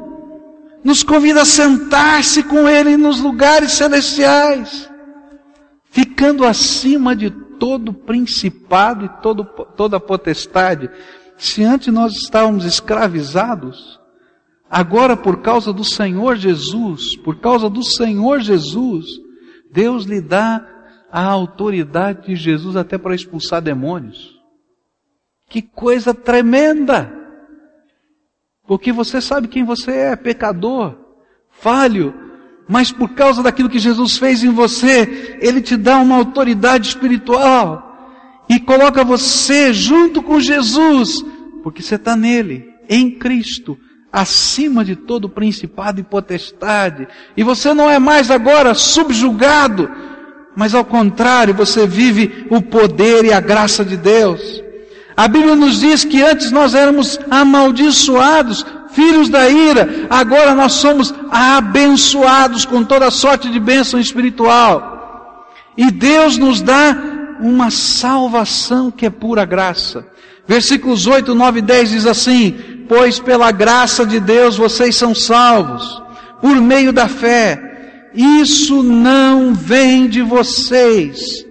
Nos 0.82 1.02
convida 1.02 1.42
a 1.42 1.46
sentar-se 1.46 2.42
com 2.42 2.66
Ele 2.66 2.96
nos 2.96 3.20
lugares 3.20 3.72
celestiais, 3.72 4.90
ficando 5.90 6.44
acima 6.44 7.14
de 7.14 7.30
todo 7.30 7.92
principado 7.92 9.04
e 9.04 9.08
todo, 9.22 9.44
toda 9.44 10.00
potestade. 10.00 10.90
Se 11.36 11.62
antes 11.62 11.92
nós 11.92 12.14
estávamos 12.14 12.64
escravizados, 12.64 14.00
agora 14.68 15.16
por 15.16 15.40
causa 15.40 15.72
do 15.72 15.84
Senhor 15.84 16.36
Jesus, 16.36 17.16
por 17.16 17.40
causa 17.40 17.68
do 17.68 17.82
Senhor 17.82 18.40
Jesus, 18.40 19.06
Deus 19.70 20.04
lhe 20.04 20.20
dá 20.20 20.66
a 21.10 21.24
autoridade 21.24 22.26
de 22.26 22.36
Jesus 22.36 22.76
até 22.76 22.98
para 22.98 23.14
expulsar 23.14 23.62
demônios. 23.62 24.34
Que 25.48 25.62
coisa 25.62 26.12
tremenda! 26.12 27.23
Porque 28.66 28.92
você 28.92 29.20
sabe 29.20 29.48
quem 29.48 29.64
você 29.64 29.90
é, 29.90 30.16
pecador, 30.16 30.96
falho, 31.50 32.14
mas 32.68 32.90
por 32.90 33.10
causa 33.10 33.42
daquilo 33.42 33.68
que 33.68 33.78
Jesus 33.78 34.16
fez 34.16 34.42
em 34.42 34.50
você, 34.50 35.38
Ele 35.40 35.60
te 35.60 35.76
dá 35.76 35.98
uma 35.98 36.16
autoridade 36.16 36.88
espiritual 36.88 37.84
e 38.48 38.58
coloca 38.58 39.04
você 39.04 39.72
junto 39.72 40.22
com 40.22 40.40
Jesus, 40.40 41.22
porque 41.62 41.82
você 41.82 41.96
está 41.96 42.16
nele, 42.16 42.68
em 42.88 43.10
Cristo, 43.10 43.78
acima 44.12 44.84
de 44.84 44.96
todo 44.96 45.28
principado 45.28 46.00
e 46.00 46.04
potestade. 46.04 47.08
E 47.36 47.42
você 47.42 47.74
não 47.74 47.90
é 47.90 47.98
mais 47.98 48.30
agora 48.30 48.74
subjugado, 48.74 49.90
mas 50.56 50.74
ao 50.74 50.84
contrário, 50.84 51.52
você 51.52 51.86
vive 51.86 52.46
o 52.50 52.62
poder 52.62 53.24
e 53.24 53.32
a 53.32 53.40
graça 53.40 53.84
de 53.84 53.96
Deus. 53.96 54.62
A 55.16 55.28
Bíblia 55.28 55.54
nos 55.54 55.80
diz 55.80 56.04
que 56.04 56.22
antes 56.22 56.50
nós 56.50 56.74
éramos 56.74 57.18
amaldiçoados, 57.30 58.66
filhos 58.90 59.28
da 59.28 59.48
ira, 59.48 60.06
agora 60.10 60.54
nós 60.54 60.72
somos 60.72 61.14
abençoados 61.30 62.64
com 62.64 62.82
toda 62.82 63.10
sorte 63.10 63.50
de 63.50 63.60
bênção 63.60 64.00
espiritual. 64.00 65.46
E 65.76 65.90
Deus 65.90 66.36
nos 66.36 66.60
dá 66.60 66.96
uma 67.40 67.70
salvação 67.70 68.90
que 68.90 69.06
é 69.06 69.10
pura 69.10 69.44
graça. 69.44 70.06
Versículos 70.46 71.06
8, 71.06 71.34
9 71.34 71.58
e 71.58 71.62
10 71.62 71.90
diz 71.90 72.06
assim: 72.06 72.84
Pois 72.88 73.18
pela 73.18 73.50
graça 73.50 74.04
de 74.04 74.20
Deus 74.20 74.56
vocês 74.56 74.94
são 74.94 75.14
salvos, 75.14 76.02
por 76.40 76.60
meio 76.60 76.92
da 76.92 77.08
fé. 77.08 78.10
Isso 78.14 78.82
não 78.82 79.54
vem 79.54 80.08
de 80.08 80.22
vocês, 80.22 81.44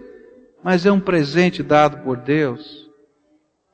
mas 0.64 0.86
é 0.86 0.92
um 0.92 1.00
presente 1.00 1.62
dado 1.62 1.98
por 2.04 2.18
Deus. 2.18 2.83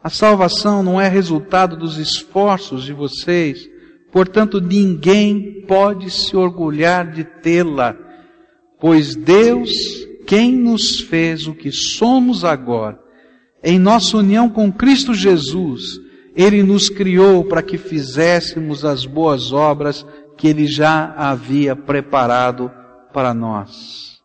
A 0.02 0.10
salvação 0.10 0.82
não 0.82 1.00
é 1.00 1.08
resultado 1.08 1.76
dos 1.76 1.98
esforços 1.98 2.84
de 2.84 2.94
vocês, 2.94 3.68
portanto 4.12 4.62
ninguém 4.62 5.62
pode 5.68 6.10
se 6.10 6.36
orgulhar 6.38 7.12
de 7.12 7.24
tê-la, 7.24 7.96
pois 8.80 9.16
Deus, 9.16 9.70
quem 10.26 10.54
nos 10.54 11.02
fez 11.02 11.48
o 11.48 11.54
que 11.54 11.72
somos 11.72 12.46
agora, 12.46 12.98
em 13.62 13.78
nossa 13.78 14.16
união 14.16 14.50
com 14.50 14.72
Cristo 14.72 15.14
Jesus, 15.14 16.00
Ele 16.34 16.64
nos 16.64 16.90
criou 16.90 17.44
para 17.44 17.62
que 17.62 17.78
fizéssemos 17.78 18.86
as 18.86 19.06
boas 19.06 19.52
obras 19.52 20.06
que 20.38 20.48
Ele 20.48 20.66
já 20.66 21.14
havia 21.18 21.76
preparado 21.76 22.72
para 23.12 23.34
nós. 23.34 24.22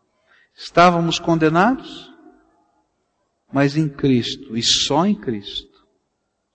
Estávamos 0.57 1.19
condenados, 1.19 2.14
mas 3.55 3.77
em 3.77 3.89
Cristo, 3.89 4.57
e 4.57 4.63
só 4.65 5.07
em 5.07 5.15
Cristo, 5.15 5.87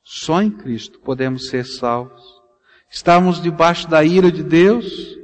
só 0.03 0.41
em 0.41 0.51
Cristo 0.51 0.99
podemos 0.99 1.47
ser 1.47 1.65
salvos. 1.65 2.21
Estávamos 2.91 3.41
debaixo 3.41 3.87
da 3.87 4.03
ira 4.03 4.29
de 4.29 4.43
Deus, 4.43 5.17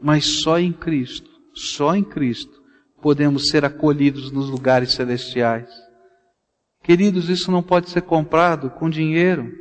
mas 0.00 0.40
só 0.40 0.58
em 0.58 0.72
Cristo, 0.72 1.28
só 1.52 1.94
em 1.94 2.02
Cristo 2.02 2.62
podemos 3.02 3.48
ser 3.48 3.66
acolhidos 3.66 4.32
nos 4.32 4.48
lugares 4.48 4.94
celestiais. 4.94 5.68
Queridos, 6.82 7.28
isso 7.28 7.50
não 7.50 7.62
pode 7.62 7.90
ser 7.90 8.00
comprado 8.00 8.70
com 8.70 8.88
dinheiro. 8.88 9.52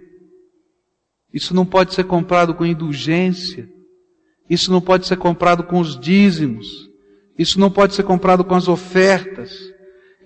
Isso 1.34 1.54
não 1.54 1.66
pode 1.66 1.94
ser 1.94 2.06
comprado 2.06 2.56
com 2.56 2.66
indulgência. 2.66 3.70
Isso 4.50 4.72
não 4.72 4.80
pode 4.80 5.06
ser 5.06 5.18
comprado 5.18 5.66
com 5.66 5.82
os 5.82 6.00
dízimos. 6.00 6.90
Isso 7.38 7.60
não 7.60 7.70
pode 7.70 7.96
ser 7.96 8.04
comprado 8.04 8.46
com 8.46 8.56
as 8.56 8.70
ofertas. 8.70 9.52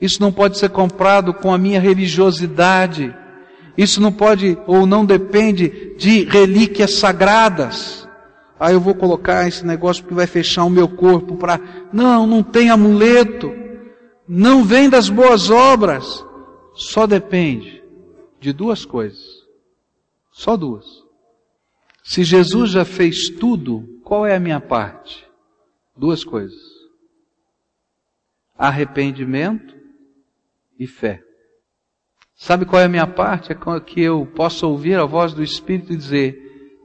Isso 0.04 0.22
não 0.22 0.34
pode 0.34 0.58
ser 0.58 0.68
comprado 0.68 1.34
com 1.34 1.54
a 1.54 1.58
minha 1.58 1.80
religiosidade. 1.80 3.16
Isso 3.78 4.02
não 4.02 4.12
pode 4.12 4.58
ou 4.68 4.86
não 4.86 5.06
depende 5.06 5.96
de 5.98 6.26
relíquias 6.26 6.96
sagradas. 6.96 8.06
Ah, 8.60 8.74
eu 8.74 8.82
vou 8.82 8.94
colocar 8.94 9.48
esse 9.48 9.66
negócio 9.66 10.04
que 10.04 10.14
vai 10.14 10.28
fechar 10.28 10.66
o 10.66 10.70
meu 10.70 10.90
corpo 10.90 11.38
para. 11.38 11.58
Não, 11.94 12.28
não 12.28 12.44
tem 12.44 12.70
amuleto. 12.70 13.54
Não 14.28 14.66
vem 14.66 14.90
das 14.90 15.08
boas 15.08 15.50
obras 15.50 16.26
só 16.76 17.08
depende 17.08 17.82
de 18.42 18.52
duas 18.52 18.84
coisas. 18.84 19.24
Só 20.34 20.58
duas. 20.58 20.86
Se 22.04 22.26
Jesus 22.26 22.72
já 22.72 22.84
fez 22.84 23.30
tudo, 23.30 24.02
qual 24.04 24.26
é 24.26 24.36
a 24.36 24.40
minha 24.40 24.60
parte? 24.60 25.26
Duas 25.96 26.26
coisas. 26.26 26.60
Arrependimento 28.58 29.83
e 30.84 30.88
fé. 30.88 31.22
Sabe 32.36 32.66
qual 32.66 32.82
é 32.82 32.86
a 32.86 32.90
minha 32.90 33.08
parte? 33.08 33.52
É 33.52 33.80
que 33.80 34.02
eu 34.02 34.26
possa 34.26 34.66
ouvir 34.66 35.00
a 35.00 35.06
voz 35.06 35.34
do 35.34 35.44
Espírito 35.44 35.94
e 35.94 35.98
dizer: 35.98 36.36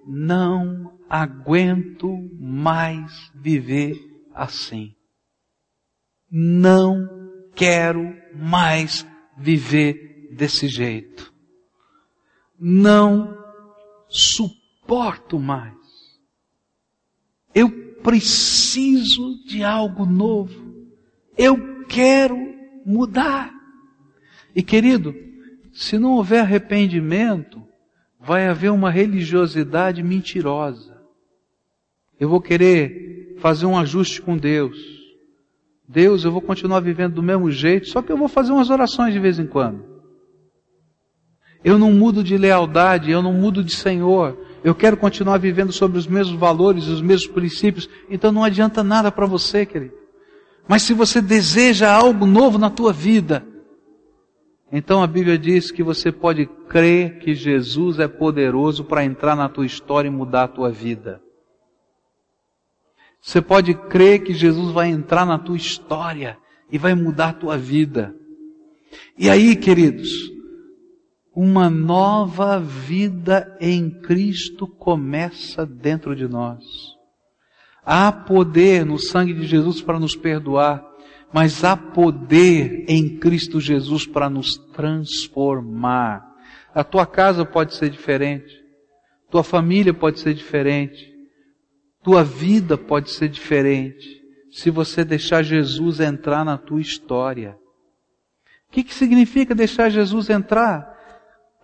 Não 0.07 0.99
aguento 1.09 2.09
mais 2.39 3.11
viver 3.35 3.97
assim. 4.35 4.95
Não 6.31 7.09
quero 7.55 8.15
mais 8.35 9.07
viver 9.37 10.29
desse 10.33 10.69
jeito. 10.69 11.33
Não 12.59 13.37
suporto 14.09 15.39
mais. 15.39 15.75
Eu 17.55 17.71
preciso 18.03 19.43
de 19.47 19.65
algo 19.65 20.05
novo. 20.05 20.87
Eu 21.37 21.87
quero 21.87 22.37
mudar. 22.85 23.58
E 24.55 24.63
querido, 24.63 25.15
se 25.73 25.99
não 25.99 26.13
houver 26.13 26.41
arrependimento, 26.41 27.63
vai 28.19 28.49
haver 28.49 28.71
uma 28.71 28.91
religiosidade 28.91 30.03
mentirosa. 30.03 30.99
Eu 32.19 32.29
vou 32.29 32.41
querer 32.41 33.37
fazer 33.39 33.67
um 33.67 33.79
ajuste 33.79 34.21
com 34.21 34.37
Deus. 34.37 34.77
Deus, 35.89 36.25
eu 36.25 36.33
vou 36.33 36.43
continuar 36.43 36.81
vivendo 36.81 37.15
do 37.15 37.23
mesmo 37.23 37.51
jeito, 37.51 37.89
só 37.89 38.03
que 38.03 38.13
eu 38.13 38.17
vou 38.17 38.29
fazer 38.29 38.53
umas 38.53 38.71
orações 38.71 39.15
de 39.15 39.21
vez 39.21 39.39
em 39.39 39.47
quando. 39.47 39.85
Eu 41.65 41.79
não 41.79 41.93
mudo 41.93 42.23
de 42.23 42.37
lealdade, 42.37 43.11
eu 43.11 43.23
não 43.23 43.33
mudo 43.33 43.65
de 43.65 43.75
Senhor. 43.75 44.39
Eu 44.63 44.75
quero 44.75 44.97
continuar 44.97 45.39
vivendo 45.39 45.73
sobre 45.73 45.99
os 45.99 46.07
mesmos 46.07 46.39
valores, 46.39 46.87
os 46.89 47.01
mesmos 47.01 47.29
princípios. 47.29 47.89
Então 48.11 48.31
não 48.31 48.45
adianta 48.45 48.83
nada 48.85 49.11
para 49.11 49.27
você, 49.27 49.65
querido. 49.65 49.95
Mas 50.69 50.83
se 50.83 50.93
você 50.93 51.21
deseja 51.21 51.91
algo 51.91 52.27
novo 52.27 52.59
na 52.59 52.69
tua 52.69 52.93
vida, 52.93 53.47
então 54.71 55.03
a 55.03 55.07
Bíblia 55.07 55.39
diz 55.39 55.71
que 55.71 55.83
você 55.83 56.13
pode 56.13 56.47
crer 56.69 57.19
que 57.19 57.35
Jesus 57.35 57.99
é 57.99 58.07
poderoso 58.07 58.85
para 58.85 59.05
entrar 59.05 59.35
na 59.35 59.49
tua 59.49 59.65
história 59.65 60.09
e 60.09 60.13
mudar 60.13 60.45
a 60.45 60.49
tua 60.49 60.71
vida. 60.71 61.23
Você 63.21 63.41
pode 63.41 63.75
crer 63.75 64.23
que 64.23 64.33
Jesus 64.33 64.73
vai 64.73 64.89
entrar 64.89 65.25
na 65.27 65.39
tua 65.39 65.57
história 65.57 66.39
e 66.71 66.79
vai 66.79 66.95
mudar 66.95 67.31
a 67.31 67.33
tua 67.33 67.57
vida. 67.57 68.15
E 69.17 69.29
aí, 69.29 69.57
queridos, 69.57 70.09
uma 71.35 71.71
nova 71.71 72.59
vida 72.61 73.57
em 73.61 73.91
Cristo 73.91 74.67
começa 74.67 75.65
dentro 75.65 76.15
de 76.15 76.27
nós. 76.29 76.65
Há 77.85 78.13
poder 78.13 78.85
no 78.85 78.99
sangue 78.99 79.33
de 79.33 79.47
Jesus 79.47 79.81
para 79.81 79.99
nos 79.99 80.15
perdoar, 80.15 80.85
mas 81.33 81.63
há 81.63 81.77
poder 81.77 82.85
em 82.89 83.19
Cristo 83.19 83.61
Jesus 83.61 84.07
para 84.07 84.31
nos 84.31 84.57
transformar. 84.57 86.27
A 86.75 86.83
tua 86.83 87.07
casa 87.07 87.45
pode 87.45 87.75
ser 87.75 87.91
diferente, 87.91 88.63
tua 89.31 89.43
família 89.43 89.93
pode 89.93 90.21
ser 90.21 90.33
diferente, 90.33 91.13
tua 92.03 92.25
vida 92.25 92.79
pode 92.79 93.11
ser 93.11 93.29
diferente, 93.29 94.23
se 94.51 94.71
você 94.71 95.05
deixar 95.05 95.43
Jesus 95.43 96.01
entrar 96.01 96.45
na 96.45 96.57
tua 96.57 96.81
história. 96.81 97.59
O 98.69 98.73
que, 98.73 98.83
que 98.83 98.95
significa 98.95 99.55
deixar 99.55 99.89
Jesus 99.91 100.31
entrar? 100.31 100.97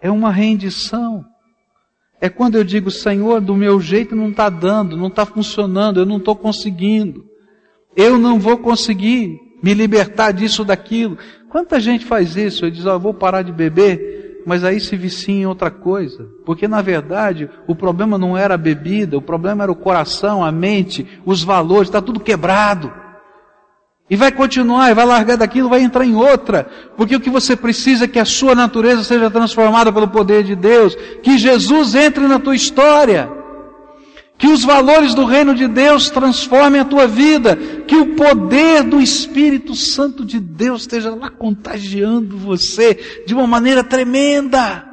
É 0.01 0.11
uma 0.11 0.31
rendição. 0.31 1.25
É 2.21 2.29
quando 2.29 2.57
eu 2.57 2.65
digo, 2.65 2.91
Senhor, 2.91 3.41
do 3.41 3.55
meu 3.55 3.81
jeito 3.81 4.17
não 4.17 4.31
está 4.31 4.49
dando, 4.49 4.97
não 4.97 5.09
está 5.09 5.27
funcionando, 5.27 6.01
eu 6.01 6.07
não 6.07 6.19
estou 6.19 6.35
conseguindo. 6.35 7.29
Eu 7.97 8.19
não 8.19 8.39
vou 8.39 8.59
conseguir 8.59 9.44
me 9.65 9.73
libertar 9.73 10.31
disso, 10.31 10.63
daquilo. 10.63 11.17
Quanta 11.49 11.81
gente 11.81 12.05
faz 12.05 12.37
isso? 12.37 12.67
Eu 12.67 12.71
diz, 12.71 12.85
eu 12.85 13.01
vou 13.01 13.15
parar 13.15 13.41
de 13.41 13.51
beber, 13.51 14.43
mas 14.47 14.63
aí 14.63 14.79
se 14.79 14.95
vicia 14.95 15.35
em 15.35 15.47
outra 15.47 15.71
coisa. 15.71 16.29
Porque 16.45 16.69
na 16.69 16.83
verdade, 16.83 17.49
o 17.67 17.75
problema 17.75 18.19
não 18.19 18.37
era 18.37 18.57
a 18.57 18.59
bebida, 18.59 19.17
o 19.17 19.23
problema 19.23 19.63
era 19.63 19.73
o 19.73 19.77
coração, 19.77 20.45
a 20.45 20.53
mente, 20.53 21.09
os 21.25 21.43
valores, 21.43 21.89
está 21.89 22.03
tudo 22.03 22.21
quebrado. 22.21 22.93
E 24.11 24.17
vai 24.17 24.31
continuar, 24.31 24.91
e 24.91 24.95
vai 24.95 25.07
largar 25.07 25.39
daquilo, 25.39 25.71
vai 25.71 25.81
entrar 25.81 26.05
em 26.05 26.15
outra. 26.15 26.69
Porque 26.95 27.17
o 27.17 27.21
que 27.21 27.31
você 27.31 27.57
precisa 27.57 28.05
é 28.05 28.09
que 28.09 28.19
a 28.19 28.27
sua 28.27 28.55
natureza 28.55 29.03
seja 29.03 29.31
transformada 29.31 29.91
pelo 29.91 30.09
poder 30.09 30.45
de 30.45 30.55
Deus. 30.55 30.95
Que 31.23 31.39
Jesus 31.39 31.95
entre 31.95 32.29
na 32.29 32.39
tua 32.39 32.55
história. 32.55 33.44
Que 34.37 34.49
os 34.49 34.65
valores 34.65 35.15
do 35.15 35.25
reino 35.25 35.55
de 35.55 35.69
Deus 35.69 36.11
transformem 36.11 36.81
a 36.81 36.85
tua 36.85 37.07
vida. 37.07 37.57
Que 37.87 37.97
o 37.97 38.17
poder 38.17 38.83
do 38.83 39.01
Espírito 39.01 39.75
Santo 39.75 40.25
de 40.25 40.41
Deus 40.41 40.83
esteja 40.83 41.15
lá 41.15 41.31
contagiando 41.31 42.37
você 42.37 43.25
de 43.27 43.35
uma 43.35 43.47
maneira 43.47 43.85
tremenda. 43.85 44.91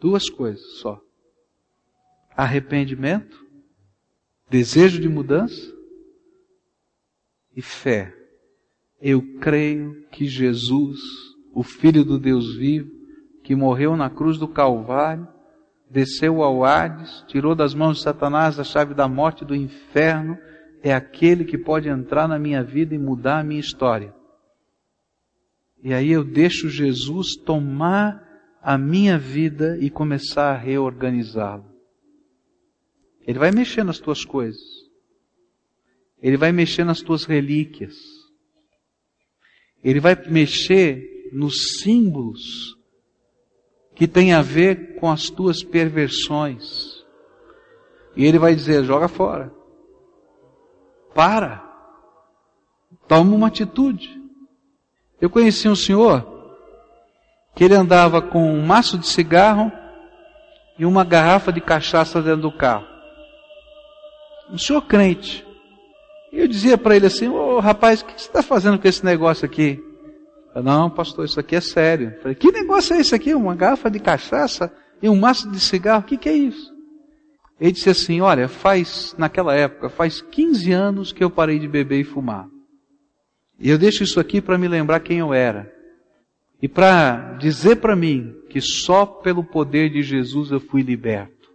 Duas 0.00 0.28
coisas 0.28 0.78
só. 0.78 1.00
Arrependimento, 2.36 3.44
desejo 4.48 5.00
de 5.00 5.08
mudança 5.08 5.74
e 7.56 7.62
fé. 7.62 8.14
Eu 9.00 9.20
creio 9.40 10.06
que 10.12 10.26
Jesus, 10.26 11.00
o 11.52 11.64
Filho 11.64 12.04
do 12.04 12.18
Deus 12.18 12.54
vivo, 12.54 12.90
que 13.42 13.56
morreu 13.56 13.96
na 13.96 14.08
cruz 14.08 14.38
do 14.38 14.46
Calvário, 14.46 15.26
desceu 15.90 16.42
ao 16.42 16.64
Hades, 16.64 17.24
tirou 17.26 17.54
das 17.54 17.74
mãos 17.74 17.98
de 17.98 18.02
Satanás 18.02 18.58
a 18.58 18.64
chave 18.64 18.94
da 18.94 19.08
morte 19.08 19.44
do 19.44 19.54
inferno, 19.54 20.38
é 20.82 20.92
aquele 20.92 21.44
que 21.44 21.58
pode 21.58 21.88
entrar 21.88 22.28
na 22.28 22.38
minha 22.38 22.62
vida 22.62 22.94
e 22.94 22.98
mudar 22.98 23.40
a 23.40 23.44
minha 23.44 23.60
história. 23.60 24.14
E 25.82 25.92
aí 25.94 26.10
eu 26.10 26.24
deixo 26.24 26.68
Jesus 26.68 27.36
tomar 27.36 28.26
a 28.60 28.76
minha 28.76 29.18
vida 29.18 29.78
e 29.80 29.90
começar 29.90 30.52
a 30.52 30.56
reorganizá-la. 30.58 31.66
Ele 33.26 33.38
vai 33.38 33.50
mexer 33.50 33.84
nas 33.84 33.98
tuas 33.98 34.24
coisas. 34.24 34.62
Ele 36.20 36.36
vai 36.36 36.50
mexer 36.50 36.84
nas 36.84 37.00
tuas 37.00 37.24
relíquias. 37.24 37.94
Ele 39.82 40.00
vai 40.00 40.16
mexer 40.28 41.30
nos 41.32 41.78
símbolos 41.80 42.77
que 43.98 44.06
tem 44.06 44.32
a 44.32 44.40
ver 44.40 44.94
com 45.00 45.10
as 45.10 45.28
tuas 45.28 45.64
perversões. 45.64 47.04
E 48.16 48.24
ele 48.24 48.38
vai 48.38 48.54
dizer: 48.54 48.84
joga 48.84 49.08
fora. 49.08 49.52
Para. 51.12 51.64
Toma 53.08 53.34
uma 53.34 53.48
atitude. 53.48 54.16
Eu 55.20 55.28
conheci 55.28 55.68
um 55.68 55.74
senhor 55.74 56.24
que 57.56 57.64
ele 57.64 57.74
andava 57.74 58.22
com 58.22 58.52
um 58.52 58.64
maço 58.64 58.96
de 58.96 59.06
cigarro 59.08 59.72
e 60.78 60.86
uma 60.86 61.02
garrafa 61.02 61.52
de 61.52 61.60
cachaça 61.60 62.22
dentro 62.22 62.42
do 62.42 62.52
carro. 62.52 62.86
Um 64.48 64.58
senhor 64.58 64.82
crente. 64.82 65.44
E 66.32 66.38
eu 66.38 66.46
dizia 66.46 66.78
para 66.78 66.94
ele 66.94 67.06
assim, 67.06 67.26
ô 67.26 67.56
oh, 67.56 67.58
rapaz, 67.58 68.00
o 68.00 68.04
que 68.04 68.12
você 68.12 68.28
está 68.28 68.44
fazendo 68.44 68.78
com 68.78 68.86
esse 68.86 69.04
negócio 69.04 69.44
aqui? 69.44 69.82
Eu, 70.54 70.62
não, 70.62 70.90
pastor, 70.90 71.24
isso 71.24 71.38
aqui 71.38 71.56
é 71.56 71.60
sério. 71.60 72.16
Falei, 72.20 72.34
que 72.34 72.50
negócio 72.50 72.94
é 72.94 73.00
esse 73.00 73.14
aqui? 73.14 73.34
Uma 73.34 73.54
garrafa 73.54 73.90
de 73.90 74.00
cachaça 74.00 74.72
e 75.02 75.08
um 75.08 75.16
maço 75.16 75.50
de 75.50 75.60
cigarro? 75.60 76.02
O 76.02 76.06
que, 76.06 76.16
que 76.16 76.28
é 76.28 76.36
isso? 76.36 76.72
Ele 77.60 77.72
disse 77.72 77.90
assim, 77.90 78.20
olha, 78.20 78.48
faz, 78.48 79.14
naquela 79.18 79.54
época, 79.54 79.88
faz 79.88 80.20
15 80.20 80.72
anos 80.72 81.12
que 81.12 81.22
eu 81.22 81.30
parei 81.30 81.58
de 81.58 81.66
beber 81.66 82.00
e 82.00 82.04
fumar. 82.04 82.48
E 83.58 83.68
eu 83.68 83.76
deixo 83.76 84.04
isso 84.04 84.20
aqui 84.20 84.40
para 84.40 84.56
me 84.56 84.68
lembrar 84.68 85.00
quem 85.00 85.18
eu 85.18 85.34
era. 85.34 85.72
E 86.62 86.68
para 86.68 87.36
dizer 87.38 87.76
para 87.76 87.96
mim 87.96 88.34
que 88.48 88.60
só 88.60 89.04
pelo 89.04 89.44
poder 89.44 89.90
de 89.90 90.02
Jesus 90.02 90.50
eu 90.50 90.60
fui 90.60 90.82
liberto. 90.82 91.48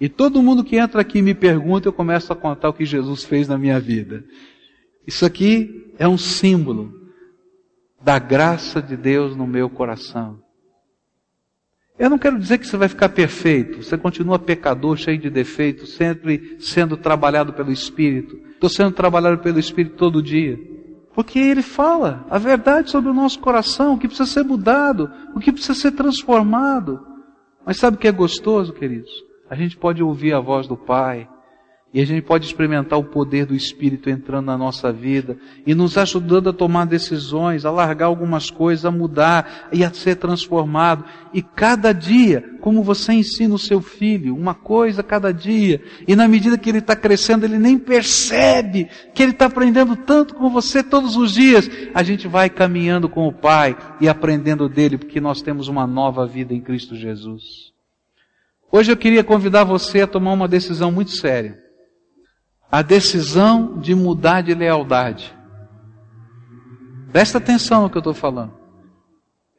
E 0.00 0.08
todo 0.08 0.42
mundo 0.42 0.64
que 0.64 0.76
entra 0.76 1.00
aqui 1.00 1.20
me 1.20 1.34
pergunta, 1.34 1.88
eu 1.88 1.92
começo 1.92 2.32
a 2.32 2.36
contar 2.36 2.70
o 2.70 2.72
que 2.72 2.84
Jesus 2.84 3.24
fez 3.24 3.46
na 3.48 3.58
minha 3.58 3.78
vida. 3.78 4.24
Isso 5.06 5.26
aqui 5.26 5.92
é 5.98 6.08
um 6.08 6.16
símbolo 6.16 6.99
da 8.00 8.18
graça 8.18 8.80
de 8.80 8.96
Deus 8.96 9.36
no 9.36 9.46
meu 9.46 9.68
coração. 9.68 10.40
Eu 11.98 12.08
não 12.08 12.18
quero 12.18 12.38
dizer 12.38 12.58
que 12.58 12.66
você 12.66 12.76
vai 12.76 12.88
ficar 12.88 13.10
perfeito, 13.10 13.82
você 13.82 13.98
continua 13.98 14.38
pecador, 14.38 14.96
cheio 14.96 15.18
de 15.18 15.28
defeitos, 15.28 15.94
sempre 15.94 16.56
sendo 16.58 16.96
trabalhado 16.96 17.52
pelo 17.52 17.70
Espírito. 17.70 18.36
Estou 18.54 18.70
sendo 18.70 18.92
trabalhado 18.92 19.38
pelo 19.38 19.58
Espírito 19.58 19.96
todo 19.96 20.22
dia. 20.22 20.58
Porque 21.14 21.38
Ele 21.38 21.60
fala 21.60 22.24
a 22.30 22.38
verdade 22.38 22.90
sobre 22.90 23.10
o 23.10 23.14
nosso 23.14 23.38
coração, 23.40 23.94
o 23.94 23.98
que 23.98 24.08
precisa 24.08 24.30
ser 24.30 24.44
mudado, 24.44 25.10
o 25.34 25.40
que 25.40 25.52
precisa 25.52 25.74
ser 25.74 25.92
transformado. 25.92 27.06
Mas 27.66 27.76
sabe 27.76 27.96
o 27.96 28.00
que 28.00 28.08
é 28.08 28.12
gostoso, 28.12 28.72
queridos? 28.72 29.10
a 29.50 29.56
gente 29.56 29.76
pode 29.76 30.00
ouvir 30.00 30.32
a 30.32 30.38
voz 30.38 30.68
do 30.68 30.76
Pai, 30.76 31.28
e 31.92 32.00
a 32.00 32.06
gente 32.06 32.22
pode 32.22 32.46
experimentar 32.46 32.96
o 32.96 33.04
poder 33.04 33.44
do 33.44 33.54
Espírito 33.54 34.08
entrando 34.08 34.46
na 34.46 34.56
nossa 34.56 34.92
vida 34.92 35.36
e 35.66 35.74
nos 35.74 35.98
ajudando 35.98 36.50
a 36.50 36.52
tomar 36.52 36.86
decisões, 36.86 37.64
a 37.64 37.70
largar 37.70 38.06
algumas 38.06 38.48
coisas, 38.48 38.84
a 38.84 38.92
mudar 38.92 39.68
e 39.72 39.82
a 39.84 39.92
ser 39.92 40.14
transformado. 40.14 41.04
E 41.34 41.42
cada 41.42 41.92
dia, 41.92 42.44
como 42.60 42.84
você 42.84 43.14
ensina 43.14 43.52
o 43.52 43.58
seu 43.58 43.80
filho, 43.80 44.36
uma 44.36 44.54
coisa 44.54 45.02
cada 45.02 45.32
dia, 45.32 45.82
e 46.06 46.14
na 46.14 46.28
medida 46.28 46.56
que 46.56 46.68
ele 46.68 46.78
está 46.78 46.94
crescendo, 46.94 47.44
ele 47.44 47.58
nem 47.58 47.76
percebe 47.76 48.88
que 49.12 49.20
ele 49.20 49.32
está 49.32 49.46
aprendendo 49.46 49.96
tanto 49.96 50.36
com 50.36 50.48
você 50.48 50.84
todos 50.84 51.16
os 51.16 51.32
dias. 51.32 51.68
A 51.92 52.04
gente 52.04 52.28
vai 52.28 52.48
caminhando 52.48 53.08
com 53.08 53.26
o 53.26 53.32
Pai 53.32 53.76
e 54.00 54.08
aprendendo 54.08 54.68
dele, 54.68 54.96
porque 54.96 55.20
nós 55.20 55.42
temos 55.42 55.66
uma 55.66 55.88
nova 55.88 56.24
vida 56.24 56.54
em 56.54 56.60
Cristo 56.60 56.94
Jesus. 56.94 57.72
Hoje 58.70 58.92
eu 58.92 58.96
queria 58.96 59.24
convidar 59.24 59.64
você 59.64 60.02
a 60.02 60.06
tomar 60.06 60.32
uma 60.32 60.46
decisão 60.46 60.92
muito 60.92 61.10
séria. 61.10 61.69
A 62.70 62.82
decisão 62.82 63.78
de 63.78 63.94
mudar 63.94 64.42
de 64.42 64.54
lealdade. 64.54 65.34
Presta 67.12 67.38
atenção 67.38 67.82
no 67.82 67.90
que 67.90 67.96
eu 67.96 68.00
estou 68.00 68.14
falando. 68.14 68.52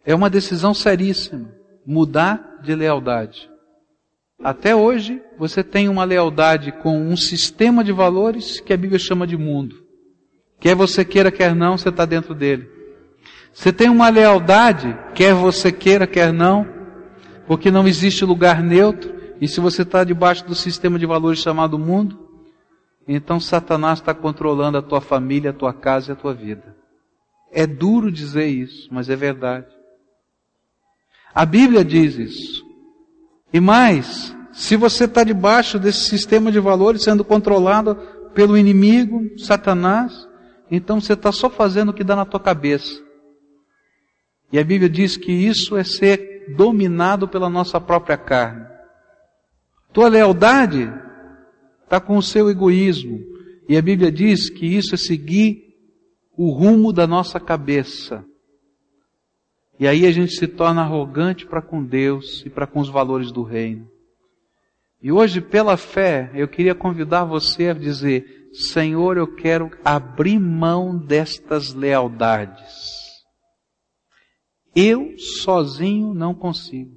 É 0.05 0.15
uma 0.15 0.29
decisão 0.29 0.73
seríssima. 0.73 1.49
Mudar 1.85 2.59
de 2.63 2.73
lealdade. 2.73 3.49
Até 4.43 4.75
hoje, 4.75 5.21
você 5.37 5.63
tem 5.63 5.89
uma 5.89 6.03
lealdade 6.03 6.71
com 6.71 6.99
um 6.99 7.17
sistema 7.17 7.83
de 7.83 7.91
valores 7.91 8.59
que 8.59 8.73
a 8.73 8.77
Bíblia 8.77 8.97
chama 8.97 9.27
de 9.27 9.37
mundo. 9.37 9.75
Quer 10.59 10.75
você 10.75 11.03
queira, 11.03 11.31
quer 11.31 11.53
não, 11.53 11.77
você 11.77 11.89
está 11.89 12.05
dentro 12.05 12.33
dele. 12.33 12.69
Você 13.53 13.73
tem 13.73 13.89
uma 13.89 14.09
lealdade, 14.09 14.97
quer 15.13 15.33
você 15.33 15.71
queira, 15.71 16.07
quer 16.07 16.31
não, 16.31 16.65
porque 17.45 17.69
não 17.69 17.87
existe 17.87 18.23
lugar 18.23 18.63
neutro, 18.63 19.13
e 19.41 19.47
se 19.47 19.59
você 19.59 19.81
está 19.81 20.03
debaixo 20.03 20.45
do 20.45 20.55
sistema 20.55 20.97
de 20.97 21.05
valores 21.05 21.39
chamado 21.39 21.77
mundo, 21.77 22.20
então 23.07 23.39
Satanás 23.39 23.99
está 23.99 24.13
controlando 24.13 24.77
a 24.77 24.81
tua 24.81 25.01
família, 25.01 25.49
a 25.49 25.53
tua 25.53 25.73
casa 25.73 26.11
e 26.11 26.13
a 26.13 26.15
tua 26.15 26.33
vida. 26.33 26.75
É 27.51 27.67
duro 27.67 28.11
dizer 28.11 28.47
isso, 28.47 28.87
mas 28.91 29.09
é 29.09 29.15
verdade. 29.15 29.67
A 31.33 31.45
Bíblia 31.45 31.83
diz 31.83 32.15
isso. 32.15 32.63
E 33.53 33.59
mais, 33.59 34.35
se 34.53 34.75
você 34.75 35.05
está 35.05 35.23
debaixo 35.23 35.77
desse 35.79 36.05
sistema 36.05 36.51
de 36.51 36.59
valores 36.59 37.03
sendo 37.03 37.23
controlado 37.23 37.95
pelo 38.33 38.57
inimigo, 38.57 39.37
Satanás, 39.37 40.27
então 40.69 41.01
você 41.01 41.13
está 41.13 41.31
só 41.31 41.49
fazendo 41.49 41.89
o 41.89 41.93
que 41.93 42.03
dá 42.03 42.15
na 42.15 42.25
tua 42.25 42.39
cabeça. 42.39 43.01
E 44.51 44.59
a 44.59 44.63
Bíblia 44.63 44.89
diz 44.89 45.17
que 45.17 45.31
isso 45.31 45.75
é 45.75 45.83
ser 45.83 46.53
dominado 46.55 47.27
pela 47.27 47.49
nossa 47.49 47.79
própria 47.79 48.17
carne. 48.17 48.65
Tua 49.93 50.07
lealdade 50.07 50.91
está 51.91 51.99
com 51.99 52.15
o 52.15 52.23
seu 52.23 52.49
egoísmo. 52.49 53.19
E 53.67 53.75
a 53.75 53.81
Bíblia 53.81 54.09
diz 54.09 54.49
que 54.49 54.65
isso 54.65 54.95
é 54.95 54.97
seguir 54.97 55.75
o 56.37 56.49
rumo 56.49 56.93
da 56.93 57.05
nossa 57.05 57.37
cabeça. 57.37 58.23
E 59.77 59.85
aí 59.85 60.05
a 60.05 60.11
gente 60.11 60.33
se 60.33 60.47
torna 60.47 60.83
arrogante 60.83 61.45
para 61.45 61.61
com 61.61 61.83
Deus 61.83 62.43
e 62.45 62.49
para 62.49 62.65
com 62.65 62.79
os 62.79 62.87
valores 62.87 63.29
do 63.29 63.43
reino. 63.43 63.91
E 65.03 65.11
hoje, 65.11 65.41
pela 65.41 65.75
fé, 65.75 66.31
eu 66.33 66.47
queria 66.47 66.73
convidar 66.73 67.25
você 67.25 67.69
a 67.69 67.73
dizer: 67.73 68.49
Senhor, 68.53 69.17
eu 69.17 69.35
quero 69.35 69.69
abrir 69.83 70.39
mão 70.39 70.97
destas 70.97 71.73
lealdades. 71.73 73.25
Eu 74.73 75.17
sozinho 75.17 76.13
não 76.13 76.33
consigo. 76.33 76.95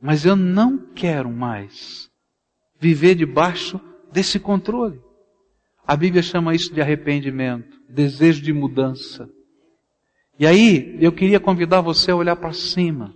Mas 0.00 0.24
eu 0.24 0.34
não 0.34 0.78
quero 0.94 1.30
mais 1.30 2.08
viver 2.80 3.14
debaixo 3.14 3.80
desse 4.14 4.38
controle. 4.38 5.00
A 5.84 5.96
Bíblia 5.96 6.22
chama 6.22 6.54
isso 6.54 6.72
de 6.72 6.80
arrependimento, 6.80 7.80
desejo 7.88 8.40
de 8.40 8.52
mudança. 8.52 9.28
E 10.38 10.46
aí, 10.46 10.96
eu 11.00 11.10
queria 11.10 11.40
convidar 11.40 11.80
você 11.80 12.12
a 12.12 12.16
olhar 12.16 12.36
para 12.36 12.52
cima 12.52 13.12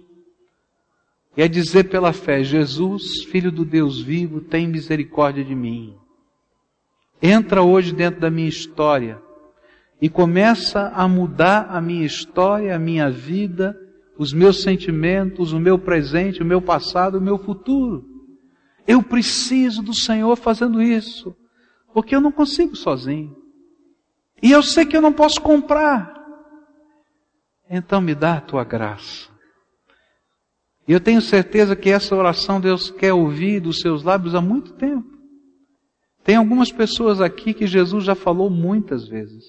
e 1.36 1.42
a 1.42 1.46
dizer 1.46 1.84
pela 1.84 2.12
fé: 2.12 2.42
Jesus, 2.42 3.22
Filho 3.30 3.52
do 3.52 3.64
Deus 3.64 4.00
vivo, 4.00 4.40
tem 4.40 4.66
misericórdia 4.66 5.44
de 5.44 5.54
mim. 5.54 5.94
Entra 7.22 7.62
hoje 7.62 7.94
dentro 7.94 8.20
da 8.20 8.28
minha 8.28 8.48
história 8.48 9.22
e 10.02 10.08
começa 10.08 10.88
a 10.88 11.06
mudar 11.06 11.68
a 11.70 11.80
minha 11.80 12.04
história, 12.04 12.74
a 12.74 12.78
minha 12.78 13.08
vida, 13.08 13.76
os 14.18 14.32
meus 14.32 14.62
sentimentos, 14.62 15.52
o 15.52 15.60
meu 15.60 15.78
presente, 15.78 16.42
o 16.42 16.46
meu 16.46 16.60
passado, 16.60 17.18
o 17.18 17.20
meu 17.20 17.38
futuro. 17.38 18.04
Eu 18.88 19.02
preciso 19.02 19.82
do 19.82 19.92
Senhor 19.92 20.34
fazendo 20.34 20.80
isso, 20.80 21.36
porque 21.92 22.16
eu 22.16 22.22
não 22.22 22.32
consigo 22.32 22.74
sozinho. 22.74 23.36
E 24.42 24.50
eu 24.50 24.62
sei 24.62 24.86
que 24.86 24.96
eu 24.96 25.02
não 25.02 25.12
posso 25.12 25.42
comprar. 25.42 26.14
Então 27.68 28.00
me 28.00 28.14
dá 28.14 28.38
a 28.38 28.40
tua 28.40 28.64
graça. 28.64 29.28
E 30.86 30.92
eu 30.92 31.00
tenho 31.00 31.20
certeza 31.20 31.76
que 31.76 31.90
essa 31.90 32.16
oração 32.16 32.58
Deus 32.58 32.90
quer 32.90 33.12
ouvir 33.12 33.60
dos 33.60 33.80
seus 33.80 34.02
lábios 34.02 34.34
há 34.34 34.40
muito 34.40 34.72
tempo. 34.72 35.18
Tem 36.24 36.36
algumas 36.36 36.72
pessoas 36.72 37.20
aqui 37.20 37.52
que 37.52 37.66
Jesus 37.66 38.04
já 38.04 38.14
falou 38.14 38.48
muitas 38.48 39.06
vezes. 39.06 39.44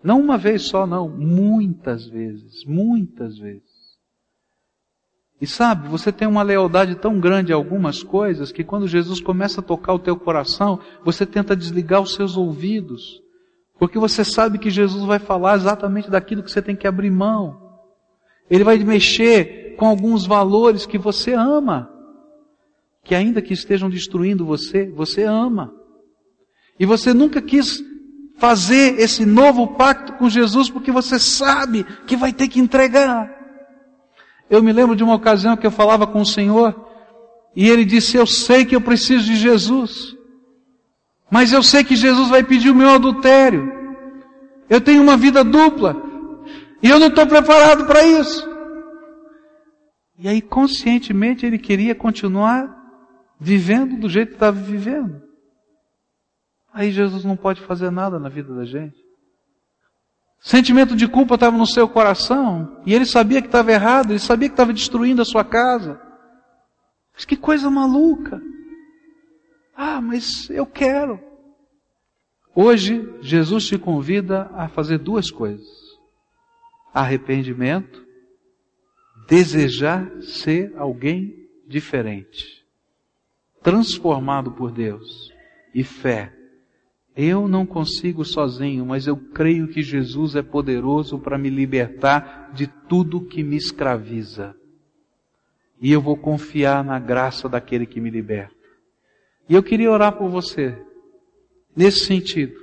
Não 0.00 0.20
uma 0.20 0.38
vez 0.38 0.62
só, 0.62 0.86
não. 0.86 1.08
Muitas 1.08 2.06
vezes. 2.06 2.64
Muitas 2.64 3.36
vezes. 3.36 3.73
E 5.40 5.46
sabe, 5.46 5.88
você 5.88 6.12
tem 6.12 6.28
uma 6.28 6.42
lealdade 6.42 6.94
tão 6.94 7.18
grande 7.18 7.52
a 7.52 7.56
algumas 7.56 8.02
coisas 8.02 8.52
que 8.52 8.64
quando 8.64 8.86
Jesus 8.86 9.20
começa 9.20 9.60
a 9.60 9.64
tocar 9.64 9.92
o 9.92 9.98
teu 9.98 10.16
coração, 10.16 10.78
você 11.04 11.26
tenta 11.26 11.56
desligar 11.56 12.00
os 12.00 12.14
seus 12.14 12.36
ouvidos. 12.36 13.20
Porque 13.78 13.98
você 13.98 14.24
sabe 14.24 14.58
que 14.58 14.70
Jesus 14.70 15.04
vai 15.04 15.18
falar 15.18 15.56
exatamente 15.56 16.08
daquilo 16.08 16.42
que 16.42 16.50
você 16.50 16.62
tem 16.62 16.76
que 16.76 16.86
abrir 16.86 17.10
mão. 17.10 17.60
Ele 18.48 18.62
vai 18.62 18.78
mexer 18.78 19.74
com 19.76 19.86
alguns 19.86 20.24
valores 20.24 20.86
que 20.86 20.98
você 20.98 21.34
ama. 21.34 21.90
Que 23.02 23.14
ainda 23.14 23.42
que 23.42 23.52
estejam 23.52 23.90
destruindo 23.90 24.46
você, 24.46 24.88
você 24.90 25.24
ama. 25.24 25.74
E 26.78 26.86
você 26.86 27.12
nunca 27.12 27.42
quis 27.42 27.82
fazer 28.36 28.98
esse 29.00 29.26
novo 29.26 29.74
pacto 29.76 30.14
com 30.14 30.28
Jesus 30.28 30.70
porque 30.70 30.90
você 30.90 31.18
sabe 31.18 31.84
que 32.06 32.16
vai 32.16 32.32
ter 32.32 32.48
que 32.48 32.60
entregar. 32.60 33.33
Eu 34.48 34.62
me 34.62 34.72
lembro 34.72 34.94
de 34.94 35.02
uma 35.02 35.14
ocasião 35.14 35.56
que 35.56 35.66
eu 35.66 35.70
falava 35.70 36.06
com 36.06 36.20
o 36.20 36.26
Senhor 36.26 36.74
e 37.56 37.68
ele 37.68 37.84
disse: 37.84 38.16
Eu 38.16 38.26
sei 38.26 38.64
que 38.64 38.74
eu 38.74 38.80
preciso 38.80 39.24
de 39.24 39.36
Jesus, 39.36 40.16
mas 41.30 41.52
eu 41.52 41.62
sei 41.62 41.82
que 41.84 41.96
Jesus 41.96 42.28
vai 42.28 42.42
pedir 42.42 42.70
o 42.70 42.74
meu 42.74 42.90
adultério. 42.90 43.72
Eu 44.68 44.80
tenho 44.80 45.02
uma 45.02 45.16
vida 45.16 45.44
dupla 45.44 45.96
e 46.82 46.88
eu 46.88 46.98
não 46.98 47.08
estou 47.08 47.26
preparado 47.26 47.86
para 47.86 48.06
isso. 48.06 48.48
E 50.18 50.28
aí, 50.28 50.40
conscientemente, 50.40 51.44
ele 51.44 51.58
queria 51.58 51.94
continuar 51.94 52.74
vivendo 53.38 53.98
do 53.98 54.08
jeito 54.08 54.28
que 54.28 54.34
estava 54.34 54.58
vivendo. 54.58 55.22
Aí 56.72 56.90
Jesus 56.90 57.24
não 57.24 57.36
pode 57.36 57.60
fazer 57.60 57.90
nada 57.90 58.18
na 58.18 58.28
vida 58.28 58.54
da 58.54 58.64
gente. 58.64 59.03
Sentimento 60.44 60.94
de 60.94 61.08
culpa 61.08 61.36
estava 61.36 61.56
no 61.56 61.66
seu 61.66 61.88
coração 61.88 62.82
e 62.84 62.92
ele 62.92 63.06
sabia 63.06 63.40
que 63.40 63.48
estava 63.48 63.72
errado, 63.72 64.10
ele 64.10 64.18
sabia 64.18 64.46
que 64.46 64.52
estava 64.52 64.74
destruindo 64.74 65.22
a 65.22 65.24
sua 65.24 65.42
casa. 65.42 65.98
Mas 67.14 67.24
que 67.24 67.34
coisa 67.34 67.70
maluca! 67.70 68.42
Ah, 69.74 70.02
mas 70.02 70.50
eu 70.50 70.66
quero. 70.66 71.18
Hoje, 72.54 73.08
Jesus 73.22 73.66
te 73.66 73.78
convida 73.78 74.50
a 74.52 74.68
fazer 74.68 74.98
duas 74.98 75.30
coisas: 75.30 75.66
arrependimento, 76.92 78.04
desejar 79.26 80.10
ser 80.20 80.74
alguém 80.76 81.48
diferente, 81.66 82.62
transformado 83.62 84.52
por 84.52 84.70
Deus, 84.70 85.32
e 85.74 85.82
fé 85.82 86.43
eu 87.16 87.46
não 87.46 87.64
consigo 87.64 88.24
sozinho, 88.24 88.84
mas 88.84 89.06
eu 89.06 89.16
creio 89.16 89.68
que 89.68 89.82
Jesus 89.82 90.34
é 90.34 90.42
poderoso 90.42 91.18
para 91.18 91.38
me 91.38 91.48
libertar 91.48 92.50
de 92.52 92.66
tudo 92.66 93.24
que 93.24 93.42
me 93.42 93.56
escraviza. 93.56 94.56
E 95.80 95.92
eu 95.92 96.00
vou 96.00 96.16
confiar 96.16 96.82
na 96.82 96.98
graça 96.98 97.48
daquele 97.48 97.86
que 97.86 98.00
me 98.00 98.10
liberta. 98.10 98.54
E 99.48 99.54
eu 99.54 99.62
queria 99.62 99.90
orar 99.90 100.16
por 100.16 100.28
você, 100.28 100.76
nesse 101.76 102.00
sentido. 102.04 102.54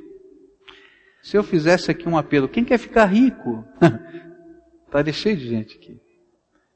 Se 1.21 1.37
eu 1.37 1.43
fizesse 1.43 1.91
aqui 1.91 2.09
um 2.09 2.17
apelo, 2.17 2.49
quem 2.49 2.65
quer 2.65 2.77
ficar 2.77 3.05
rico? 3.05 3.63
Está 4.85 5.13
cheio 5.13 5.37
de 5.37 5.47
gente 5.47 5.77
aqui. 5.77 5.97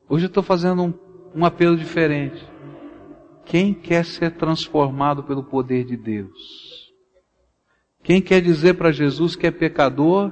Hoje 0.07 0.25
eu 0.25 0.29
estou 0.29 0.43
fazendo 0.43 0.83
um, 0.83 0.93
um 1.35 1.43
apelo 1.43 1.75
diferente. 1.75 2.41
Quem 3.43 3.73
quer 3.73 4.05
ser 4.05 4.31
transformado 4.31 5.23
pelo 5.23 5.43
poder 5.43 5.83
de 5.83 5.97
Deus? 5.97 6.64
Quem 8.05 8.21
quer 8.21 8.39
dizer 8.39 8.75
para 8.75 8.91
Jesus 8.91 9.35
que 9.35 9.47
é 9.47 9.51
pecador, 9.51 10.31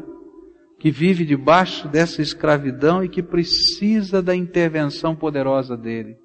que 0.78 0.91
vive 0.91 1.26
debaixo 1.26 1.88
dessa 1.88 2.21
escravidão 2.21 3.03
e 3.03 3.09
que 3.09 3.24
precisa 3.24 4.21
da 4.21 4.36
intervenção 4.36 5.15
poderosa 5.15 5.76
dele? 5.76 6.15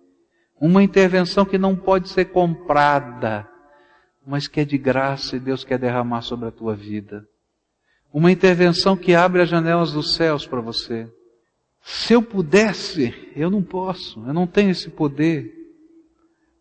Uma 0.61 0.83
intervenção 0.83 1.47
que 1.47 1.57
não 1.57 1.75
pode 1.75 2.11
ser 2.11 2.27
comprada, 2.27 3.49
mas 4.27 4.47
que 4.47 4.61
é 4.61 4.65
de 4.65 4.77
graça 4.77 5.37
e 5.37 5.41
Deus 5.41 5.65
quer 5.65 5.79
derramar 5.79 6.21
sobre 6.21 6.49
a 6.49 6.53
tua 6.53 6.77
vida. 6.77 7.27
Uma 8.13 8.31
intervenção 8.31 8.95
que 8.95 9.15
abre 9.15 9.41
as 9.41 9.49
janelas 9.49 9.91
dos 9.91 10.17
céus 10.17 10.47
para 10.47 10.61
você. 10.61 11.11
Se 11.81 12.13
eu 12.13 12.21
pudesse, 12.21 13.15
eu 13.35 13.49
não 13.49 13.63
posso, 13.63 14.23
eu 14.27 14.35
não 14.35 14.47
tenho 14.47 14.69
esse 14.69 14.91
poder. 14.91 15.51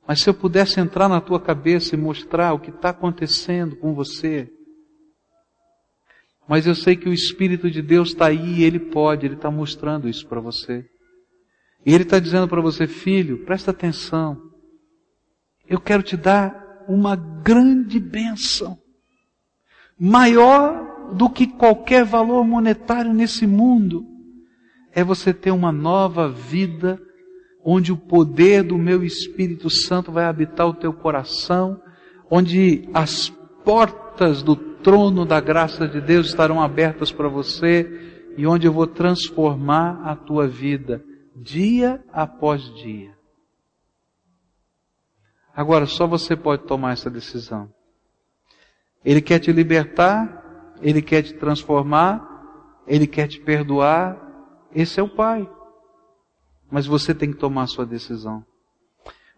Mas 0.07 0.21
se 0.21 0.29
eu 0.29 0.33
pudesse 0.33 0.79
entrar 0.79 1.09
na 1.09 1.19
tua 1.19 1.41
cabeça 1.41 1.93
e 1.93 1.99
mostrar 1.99 2.53
o 2.53 2.59
que 2.59 2.69
está 2.69 2.91
acontecendo 2.91 3.75
com 3.75 3.93
você, 3.93 4.49
mas 6.47 6.65
eu 6.65 6.73
sei 6.73 6.95
que 6.95 7.09
o 7.09 7.13
Espírito 7.13 7.69
de 7.69 7.81
Deus 7.81 8.09
está 8.09 8.27
aí 8.27 8.59
e 8.59 8.63
Ele 8.63 8.79
pode, 8.79 9.25
Ele 9.25 9.35
está 9.35 9.51
mostrando 9.51 10.07
isso 10.07 10.25
para 10.27 10.39
você. 10.39 10.85
E 11.85 11.93
Ele 11.93 12.03
está 12.03 12.19
dizendo 12.19 12.47
para 12.47 12.61
você, 12.61 12.87
filho, 12.87 13.43
presta 13.45 13.71
atenção. 13.71 14.41
Eu 15.67 15.79
quero 15.79 16.01
te 16.01 16.15
dar 16.15 16.85
uma 16.87 17.15
grande 17.15 17.99
bênção. 17.99 18.77
Maior 19.99 21.13
do 21.13 21.29
que 21.29 21.47
qualquer 21.47 22.03
valor 22.03 22.45
monetário 22.45 23.13
nesse 23.13 23.45
mundo. 23.45 24.05
É 24.93 25.03
você 25.03 25.33
ter 25.33 25.51
uma 25.51 25.71
nova 25.71 26.29
vida 26.29 26.99
onde 27.63 27.91
o 27.91 27.97
poder 27.97 28.63
do 28.63 28.77
meu 28.77 29.03
Espírito 29.03 29.69
Santo 29.69 30.11
vai 30.11 30.25
habitar 30.25 30.67
o 30.67 30.73
teu 30.73 30.93
coração, 30.93 31.81
onde 32.31 32.87
as 32.93 33.29
portas 33.63 34.41
do 34.41 34.55
trono 34.83 35.25
da 35.25 35.39
graça 35.39 35.87
de 35.87 36.01
Deus 36.01 36.27
estarão 36.27 36.61
abertas 36.61 37.11
para 37.11 37.27
você 37.27 38.33
e 38.37 38.45
onde 38.45 38.67
eu 38.67 38.73
vou 38.73 38.87
transformar 38.87 40.01
a 40.03 40.15
tua 40.15 40.47
vida 40.47 41.03
dia 41.35 42.03
após 42.11 42.63
dia. 42.75 43.15
Agora, 45.55 45.85
só 45.85 46.05
você 46.05 46.35
pode 46.35 46.63
tomar 46.63 46.93
essa 46.93 47.09
decisão. 47.09 47.71
Ele 49.03 49.21
quer 49.21 49.39
te 49.39 49.51
libertar, 49.51 50.75
ele 50.81 51.01
quer 51.01 51.23
te 51.23 51.33
transformar, 51.33 52.83
ele 52.85 53.07
quer 53.07 53.27
te 53.27 53.39
perdoar. 53.39 54.17
Esse 54.73 54.99
é 54.99 55.03
o 55.03 55.09
Pai. 55.09 55.49
Mas 56.69 56.85
você 56.85 57.13
tem 57.13 57.31
que 57.31 57.37
tomar 57.37 57.63
a 57.63 57.67
sua 57.67 57.85
decisão. 57.85 58.45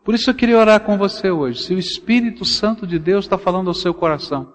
Por 0.04 0.16
isso 0.16 0.30
eu 0.30 0.34
queria 0.34 0.58
orar 0.58 0.82
com 0.82 0.98
você 0.98 1.30
hoje. 1.30 1.64
Se 1.64 1.74
o 1.74 1.80
Espírito 1.80 2.44
Santo 2.44 2.88
de 2.88 2.98
Deus 2.98 3.26
está 3.26 3.38
falando 3.38 3.68
ao 3.68 3.74
seu 3.74 3.94
coração, 3.94 4.52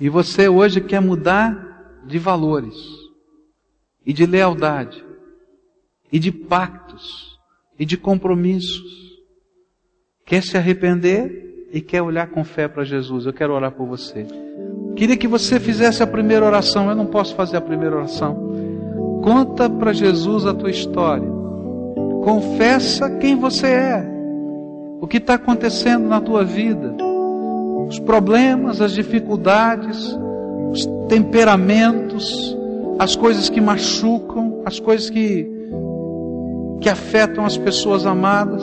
e 0.00 0.08
você 0.08 0.48
hoje 0.48 0.80
quer 0.80 1.00
mudar 1.00 2.00
de 2.06 2.18
valores, 2.18 2.76
e 4.04 4.12
de 4.12 4.24
lealdade, 4.26 5.04
e 6.10 6.18
de 6.18 6.32
pactos, 6.32 7.38
e 7.78 7.84
de 7.84 7.96
compromissos. 7.96 9.10
Quer 10.24 10.42
se 10.42 10.56
arrepender? 10.56 11.50
e 11.72 11.80
quer 11.80 12.02
olhar 12.02 12.28
com 12.28 12.44
fé 12.44 12.68
para 12.68 12.84
Jesus. 12.84 13.26
Eu 13.26 13.32
quero 13.32 13.54
orar 13.54 13.72
por 13.72 13.86
você. 13.86 14.26
Queria 14.96 15.16
que 15.16 15.28
você 15.28 15.60
fizesse 15.60 16.02
a 16.02 16.06
primeira 16.06 16.44
oração. 16.44 16.88
Eu 16.88 16.96
não 16.96 17.06
posso 17.06 17.34
fazer 17.34 17.56
a 17.56 17.60
primeira 17.60 17.96
oração. 17.96 19.20
Conta 19.22 19.70
para 19.70 19.92
Jesus 19.92 20.46
a 20.46 20.54
tua 20.54 20.70
história. 20.70 21.28
Confessa 22.24 23.08
quem 23.18 23.36
você 23.36 23.66
é. 23.68 24.10
O 25.00 25.06
que 25.06 25.18
está 25.18 25.34
acontecendo 25.34 26.06
na 26.08 26.20
tua 26.20 26.44
vida. 26.44 26.94
Os 27.90 27.98
problemas, 27.98 28.80
as 28.80 28.92
dificuldades, 28.92 30.16
os 30.70 30.86
temperamentos, 31.08 32.56
as 33.00 33.16
coisas 33.16 33.50
que 33.50 33.60
machucam, 33.60 34.62
as 34.64 34.78
coisas 34.78 35.10
que, 35.10 35.50
que 36.80 36.88
afetam 36.88 37.44
as 37.44 37.58
pessoas 37.58 38.06
amadas. 38.06 38.62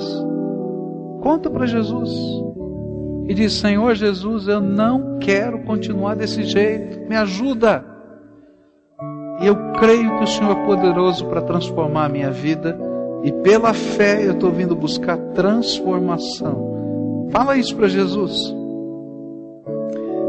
Conta 1.22 1.50
para 1.50 1.66
Jesus. 1.66 2.10
E 3.28 3.34
diz: 3.34 3.52
Senhor 3.52 3.94
Jesus, 3.96 4.48
eu 4.48 4.62
não 4.62 5.20
quero 5.20 5.60
continuar 5.64 6.16
desse 6.16 6.44
jeito, 6.44 7.10
me 7.10 7.18
ajuda. 7.18 7.84
E 9.42 9.46
eu 9.46 9.74
creio 9.74 10.16
que 10.20 10.24
o 10.24 10.28
Senhor 10.28 10.58
é 10.58 10.66
poderoso 10.66 11.26
para 11.26 11.42
transformar 11.42 12.06
a 12.06 12.10
minha 12.10 12.32
vida, 12.32 12.80
e 13.26 13.32
pela 13.34 13.74
fé 13.74 14.26
eu 14.26 14.32
estou 14.32 14.54
vindo 14.54 14.74
buscar 14.74 15.18
transformação. 15.36 17.28
Fala 17.30 17.58
isso 17.58 17.76
para 17.76 17.90
Jesus. 17.90 18.56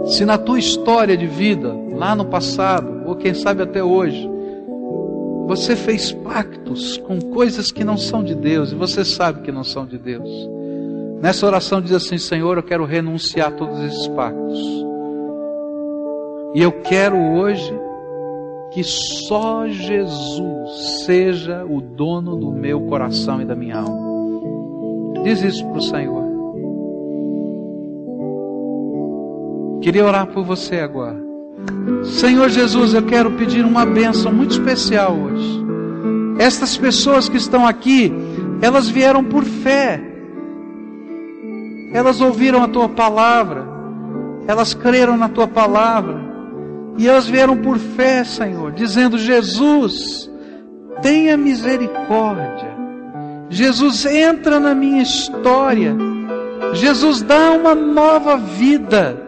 Se 0.09 0.25
na 0.25 0.39
tua 0.39 0.59
história 0.59 1.17
de 1.17 1.27
vida, 1.27 1.75
lá 1.93 2.17
no 2.17 2.25
passado, 2.25 3.03
ou 3.07 3.15
quem 3.15 3.35
sabe 3.35 3.63
até 3.63 3.83
hoje, 3.85 4.29
você 5.47 5.77
fez 5.77 6.13
pactos 6.13 6.97
com 6.99 7.21
coisas 7.21 7.71
que 7.71 7.85
não 7.85 7.97
são 7.97 8.25
de 8.25 8.35
Deus, 8.35 8.73
e 8.73 8.75
você 8.75 9.05
sabe 9.05 9.43
que 9.43 9.53
não 9.53 9.65
são 9.65 9.87
de 9.87 9.99
Deus. 9.99 10.29
Nessa 11.21 11.47
oração 11.47 11.81
diz 11.81 11.93
assim: 11.93 12.17
Senhor, 12.17 12.57
eu 12.57 12.63
quero 12.63 12.85
renunciar 12.85 13.49
a 13.49 13.53
todos 13.53 13.79
esses 13.81 14.07
pactos. 14.09 14.59
E 16.55 16.63
eu 16.63 16.73
quero 16.83 17.17
hoje 17.17 17.73
que 18.71 18.85
só 18.85 19.67
Jesus 19.69 21.05
seja 21.05 21.65
o 21.65 21.81
dono 21.81 22.37
do 22.37 22.51
meu 22.51 22.83
coração 22.83 23.41
e 23.41 23.45
da 23.45 23.55
minha 23.55 23.79
alma. 23.79 25.23
Diz 25.23 25.43
isso 25.43 25.65
para 25.67 25.79
o 25.79 25.83
Senhor. 25.83 26.28
Queria 29.81 30.05
orar 30.05 30.27
por 30.27 30.45
você 30.45 30.77
agora. 30.81 31.17
Senhor 32.05 32.49
Jesus, 32.49 32.95
eu 32.95 33.03
quero 33.03 33.33
pedir 33.33 33.65
uma 33.65 33.85
bênção 33.85 34.33
muito 34.33 34.53
especial 34.53 35.17
hoje. 35.17 35.65
Estas 36.39 36.77
pessoas 36.77 37.29
que 37.29 37.37
estão 37.37 37.67
aqui, 37.67 38.13
elas 38.61 38.89
vieram 38.89 39.25
por 39.25 39.45
fé. 39.45 40.01
Elas 41.93 42.21
ouviram 42.21 42.63
a 42.63 42.69
tua 42.69 42.89
palavra. 42.89 43.67
Elas 44.47 44.75
creram 44.75 45.17
na 45.17 45.29
tua 45.29 45.47
palavra. 45.47 46.29
E 46.97 47.09
elas 47.09 47.27
vieram 47.27 47.57
por 47.57 47.79
fé, 47.79 48.25
Senhor, 48.25 48.73
dizendo: 48.73 49.19
Jesus, 49.19 50.31
tenha 51.01 51.37
misericórdia. 51.37 52.77
Jesus, 53.49 54.05
entra 54.05 54.59
na 54.59 54.75
minha 54.75 55.03
história. 55.03 55.97
Jesus, 56.75 57.23
dá 57.23 57.53
uma 57.53 57.75
nova 57.75 58.37
vida. 58.37 59.28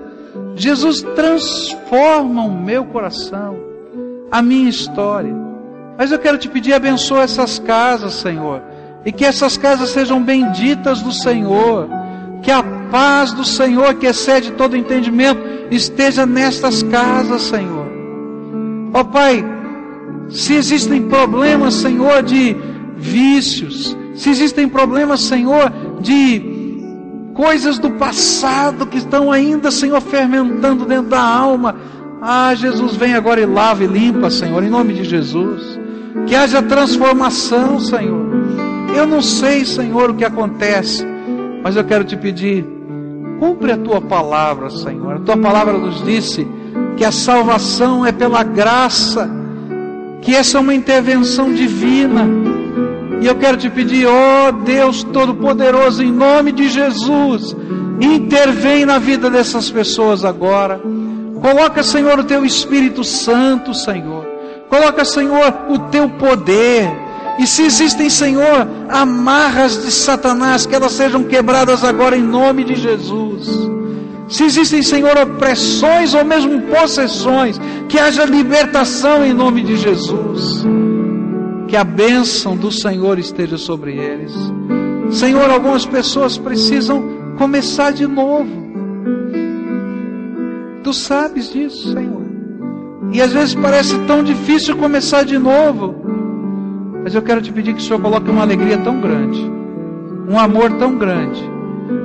Jesus 0.56 1.02
transforma 1.14 2.44
o 2.44 2.50
meu 2.50 2.84
coração, 2.84 3.56
a 4.30 4.42
minha 4.42 4.68
história. 4.68 5.34
Mas 5.96 6.10
eu 6.10 6.18
quero 6.18 6.38
te 6.38 6.48
pedir, 6.48 6.72
abençoa 6.72 7.22
essas 7.22 7.58
casas, 7.58 8.14
Senhor, 8.14 8.62
e 9.04 9.12
que 9.12 9.24
essas 9.24 9.56
casas 9.56 9.90
sejam 9.90 10.22
benditas 10.22 11.02
do 11.02 11.12
Senhor, 11.12 11.88
que 12.42 12.50
a 12.50 12.62
paz 12.90 13.32
do 13.32 13.44
Senhor, 13.44 13.94
que 13.94 14.06
excede 14.06 14.52
todo 14.52 14.76
entendimento, 14.76 15.40
esteja 15.70 16.26
nestas 16.26 16.82
casas, 16.82 17.42
Senhor. 17.42 17.86
Ó 18.92 19.00
oh, 19.00 19.04
Pai, 19.04 19.44
se 20.30 20.54
existem 20.54 21.08
problemas, 21.08 21.74
Senhor, 21.74 22.22
de 22.22 22.56
vícios, 22.96 23.96
se 24.14 24.30
existem 24.30 24.68
problemas, 24.68 25.20
Senhor, 25.20 25.72
de 26.00 26.49
coisas 27.40 27.78
do 27.78 27.92
passado 27.92 28.86
que 28.86 28.98
estão 28.98 29.32
ainda, 29.32 29.70
Senhor, 29.70 29.98
fermentando 30.02 30.84
dentro 30.84 31.08
da 31.08 31.22
alma. 31.22 31.74
Ah, 32.20 32.54
Jesus, 32.54 32.94
vem 32.96 33.14
agora 33.14 33.40
e 33.40 33.46
lava 33.46 33.82
e 33.82 33.86
limpa, 33.86 34.28
Senhor, 34.28 34.62
em 34.62 34.68
nome 34.68 34.92
de 34.92 35.04
Jesus. 35.04 35.80
Que 36.26 36.36
haja 36.36 36.60
transformação, 36.60 37.80
Senhor. 37.80 38.26
Eu 38.94 39.06
não 39.06 39.22
sei, 39.22 39.64
Senhor, 39.64 40.10
o 40.10 40.14
que 40.14 40.24
acontece, 40.24 41.02
mas 41.62 41.76
eu 41.76 41.84
quero 41.84 42.04
te 42.04 42.14
pedir, 42.14 42.62
cumpre 43.38 43.72
a 43.72 43.78
tua 43.78 44.02
palavra, 44.02 44.68
Senhor. 44.68 45.16
A 45.16 45.20
tua 45.20 45.38
palavra 45.38 45.78
nos 45.78 46.04
disse 46.04 46.46
que 46.98 47.06
a 47.06 47.10
salvação 47.10 48.04
é 48.04 48.12
pela 48.12 48.42
graça, 48.42 49.30
que 50.20 50.34
essa 50.34 50.58
é 50.58 50.60
uma 50.60 50.74
intervenção 50.74 51.54
divina 51.54 52.49
e 53.20 53.26
eu 53.26 53.34
quero 53.34 53.58
te 53.58 53.68
pedir, 53.68 54.06
ó 54.06 54.48
oh 54.48 54.52
Deus 54.52 55.02
Todo-Poderoso, 55.04 56.02
em 56.02 56.10
nome 56.10 56.52
de 56.52 56.70
Jesus, 56.70 57.54
intervém 58.00 58.86
na 58.86 58.98
vida 58.98 59.28
dessas 59.28 59.70
pessoas 59.70 60.24
agora. 60.24 60.80
Coloca, 61.40 61.82
Senhor, 61.82 62.18
o 62.18 62.24
teu 62.24 62.44
Espírito 62.46 63.04
Santo, 63.04 63.74
Senhor. 63.74 64.26
Coloca, 64.70 65.04
Senhor, 65.04 65.54
o 65.68 65.78
teu 65.90 66.08
poder. 66.08 66.90
E 67.38 67.46
se 67.46 67.62
existem, 67.62 68.08
Senhor, 68.08 68.66
amarras 68.88 69.82
de 69.82 69.90
Satanás, 69.90 70.64
que 70.64 70.74
elas 70.74 70.92
sejam 70.92 71.24
quebradas 71.24 71.84
agora 71.84 72.16
em 72.16 72.22
nome 72.22 72.64
de 72.64 72.74
Jesus. 72.74 73.48
Se 74.28 74.44
existem, 74.44 74.82
Senhor, 74.82 75.18
opressões 75.18 76.14
ou 76.14 76.24
mesmo 76.24 76.62
possessões, 76.62 77.60
que 77.86 77.98
haja 77.98 78.24
libertação 78.24 79.24
em 79.24 79.34
nome 79.34 79.62
de 79.62 79.76
Jesus 79.76 80.64
que 81.70 81.76
a 81.76 81.84
bênção 81.84 82.56
do 82.56 82.72
Senhor 82.72 83.16
esteja 83.16 83.56
sobre 83.56 83.96
eles. 83.96 84.32
Senhor, 85.08 85.48
algumas 85.48 85.86
pessoas 85.86 86.36
precisam 86.36 87.00
começar 87.38 87.92
de 87.92 88.08
novo. 88.08 88.50
Tu 90.82 90.92
sabes 90.92 91.52
disso, 91.52 91.92
Senhor. 91.92 92.22
E 93.12 93.22
às 93.22 93.32
vezes 93.32 93.54
parece 93.54 93.96
tão 94.00 94.24
difícil 94.24 94.76
começar 94.76 95.22
de 95.22 95.38
novo. 95.38 95.94
Mas 97.04 97.14
eu 97.14 97.22
quero 97.22 97.40
te 97.40 97.52
pedir 97.52 97.72
que 97.74 97.80
o 97.80 97.84
Senhor 97.84 98.02
coloque 98.02 98.28
uma 98.28 98.42
alegria 98.42 98.76
tão 98.78 99.00
grande, 99.00 99.40
um 100.28 100.38
amor 100.40 100.72
tão 100.72 100.98
grande, 100.98 101.40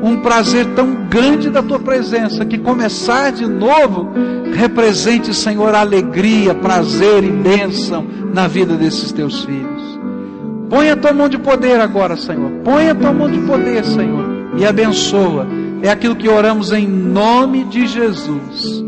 um 0.01 0.17
prazer 0.17 0.65
tão 0.75 1.07
grande 1.09 1.49
da 1.49 1.61
tua 1.61 1.79
presença, 1.79 2.45
que 2.45 2.57
começar 2.57 3.31
de 3.31 3.45
novo 3.45 4.11
represente, 4.53 5.33
Senhor, 5.33 5.73
alegria, 5.75 6.53
prazer 6.53 7.23
e 7.23 7.31
bênção 7.31 8.05
na 8.33 8.47
vida 8.47 8.75
desses 8.75 9.11
teus 9.11 9.43
filhos. 9.43 9.99
Põe 10.69 10.89
a 10.89 10.95
tua 10.95 11.13
mão 11.13 11.29
de 11.29 11.37
poder 11.37 11.79
agora, 11.79 12.17
Senhor. 12.17 12.49
Põe 12.63 12.89
a 12.89 12.95
tua 12.95 13.13
mão 13.13 13.29
de 13.29 13.39
poder, 13.39 13.83
Senhor, 13.83 14.25
e 14.57 14.65
abençoa. 14.65 15.47
É 15.81 15.89
aquilo 15.89 16.15
que 16.15 16.27
oramos 16.27 16.71
em 16.71 16.87
nome 16.87 17.63
de 17.65 17.85
Jesus. 17.85 18.83